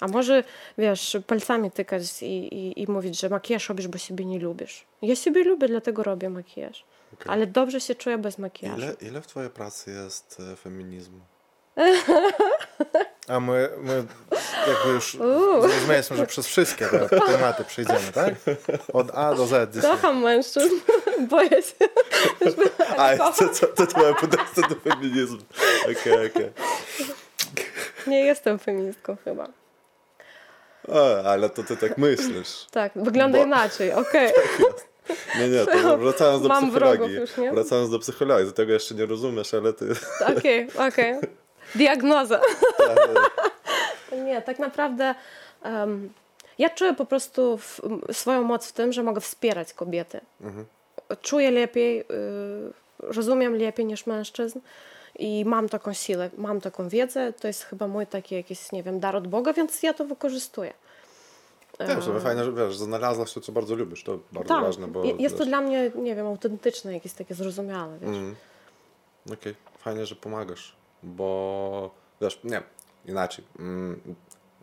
A 0.00 0.08
może, 0.08 0.44
wiesz, 0.78 1.16
palcami 1.26 1.70
tykać 1.70 2.22
i, 2.22 2.26
i, 2.26 2.82
i 2.82 2.86
mówić, 2.90 3.20
że 3.20 3.28
makijaż 3.28 3.68
robisz, 3.68 3.88
bo 3.88 3.98
siebie 3.98 4.24
nie 4.24 4.38
lubisz. 4.38 4.84
Ja 5.02 5.16
siebie 5.16 5.44
lubię, 5.44 5.68
dlatego 5.68 6.02
robię 6.02 6.30
makijaż. 6.30 6.84
Okej. 7.14 7.32
Ale 7.32 7.46
dobrze 7.46 7.80
się 7.80 7.94
czuję 7.94 8.18
bez 8.18 8.38
makijażu. 8.38 8.78
Ile, 8.78 8.94
ile 9.00 9.20
w 9.20 9.26
twojej 9.26 9.50
pracy 9.50 9.90
jest 9.90 10.42
e, 10.52 10.56
feminizmu? 10.56 11.20
A 13.28 13.40
my, 13.40 13.68
my 13.78 14.04
jakby 14.68 14.88
już 14.92 15.16
zrozumieliśmy, 15.60 16.16
że 16.16 16.26
przez 16.26 16.46
wszystkie 16.46 16.86
te 16.86 17.20
tematy 17.20 17.64
przejdziemy, 17.64 18.12
tak? 18.14 18.34
Od 18.92 19.10
A 19.14 19.34
do 19.34 19.46
Z 19.46 19.74
dzisiaj. 19.74 19.90
Kocham 19.90 20.22
mężczyzn, 20.22 20.74
boję 21.30 21.50
się. 21.62 21.88
A, 22.96 23.16
to, 23.16 23.48
to, 23.48 23.66
to 23.66 23.86
twoje 23.86 24.14
podejście 24.14 24.62
do 24.68 24.74
feminizmu. 24.90 25.38
Okej, 25.82 26.26
okej. 26.26 26.52
Nie 28.06 28.24
jestem 28.24 28.58
feministką 28.58 29.16
chyba. 29.24 29.48
O, 30.88 31.22
ale 31.30 31.50
to 31.50 31.62
ty 31.62 31.76
tak 31.76 31.98
myślisz. 31.98 32.66
Tak, 32.70 32.92
wygląda 32.96 33.38
Bo- 33.38 33.44
inaczej, 33.44 33.92
okej. 33.92 34.32
Nie, 35.38 35.48
nie, 35.48 35.66
to 35.66 35.98
wracając 35.98 36.42
do 36.42 36.48
Mam 36.48 36.70
psychologii. 36.70 37.14
już, 37.14 37.36
nie? 37.36 37.52
Wracając 37.52 37.90
do 37.90 37.98
psychologii, 37.98 38.46
do 38.46 38.52
tego 38.52 38.72
jeszcze 38.72 38.94
nie 38.94 39.06
rozumiesz, 39.06 39.54
ale 39.54 39.72
ty... 39.72 39.86
Okej, 40.38 40.68
okej. 40.88 41.14
Diagnoza. 41.74 42.40
Nie, 44.24 44.42
tak 44.42 44.58
naprawdę 44.58 45.14
em, 45.62 46.12
ja 46.58 46.70
czuję 46.70 46.94
po 46.94 47.04
prostu 47.04 47.58
w, 47.58 47.80
swoją 48.12 48.42
moc 48.42 48.66
w 48.66 48.72
tym, 48.72 48.92
że 48.92 49.02
mogę 49.02 49.20
wspierać 49.20 49.72
kobiety. 49.74 50.20
Czuję 51.22 51.50
lepiej, 51.50 52.00
y, 52.00 52.04
rozumiem 52.98 53.56
lepiej 53.56 53.86
niż 53.86 54.06
mężczyzn 54.06 54.58
i 55.18 55.44
mam 55.44 55.68
taką 55.68 55.92
siłę, 55.92 56.30
mam 56.38 56.60
taką 56.60 56.88
wiedzę. 56.88 57.32
To 57.32 57.46
jest 57.48 57.62
chyba 57.64 57.88
mój 57.88 58.06
taki 58.06 58.34
jakiś, 58.34 58.72
nie 58.72 58.82
wiem, 58.82 59.00
dar 59.00 59.16
od 59.16 59.28
Boga, 59.28 59.52
więc 59.52 59.82
ja 59.82 59.92
to 59.94 60.04
wykorzystuję. 60.04 60.72
Też, 61.78 61.98
w 61.98 62.04
sumie 62.04 62.20
fajne, 62.20 62.44
że 62.44 62.52
wiesz, 62.52 62.76
znalazłaś 62.76 63.32
to, 63.32 63.40
co 63.40 63.52
bardzo 63.52 63.74
lubisz. 63.74 64.04
To 64.04 64.18
bardzo 64.32 64.54
Tak, 64.54 64.62
ważne, 64.64 64.86
bo... 64.88 65.04
je- 65.04 65.16
jest 65.18 65.38
to 65.38 65.44
dla 65.44 65.60
mnie, 65.60 65.90
nie 65.94 66.14
wiem, 66.14 66.26
autentyczne, 66.26 66.92
jakieś 66.92 67.12
takie 67.12 67.34
zrozumiałe, 67.34 67.98
wiesz. 67.98 68.10
Mm. 68.16 68.34
Okej, 69.32 69.54
fajnie, 69.78 70.06
że 70.06 70.14
pomagasz, 70.14 70.76
bo 71.02 71.90
wiesz, 72.20 72.40
nie, 72.44 72.62
inaczej. 73.06 73.44
Mm, 73.58 74.14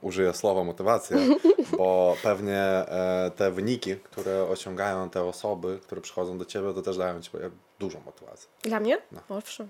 użyję 0.02 0.34
słowa 0.34 0.64
motywacja, 0.64 1.18
bo 1.78 2.16
pewnie 2.24 2.58
e, 2.58 3.32
te 3.36 3.52
wyniki, 3.52 3.96
które 3.96 4.44
osiągają 4.44 5.10
te 5.10 5.24
osoby, 5.24 5.80
które 5.84 6.02
przychodzą 6.02 6.38
do 6.38 6.46
ciebie, 6.46 6.74
to 6.74 6.82
też 6.82 6.98
dają 6.98 7.22
ci 7.22 7.32
dużą 7.80 8.00
motywację. 8.06 8.50
Dla 8.64 8.80
mnie? 8.80 8.98
No. 9.12 9.22
Owszem. 9.30 9.68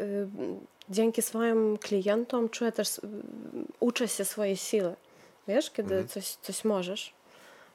Y, 0.00 0.28
Dzięki 0.90 1.22
swoim 1.22 1.78
klientom 1.78 2.48
czuję 2.48 2.72
też, 2.72 2.98
y, 2.98 3.00
uczę 3.80 4.08
się 4.08 4.24
swojej 4.24 4.56
siły. 4.56 4.94
Wiesz, 5.48 5.70
kiedy 5.70 5.94
Mhm. 5.94 6.08
coś, 6.08 6.26
coś 6.26 6.64
możesz 6.64 7.14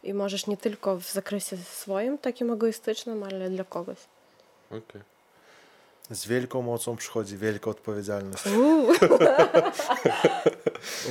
i 0.03 0.13
możesz 0.13 0.47
nie 0.47 0.57
tylko 0.57 0.97
w 0.97 1.11
zakresie 1.11 1.57
swoim, 1.57 2.17
takim 2.17 2.51
egoistycznym, 2.51 3.23
ale 3.23 3.49
dla 3.49 3.63
kogoś. 3.63 3.97
Okej. 4.69 5.01
Z 6.09 6.27
wielką 6.27 6.61
mocą 6.61 6.95
przychodzi 6.95 7.37
wielka 7.37 7.69
odpowiedzialność. 7.69 8.43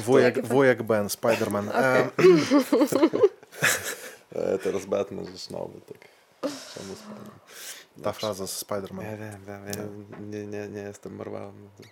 Wujek, 0.06 0.46
wujek 0.46 0.82
Ben, 0.82 1.06
Spider-Man. 1.06 1.70
E, 1.74 2.10
E, 4.32 4.58
teraz 4.58 4.84
Batman 4.86 5.24
już 5.24 5.50
nowy, 5.50 5.80
tak. 5.80 6.08
Czemu 6.74 6.94
ta 8.02 8.12
fraza 8.12 8.46
z 8.46 8.64
Spider-Man. 8.64 9.02
Ja 9.02 9.16
wiem, 9.16 9.44
wiem, 9.46 9.64
wiem. 9.66 10.06
Nie, 10.30 10.46
nie, 10.46 10.68
nie 10.68 10.80
jestem 10.80 11.16
Marvelem. 11.16 11.68
no. 11.78 11.84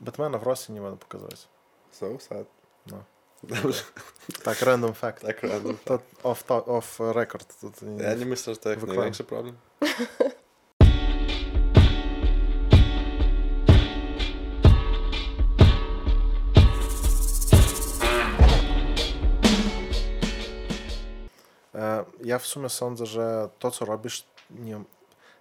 Batmana 0.00 0.38
w 0.38 0.42
Rosji 0.42 0.74
nie 0.74 0.80
będę 0.80 0.96
pokazywać. 0.96 1.48
So 1.92 2.18
sad. 2.18 2.46
No. 2.86 3.04
Dobrze, 3.42 3.82
Tak, 4.44 4.62
random 4.62 4.94
fact. 4.94 5.22
tak 5.22 5.42
random. 5.42 5.76
To 5.84 5.98
off, 6.22 6.42
to, 6.42 6.64
off 6.64 7.00
record. 7.00 7.60
To, 7.60 7.70
to 7.70 7.86
nie, 7.86 8.02
Ja 8.02 8.14
nie 8.14 8.26
myślę, 8.26 8.54
że 8.54 8.60
to 8.60 8.70
jest 8.70 8.86
największy 8.86 9.24
problem. 9.24 9.56
E, 21.74 22.04
ja 22.24 22.38
w 22.38 22.46
sumie 22.46 22.68
sądzę, 22.68 23.06
że 23.06 23.48
to, 23.58 23.70
co 23.70 23.84
robisz, 23.84 24.24
nie, 24.50 24.82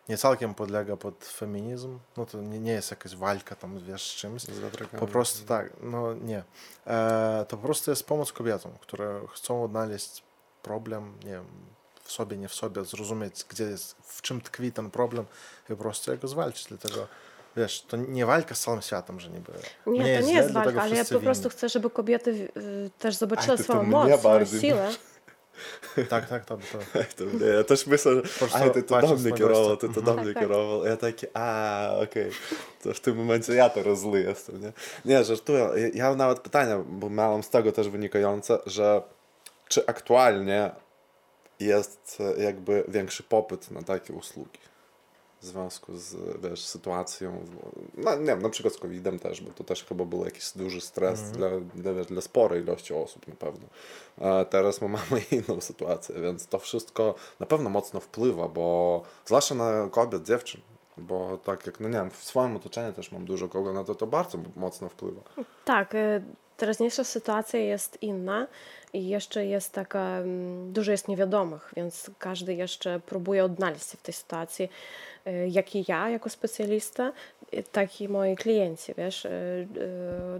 nie 0.09 0.17
całkiem 0.17 0.53
podlega 0.53 0.97
pod 0.97 1.25
feminizm. 1.25 1.99
No 2.17 2.25
to 2.25 2.41
nie, 2.41 2.59
nie 2.59 2.71
jest 2.71 2.91
jakaś 2.91 3.15
walka 3.15 3.55
tam, 3.55 3.79
wiesz, 3.79 4.11
z 4.11 4.15
czymś. 4.15 4.41
Z 4.41 4.61
po 4.99 5.07
prostu 5.07 5.47
tak, 5.47 5.71
no 5.81 6.13
nie. 6.13 6.43
E, 6.87 7.45
to 7.47 7.57
po 7.57 7.63
prostu 7.63 7.91
jest 7.91 8.03
pomoc 8.03 8.31
kobietom, 8.31 8.71
które 8.81 9.21
chcą 9.33 9.63
odnaleźć 9.63 10.23
problem, 10.63 11.13
nie 11.25 11.31
wiem, 11.31 11.45
w 12.03 12.11
sobie, 12.11 12.37
nie 12.37 12.47
w 12.47 12.53
sobie, 12.53 12.85
zrozumieć, 12.85 13.45
gdzie 13.49 13.63
jest, 13.63 13.95
w 14.03 14.21
czym 14.21 14.41
tkwi 14.41 14.71
ten 14.71 14.91
problem 14.91 15.25
i 15.65 15.67
po 15.67 15.75
prostu 15.75 16.11
jego 16.11 16.27
zwalczyć. 16.27 16.65
Dlatego 16.67 17.07
wiesz, 17.57 17.81
to 17.81 17.97
nie 17.97 18.25
walka 18.25 18.55
z 18.55 18.59
całym 18.59 18.81
światem, 18.81 19.19
że 19.19 19.29
niby. 19.29 19.51
Nie, 19.87 19.99
nie 19.99 20.03
to 20.03 20.07
jest 20.07 20.27
nie 20.27 20.35
jest 20.35 20.51
walka, 20.51 20.81
ale 20.81 20.95
ja 20.95 21.05
po 21.05 21.19
prostu 21.19 21.43
winni. 21.43 21.57
chcę, 21.57 21.69
żeby 21.69 21.89
kobiety 21.89 22.51
y, 22.57 22.89
też 22.99 23.15
zobaczyły 23.15 23.57
swoją 23.57 23.83
moc, 23.83 24.19
swoją 24.19 24.45
siłę. 24.45 24.89
Tak, 26.09 26.29
tak, 26.29 26.45
tam 26.45 26.59
to. 26.71 26.77
to 27.17 27.23
nie, 27.23 27.45
ja 27.45 27.63
też 27.63 27.87
myślę, 27.87 28.11
że 28.15 28.69
ty 28.69 28.83
to 28.83 29.01
do 29.01 29.07
tak, 29.07 29.19
mnie 29.19 29.31
kierował, 29.31 29.77
ty 29.77 29.89
to 29.89 30.01
do 30.01 30.13
mnie 30.13 30.33
kierował. 30.33 30.85
Ja 30.85 30.97
taki, 30.97 31.27
a 31.33 31.89
okej, 32.03 32.27
okay. 32.27 32.33
to 32.83 32.93
w 32.93 32.99
tym 32.99 33.17
momencie 33.17 33.53
ja 33.53 33.69
to 33.69 33.95
zły 33.95 34.19
jestem, 34.19 34.61
nie? 34.61 34.71
Nie, 35.05 35.23
żartuję. 35.23 35.69
Ja 35.93 36.09
mam 36.09 36.17
nawet 36.17 36.39
pytania, 36.39 36.77
bo 36.87 37.09
miałem 37.09 37.43
z 37.43 37.49
tego 37.49 37.71
też 37.71 37.89
wynikające, 37.89 38.59
że 38.65 39.01
czy 39.67 39.85
aktualnie 39.85 40.71
jest 41.59 42.17
e, 42.19 42.43
jakby 42.43 42.83
większy 42.87 43.23
popyt 43.23 43.71
na 43.71 43.83
takie 43.83 44.13
usługi? 44.13 44.59
W 45.41 45.45
związku 45.45 45.97
z 45.97 46.41
wiesz, 46.43 46.65
sytuacją, 46.65 47.45
no, 47.97 48.15
nie 48.15 48.25
wiem, 48.25 48.41
na 48.41 48.49
przykład 48.49 48.73
z 48.73 48.77
COVID-em 48.77 49.19
też, 49.19 49.41
bo 49.41 49.51
to 49.51 49.63
też 49.63 49.83
chyba 49.83 50.05
był 50.05 50.25
jakiś 50.25 50.51
duży 50.55 50.81
stres 50.81 51.31
dla, 51.31 51.49
dla, 51.75 51.93
wiesz, 51.93 52.07
dla 52.07 52.21
sporej 52.21 52.63
ilości 52.63 52.93
osób 52.93 53.27
na 53.27 53.35
pewno. 53.35 53.67
A 54.21 54.45
teraz 54.45 54.81
my 54.81 54.87
mamy 54.89 55.21
inną 55.31 55.61
sytuację, 55.61 56.21
więc 56.21 56.47
to 56.47 56.59
wszystko 56.59 57.15
na 57.39 57.45
pewno 57.45 57.69
mocno 57.69 57.99
wpływa, 57.99 58.47
bo 58.47 59.01
zwłaszcza 59.25 59.55
na 59.55 59.89
kobiet, 59.91 60.23
dziewczyn, 60.23 60.61
bo 60.97 61.37
tak 61.37 61.65
jak, 61.65 61.79
no 61.79 61.89
nie 61.89 61.97
wiem, 61.97 62.11
w 62.11 62.23
swoim 62.23 62.55
otoczeniu 62.55 62.93
też 62.93 63.11
mam 63.11 63.25
dużo 63.25 63.47
kogo, 63.47 63.73
na 63.73 63.83
to 63.83 63.95
to 63.95 64.07
bardzo 64.07 64.37
mocno 64.55 64.89
wpływa. 64.89 65.21
Tak, 65.65 65.95
y, 65.95 66.23
teraźniejsza 66.57 67.03
sytuacja 67.03 67.59
jest 67.59 67.97
inna 68.01 68.47
i 68.93 69.07
jeszcze 69.07 69.45
jest 69.45 69.73
taka, 69.73 69.99
mm, 70.17 70.73
dużo 70.73 70.91
jest 70.91 71.07
niewiadomych, 71.07 71.73
więc 71.75 72.11
każdy 72.19 72.53
jeszcze 72.53 72.99
próbuje 72.99 73.43
odnaleźć 73.45 73.89
się 73.91 73.97
w 73.97 74.01
tej 74.01 74.13
sytuacji, 74.13 74.69
y, 75.27 75.47
jak 75.49 75.75
i 75.75 75.85
ja 75.87 76.09
jako 76.09 76.29
specjalista, 76.29 77.11
y, 77.53 77.63
tak 77.71 78.01
i 78.01 78.09
moi 78.09 78.35
klienci, 78.35 78.93
wiesz, 78.97 79.25
y, 79.25 79.67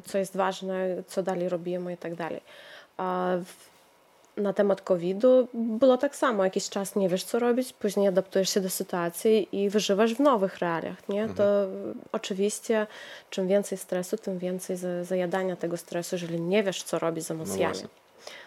co 0.05 0.17
jest 0.17 0.35
ważne, 0.37 1.03
co 1.07 1.23
dalej 1.23 1.49
robimy 1.49 1.93
i 1.93 1.97
tak 1.97 2.15
dalej. 2.15 2.41
A 2.97 3.31
na 4.37 4.53
temat 4.53 4.81
COVID-u 4.81 5.47
było 5.53 5.97
tak 5.97 6.15
samo. 6.15 6.43
Jakiś 6.43 6.69
czas 6.69 6.95
nie 6.95 7.09
wiesz, 7.09 7.23
co 7.23 7.39
robić, 7.39 7.73
później 7.73 8.07
adaptujesz 8.07 8.49
się 8.49 8.61
do 8.61 8.69
sytuacji 8.69 9.47
i 9.51 9.69
wyżywasz 9.69 10.13
w 10.15 10.19
nowych 10.19 10.59
realiach. 10.59 11.09
Nie? 11.09 11.27
To 11.29 11.43
oczywiście 12.11 12.87
czym 13.29 13.47
więcej 13.47 13.77
stresu, 13.77 14.17
tym 14.17 14.37
więcej 14.39 14.77
za- 14.77 15.03
zajadania 15.03 15.55
tego 15.55 15.77
stresu, 15.77 16.15
jeżeli 16.15 16.41
nie 16.41 16.63
wiesz, 16.63 16.83
co 16.83 16.99
robić 16.99 17.25
z 17.25 17.31
emocjami. 17.31 17.73
właśnie. 17.73 17.87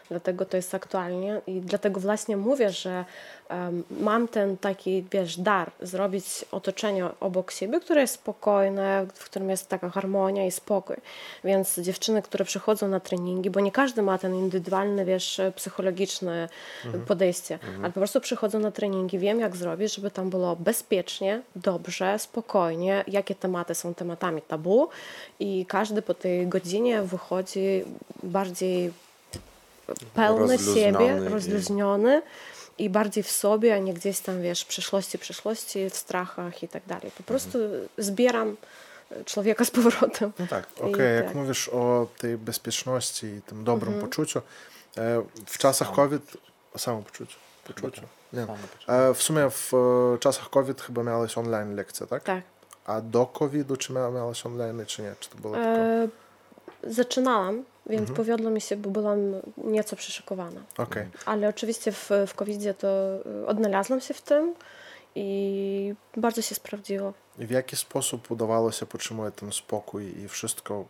Dlatego 0.09 0.45
to 0.45 0.57
jest 0.57 0.75
aktualnie 0.75 1.41
i 1.47 1.61
dlatego 1.61 2.01
właśnie 2.01 2.37
mówię, 2.37 2.71
że 2.71 3.05
em, 3.49 3.85
mam 3.91 4.29
ten 4.29 4.57
taki, 4.57 5.05
wiesz, 5.13 5.37
dar 5.41 5.71
zrobić 5.81 6.45
otoczenie 6.53 7.09
obok 7.21 7.51
siebie, 7.51 7.81
które 7.81 8.01
jest 8.01 8.15
spokojne, 8.15 9.07
w 9.15 9.25
którym 9.25 9.51
jest 9.51 9.69
taka 9.69 9.91
harmonia 9.91 10.47
i 10.47 10.51
spokój. 10.51 10.97
Więc 11.45 11.79
dziewczyny, 11.79 12.23
które 12.23 12.45
przychodzą 12.45 12.89
na 12.89 13.01
treningi, 13.01 13.51
bo 13.51 13.61
nie 13.61 13.73
każdy 13.73 14.03
ma 14.03 14.19
ten 14.19 14.35
indywidualny, 14.35 15.05
wiesz, 15.05 15.41
psychologiczne 15.57 16.49
podejście, 17.07 17.59
ale 17.79 17.89
po 17.89 18.01
prostu 18.01 18.21
przychodzą 18.21 18.59
na 18.59 18.71
treningi, 18.71 19.19
wiem 19.19 19.41
jak 19.41 19.57
zrobić, 19.57 19.95
żeby 19.95 20.11
tam 20.11 20.31
było 20.31 20.57
bezpiecznie, 20.57 21.43
dobrze, 21.57 22.19
spokojnie, 22.19 23.05
jakie 23.09 23.35
tematy 23.35 23.75
są 23.75 23.95
tematami 23.95 24.43
tabu 24.43 24.89
i 25.41 25.67
każdy 25.67 26.03
po 26.03 26.15
tej 26.15 26.47
godzinie 26.47 27.03
wychodzi 27.03 27.85
bardziej 28.23 28.93
pełny 30.15 30.59
siebie, 30.59 31.21
Rozluźniony 31.29 32.23
i- 32.79 32.91
bardziej 32.91 33.23
w 33.25 33.31
sobie, 33.31 33.75
a 33.75 33.79
nie 33.79 33.95
gdzieś 33.95 34.21
tam, 34.21 34.43
wiesz, 34.43 34.63
w 34.63 34.67
przeszłości, 34.67 35.19
przyszłości, 35.19 35.91
w 35.91 35.97
strachach 35.97 36.63
i 36.63 36.69
tak 36.69 36.83
dalej. 36.87 37.11
Po 37.17 37.23
prostu 37.23 37.59
zbieram 37.99 38.57
człowieka 39.25 39.65
z 39.65 39.71
powrotem. 39.71 40.33
No 40.39 40.47
tak, 40.47 40.67
okej, 40.81 41.17
jak 41.17 41.27
tak. 41.27 41.35
mówisz 41.35 41.69
o 41.69 42.07
tej 42.19 42.37
bezpieczności 42.37 43.27
i 43.27 43.43
tym 43.43 43.65
dobrym 43.65 44.01
poczuciu, 44.01 44.39
e, 44.97 45.23
w 45.47 45.59
czasach 45.59 45.93
COVID, 45.93 46.37
o 46.75 46.79
samopoczuciu, 46.79 47.39
poczuciu, 47.65 48.03
nie. 48.33 48.47
E, 48.89 49.15
w 49.15 49.23
sumie 49.23 49.51
w 49.51 49.75
e, 49.75 50.19
czasach 50.19 50.51
COVID 50.51 50.83
chyba 50.83 51.03
miałeś 51.03 51.39
online 51.39 51.75
lekcje, 51.77 52.07
tak? 52.07 52.23
Tak. 52.23 52.43
A 52.87 53.01
do 53.01 53.27
COVID-u 53.27 53.77
czy 53.77 53.93
mia- 53.93 54.15
miałeś 54.15 54.47
online, 54.47 54.87
czy 54.87 55.03
nie? 55.03 55.15
Czy 55.21 55.31
to 55.31 55.37
było 55.37 55.55
tylko... 55.55 55.69
E, 55.69 56.09
zaczynałam, 56.87 57.65
więc 57.87 58.11
powiodło 58.11 58.51
mi 58.51 58.61
się, 58.61 58.77
bo 58.77 58.91
byłam 58.91 59.19
nieco 59.57 59.97
przyszykowana. 59.97 60.61
Okej. 60.79 61.07
Ale 61.27 61.49
oczywiście 61.49 61.93
w, 61.93 62.11
w 62.27 62.35
covid 62.35 62.79
to 62.79 62.89
y, 63.43 63.47
odnalazłam 63.47 64.01
się 64.01 64.15
w 64.15 64.23
tym 64.23 64.55
i 65.15 65.95
bardzo 66.17 66.43
się 66.43 66.55
sprawdziło. 66.55 67.13
I 67.39 67.47
w 67.47 67.51
jaki 67.51 67.77
sposób 67.77 68.31
udawało 68.31 68.73
się 68.73 68.87
podtrzymać 68.87 69.35
ten 69.37 69.53
spokój 69.53 70.19
i 70.19 70.29
wszystko, 70.29 70.85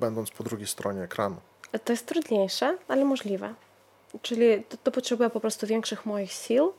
będąc 0.00 0.30
po 0.30 0.44
drugiej 0.44 0.66
stronie 0.66 1.02
ekranu? 1.02 1.36
To 1.84 1.92
jest 1.92 2.06
trudniejsze, 2.06 2.78
ale 2.88 3.04
możliwe. 3.04 3.54
Czyli 4.22 4.64
to, 4.68 4.76
to 4.76 4.90
potrzebuje 4.90 5.30
po 5.30 5.40
prostu 5.40 5.66
większych 5.66 6.06
moich 6.06 6.32
sił, 6.32 6.72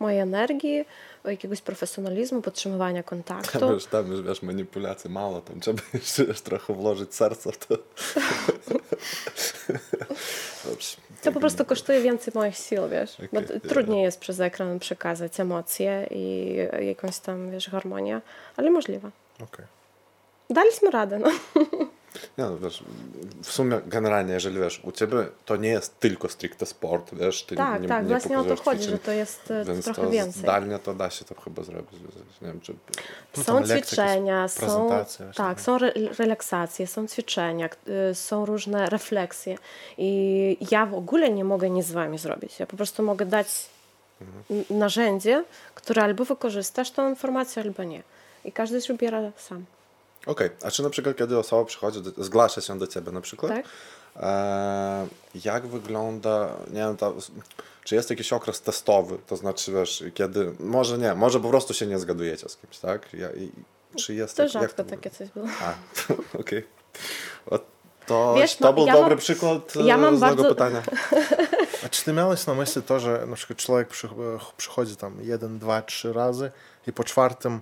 mojej 0.00 0.20
energii, 0.20 0.84
jakiegoś 1.24 1.60
profesjonalizmu, 1.60 2.42
podtrzymywania 2.42 3.02
Tam 3.02 3.08
kontaktu. 3.08 3.72
już, 3.72 3.86
tam 3.86 4.12
już 4.12 4.22
wiesz, 4.22 4.42
manipulacji 4.42 5.10
mało, 5.10 5.40
tam 5.40 5.60
trzeba 5.60 5.82
jeszcze 5.94 6.22
już 6.24 6.40
trochę 6.40 6.74
włożyć 6.74 7.14
serce 7.14 7.52
w 7.52 7.58
to. 7.58 7.78
Dobrze. 10.64 10.96
To 11.22 11.32
po 11.32 11.40
prostu 11.40 11.64
kosztuje 11.64 12.00
więcej 12.00 12.32
moich 12.36 12.56
sił, 12.56 12.88
wiesz. 12.88 13.16
Bo 13.32 13.40
Okej, 13.40 13.60
t- 13.60 13.68
trudniej 13.68 14.02
jest 14.02 14.20
przez 14.20 14.40
ekran 14.40 14.78
przekazać 14.78 15.40
emocje 15.40 16.06
i 16.10 16.56
jakąś 16.86 17.18
tam, 17.18 17.50
wiesz, 17.50 17.68
harmonię, 17.68 18.20
ale 18.56 18.70
możliwe. 18.70 19.10
Okej. 19.42 19.66
Daliśmy 20.50 20.90
radę, 20.90 21.18
no. 21.18 21.30
Nie 22.38 22.44
no, 22.44 22.58
wiesz, 22.58 22.84
w 23.42 23.52
sumie 23.52 23.80
generalnie, 23.86 24.32
jeżeli 24.34 24.58
wiesz, 24.60 24.80
u 24.84 24.92
ciebie 24.92 25.16
to 25.44 25.56
nie 25.56 25.68
jest 25.68 26.00
tylko 26.00 26.28
stricte 26.28 26.66
sport, 26.66 27.14
wiesz, 27.14 27.42
ty 27.42 27.56
Tak, 27.56 27.82
nie, 27.82 27.88
tak, 27.88 28.02
nie 28.02 28.08
właśnie 28.08 28.38
o 28.38 28.44
to 28.44 28.56
chodzi, 28.56 28.78
ćwiczeń, 28.80 28.90
że 28.90 28.98
to 28.98 29.10
jest 29.12 29.50
e, 29.50 29.64
więc 29.64 29.84
trochę 29.84 30.02
to 30.02 30.10
więcej. 30.10 30.42
zdalnie 30.42 30.78
to 30.78 30.94
da 30.94 31.10
się 31.10 31.24
to 31.24 31.40
chyba 31.40 31.62
zrobić. 31.62 31.92
Nie 32.42 32.48
wiem, 32.48 32.60
czy... 32.60 32.74
No 33.36 33.42
Są 33.42 33.54
tam 33.54 33.62
lekcje, 33.62 33.82
ćwiczenia, 33.86 34.48
są, 34.48 34.86
właśnie. 34.88 35.26
tak, 35.34 35.60
są 35.60 35.76
re 35.76 35.92
relaksacje, 36.18 36.86
są 36.86 37.06
ćwiczenia, 37.08 37.68
y, 38.10 38.14
są 38.14 38.46
różne 38.46 38.86
refleksje. 38.86 39.58
I 39.98 40.56
ja 40.70 40.86
w 40.86 40.94
ogóle 40.94 41.30
nie 41.30 41.44
mogę 41.44 41.70
nic 41.70 41.86
z 41.86 41.92
wami 41.92 42.18
zrobić. 42.18 42.60
Ja 42.60 42.66
po 42.66 42.76
prostu 42.76 43.02
mogę 43.02 43.26
dać 43.26 43.48
Mhm. 44.20 44.64
narzędzie, 44.78 45.44
które 45.74 46.02
albo 46.02 46.24
wykorzystasz 46.24 46.90
tą 46.90 47.08
informację, 47.08 47.62
albo 47.62 47.84
nie. 47.84 48.02
I 48.44 48.52
każdy 48.52 48.82
się 48.82 48.94
wybiera 48.94 49.20
sam. 49.36 49.64
Okej, 50.26 50.50
a 50.62 50.70
czy 50.70 50.82
na 50.82 50.90
przykład 50.90 51.16
kiedy 51.16 51.38
osoba 51.38 51.64
przychodzi, 51.64 52.02
do, 52.02 52.24
zgłasza 52.24 52.60
się 52.60 52.78
do 52.78 52.86
ciebie 52.86 53.12
na 53.12 53.20
przykład, 53.20 53.52
Tak? 53.52 53.64
e, 54.16 55.06
jak 55.44 55.66
wygląda, 55.66 56.48
nie 56.70 56.80
wiem, 56.80 56.96
to, 56.96 57.14
czy 57.84 57.94
jest 57.94 58.10
jakiś 58.10 58.32
okres 58.32 58.60
testowy, 58.60 59.18
to 59.26 59.36
znaczy, 59.36 59.72
wiesz, 59.72 60.04
kiedy, 60.14 60.52
może 60.60 60.98
nie, 60.98 61.14
może 61.14 61.40
po 61.40 61.48
prostu 61.48 61.74
się 61.74 61.86
nie 61.86 61.98
zgadujecie 61.98 62.48
z 62.48 62.56
kimś, 62.56 62.78
tak? 62.78 63.12
Ja, 63.14 63.30
i, 63.30 63.52
czy 63.96 64.14
jest 64.14 64.36
To 64.36 64.42
tak- 64.42 64.52
rzadko 64.52 64.84
to 64.84 64.90
takie 64.90 65.10
coś 65.10 65.28
było. 65.28 65.46
A, 65.62 65.74
okej. 66.40 66.64
O, 67.50 67.58
To, 68.06 68.34
Wiesz, 68.36 68.56
to 68.56 68.64
no, 68.64 68.72
był 68.72 68.86
ja 68.86 68.92
dobry 68.92 69.08
mam- 69.10 69.18
przykład 69.18 69.76
ja 69.76 69.82
ja 69.84 69.96
mam 69.96 70.16
z 70.16 70.20
tego 70.20 70.34
bardzo- 70.42 70.48
pytania. 70.54 70.82
A 71.84 71.88
czy 71.88 72.04
ty 72.04 72.12
miałeś 72.12 72.46
na 72.46 72.54
myśli 72.54 72.82
to, 72.82 73.00
że 73.00 73.26
na 73.26 73.36
przykład 73.36 73.58
człowiek 73.58 73.88
przy, 73.88 74.08
przychodzi 74.56 74.96
tam 74.96 75.16
jeden, 75.22 75.58
dwa, 75.58 75.82
trzy 75.82 76.12
razy 76.12 76.50
i 76.86 76.92
po 76.92 77.04
czwartym 77.04 77.60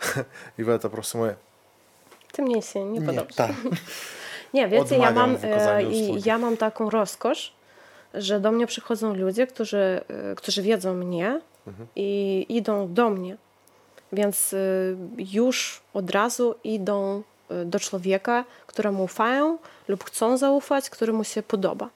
i 0.58 0.64
to 0.64 0.78
po 0.78 0.90
prostu 0.90 1.18
mówię, 1.18 1.34
Ty 2.36 2.42
mnie 2.42 2.62
się 2.62 2.84
nie, 2.84 3.00
nie, 3.00 3.06
podobasz. 3.06 3.34
tak. 3.34 3.50
Nie, 4.54 4.68
wiecie, 4.68 4.96
ja 4.98 5.10
mam, 5.10 5.36
e, 5.42 5.82
i 5.82 6.20
ja 6.24 6.38
mam 6.38 6.56
taką 6.56 6.90
rozkosz, 6.90 7.52
że 8.14 8.40
do 8.40 8.52
mnie 8.52 8.66
przychodzą 8.66 9.14
ludzie, 9.14 9.46
którzy, 9.46 10.00
e, 10.30 10.34
którzy 10.34 10.62
wiedzą 10.62 10.94
mnie 10.94 11.40
Mhm. 11.66 11.86
i 11.96 12.46
idą 12.48 12.92
do 12.94 13.10
mnie. 13.10 13.36
Więc 14.12 14.52
e, 14.54 14.56
już 15.18 15.80
od 15.94 16.10
razu 16.10 16.54
idą 16.64 17.22
do 17.64 17.80
człowieka, 17.80 18.44
któremu 18.66 19.04
ufają 19.04 19.58
lub 19.88 20.04
chcą 20.04 20.36
zaufać, 20.36 20.90
któremu 20.90 21.24
się 21.24 21.42
podoba. 21.42 21.88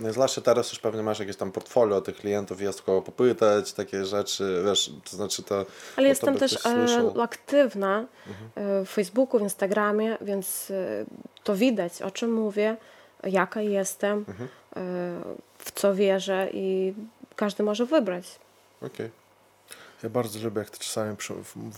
No 0.00 0.08
i 0.08 0.12
zwłaszcza 0.12 0.40
teraz 0.40 0.70
już 0.70 0.78
pewnie 0.78 1.02
masz 1.02 1.18
jakieś 1.18 1.36
tam 1.36 1.52
portfolio 1.52 2.00
tych 2.00 2.16
klientów, 2.16 2.60
jest 2.60 2.82
kogo 2.82 3.02
popytać, 3.02 3.72
takie 3.72 4.04
rzeczy, 4.04 4.62
wiesz, 4.66 4.90
to 5.10 5.16
znaczy 5.16 5.42
to... 5.42 5.66
Ale 5.96 6.08
jestem 6.08 6.36
też 6.38 6.58
słyszał. 6.58 7.18
e, 7.18 7.22
aktywna 7.22 8.04
Mhm. 8.26 8.50
e, 8.80 8.84
w 8.84 8.88
Facebooku, 8.88 9.38
w 9.40 9.42
Instagramie, 9.42 10.18
więc 10.20 10.70
e, 10.70 11.04
to 11.44 11.54
widać, 11.56 12.02
o 12.02 12.10
czym 12.10 12.32
mówię, 12.32 12.76
jaka 13.24 13.60
jestem, 13.60 14.24
Mhm. 14.28 14.48
w 15.58 15.72
co 15.74 15.94
wierzę 15.94 16.48
i 16.52 16.94
każdy 17.36 17.62
może 17.62 17.86
wybrać. 17.86 18.38
Okej. 18.82 19.10
Ja 20.02 20.10
bardzo 20.10 20.38
lubię, 20.44 20.58
jak 20.58 20.70
ty 20.70 20.78
czasami 20.78 21.16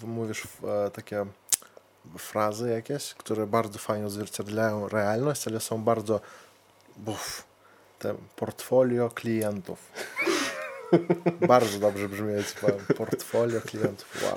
mówisz 0.03 0.43
takie 0.93 1.27
frazy 2.19 2.71
jakieś, 2.71 3.15
które 3.15 3.47
bardzo 3.47 3.79
fajnie 3.79 4.07
odzwierciedlają 4.07 4.89
realność, 4.89 5.49
ale 5.49 5.61
są 5.61 5.83
bardzo 5.85 6.21
buf, 6.97 7.45
te 7.99 8.15
portfolio 8.37 9.11
klientów. 9.11 9.93
bardzo 11.49 11.79
dobrze 11.79 12.09
brzmi, 12.09 12.33
portfolio 12.97 13.61
klientów, 13.61 14.23
wow. 14.23 14.37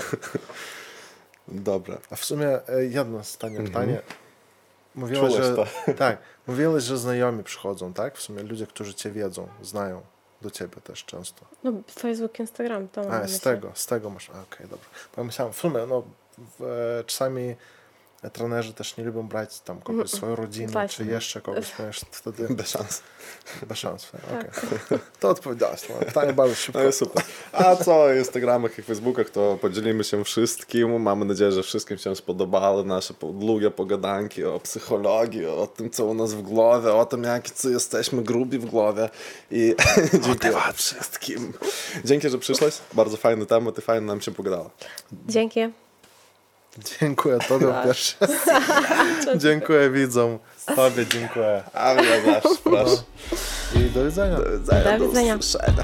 Dobra. 1.48 1.98
A 2.10 2.16
w 2.16 2.26
sumie 2.26 2.68
e, 2.70 2.86
jedno 2.86 3.18
ostatnie 3.18 3.62
pytanie. 3.62 4.02
Mówiłeś, 4.96 5.34
że, 5.34 5.56
to. 5.56 5.66
tak, 5.98 6.18
mówiłeś, 6.48 6.84
że 6.84 6.98
znajomi 6.98 7.44
przychodzą, 7.44 7.94
tak? 7.94 8.18
W 8.18 8.22
sumie 8.22 8.44
ludzie, 8.44 8.68
którzy 8.68 8.94
cię 8.94 9.12
wiedzą, 9.12 9.48
znają 9.62 10.02
do 10.42 10.52
ciebie 10.52 10.82
też 10.84 11.06
często. 11.06 11.46
No, 11.64 11.74
Facebook, 11.92 12.40
Instagram, 12.40 12.88
to 12.88 13.04
mam 13.04 13.12
A, 13.12 13.28
z 13.28 13.40
tego, 13.40 13.72
z 13.74 13.86
tego 13.86 14.10
masz. 14.10 14.30
Okej, 14.30 14.68
dobra. 14.68 14.86
Bo 15.16 15.22
ja 15.22 15.24
myślałem, 15.24 15.54
w 15.54 15.58
sumie, 15.58 15.86
no, 15.88 16.04
w, 16.38 16.64
e, 16.64 17.04
czasami 17.04 17.56
trenerzy 18.30 18.74
też 18.74 18.98
nie 18.98 19.04
lubią 19.04 19.28
brać 19.28 19.60
tam 19.60 19.82
kogoś, 19.82 20.10
swoją 20.10 20.36
rodzinę, 20.36 20.68
czy 20.68 20.74
Właśnie. 20.74 21.06
jeszcze 21.06 21.42
kogoś, 21.42 21.72
ponieważ 21.72 22.00
wtedy 22.12 22.48
Bez 22.50 22.70
szans. 22.70 23.02
bez 23.68 23.78
szans. 23.78 24.12
Tak. 24.12 24.64
Okay. 24.88 25.00
To 25.20 25.30
odpowiedziałaś. 25.30 25.82
to 25.82 25.94
Pytanie 25.94 26.34
bardzo 26.34 26.56
szybko. 26.56 26.84
No 26.84 26.92
super. 26.92 27.24
A 27.52 27.76
co 27.76 28.02
o 28.04 28.14
Instagramach 28.14 28.80
i 28.80 28.82
Facebookach, 28.82 29.30
to 29.30 29.58
podzielimy 29.62 30.04
się 30.04 30.24
wszystkim. 30.24 31.02
Mamy 31.02 31.26
nadzieję, 31.26 31.52
że 31.52 31.64
wszystkim 31.64 31.98
się 31.98 32.16
spodobały 32.16 32.84
nasze 32.84 33.14
długie 33.34 33.72
pogadanki 33.72 34.44
o 34.44 34.60
psychologii, 34.60 35.46
o 35.46 35.68
tym, 35.68 35.90
co 35.90 36.06
u 36.06 36.14
nas 36.14 36.34
w 36.34 36.42
głowie, 36.42 36.94
o 36.94 37.06
tym, 37.06 37.24
jak 37.24 37.50
co 37.50 37.70
jesteśmy 37.70 38.24
grubi 38.24 38.60
w 38.60 38.66
głowie. 38.66 39.10
I 39.52 39.76
dzięki 40.26 40.48
wszystkim. 40.74 41.54
Dzięki, 42.06 42.30
że 42.30 42.38
przyszłaś. 42.38 42.78
Bardzo 42.94 43.18
fajny 43.18 43.46
temat 43.46 43.78
i 43.78 43.82
fajnie 43.82 44.08
nam 44.08 44.22
się 44.22 44.32
pogadała. 44.32 44.70
Dzięki. 45.28 45.60
Dziękuję 47.00 47.38
Tobie 47.48 47.68
Tak. 47.68 47.86
pierwsze. 47.86 48.16
dziękuję 49.44 49.90
widzom. 49.90 50.40
Tobie 50.76 51.06
dziękuję. 51.06 51.64
A 51.74 51.94
mnie 51.94 52.22
zawsze, 52.26 52.50
proszę. 52.64 53.04
I 53.76 53.90
do 53.90 54.06
widzenia. 54.06 54.38
Do 54.38 54.58
widzenia. 54.60 54.98
Do 55.00 55.08
widzenia. 55.08 55.36
usłyszenia. 55.36 55.84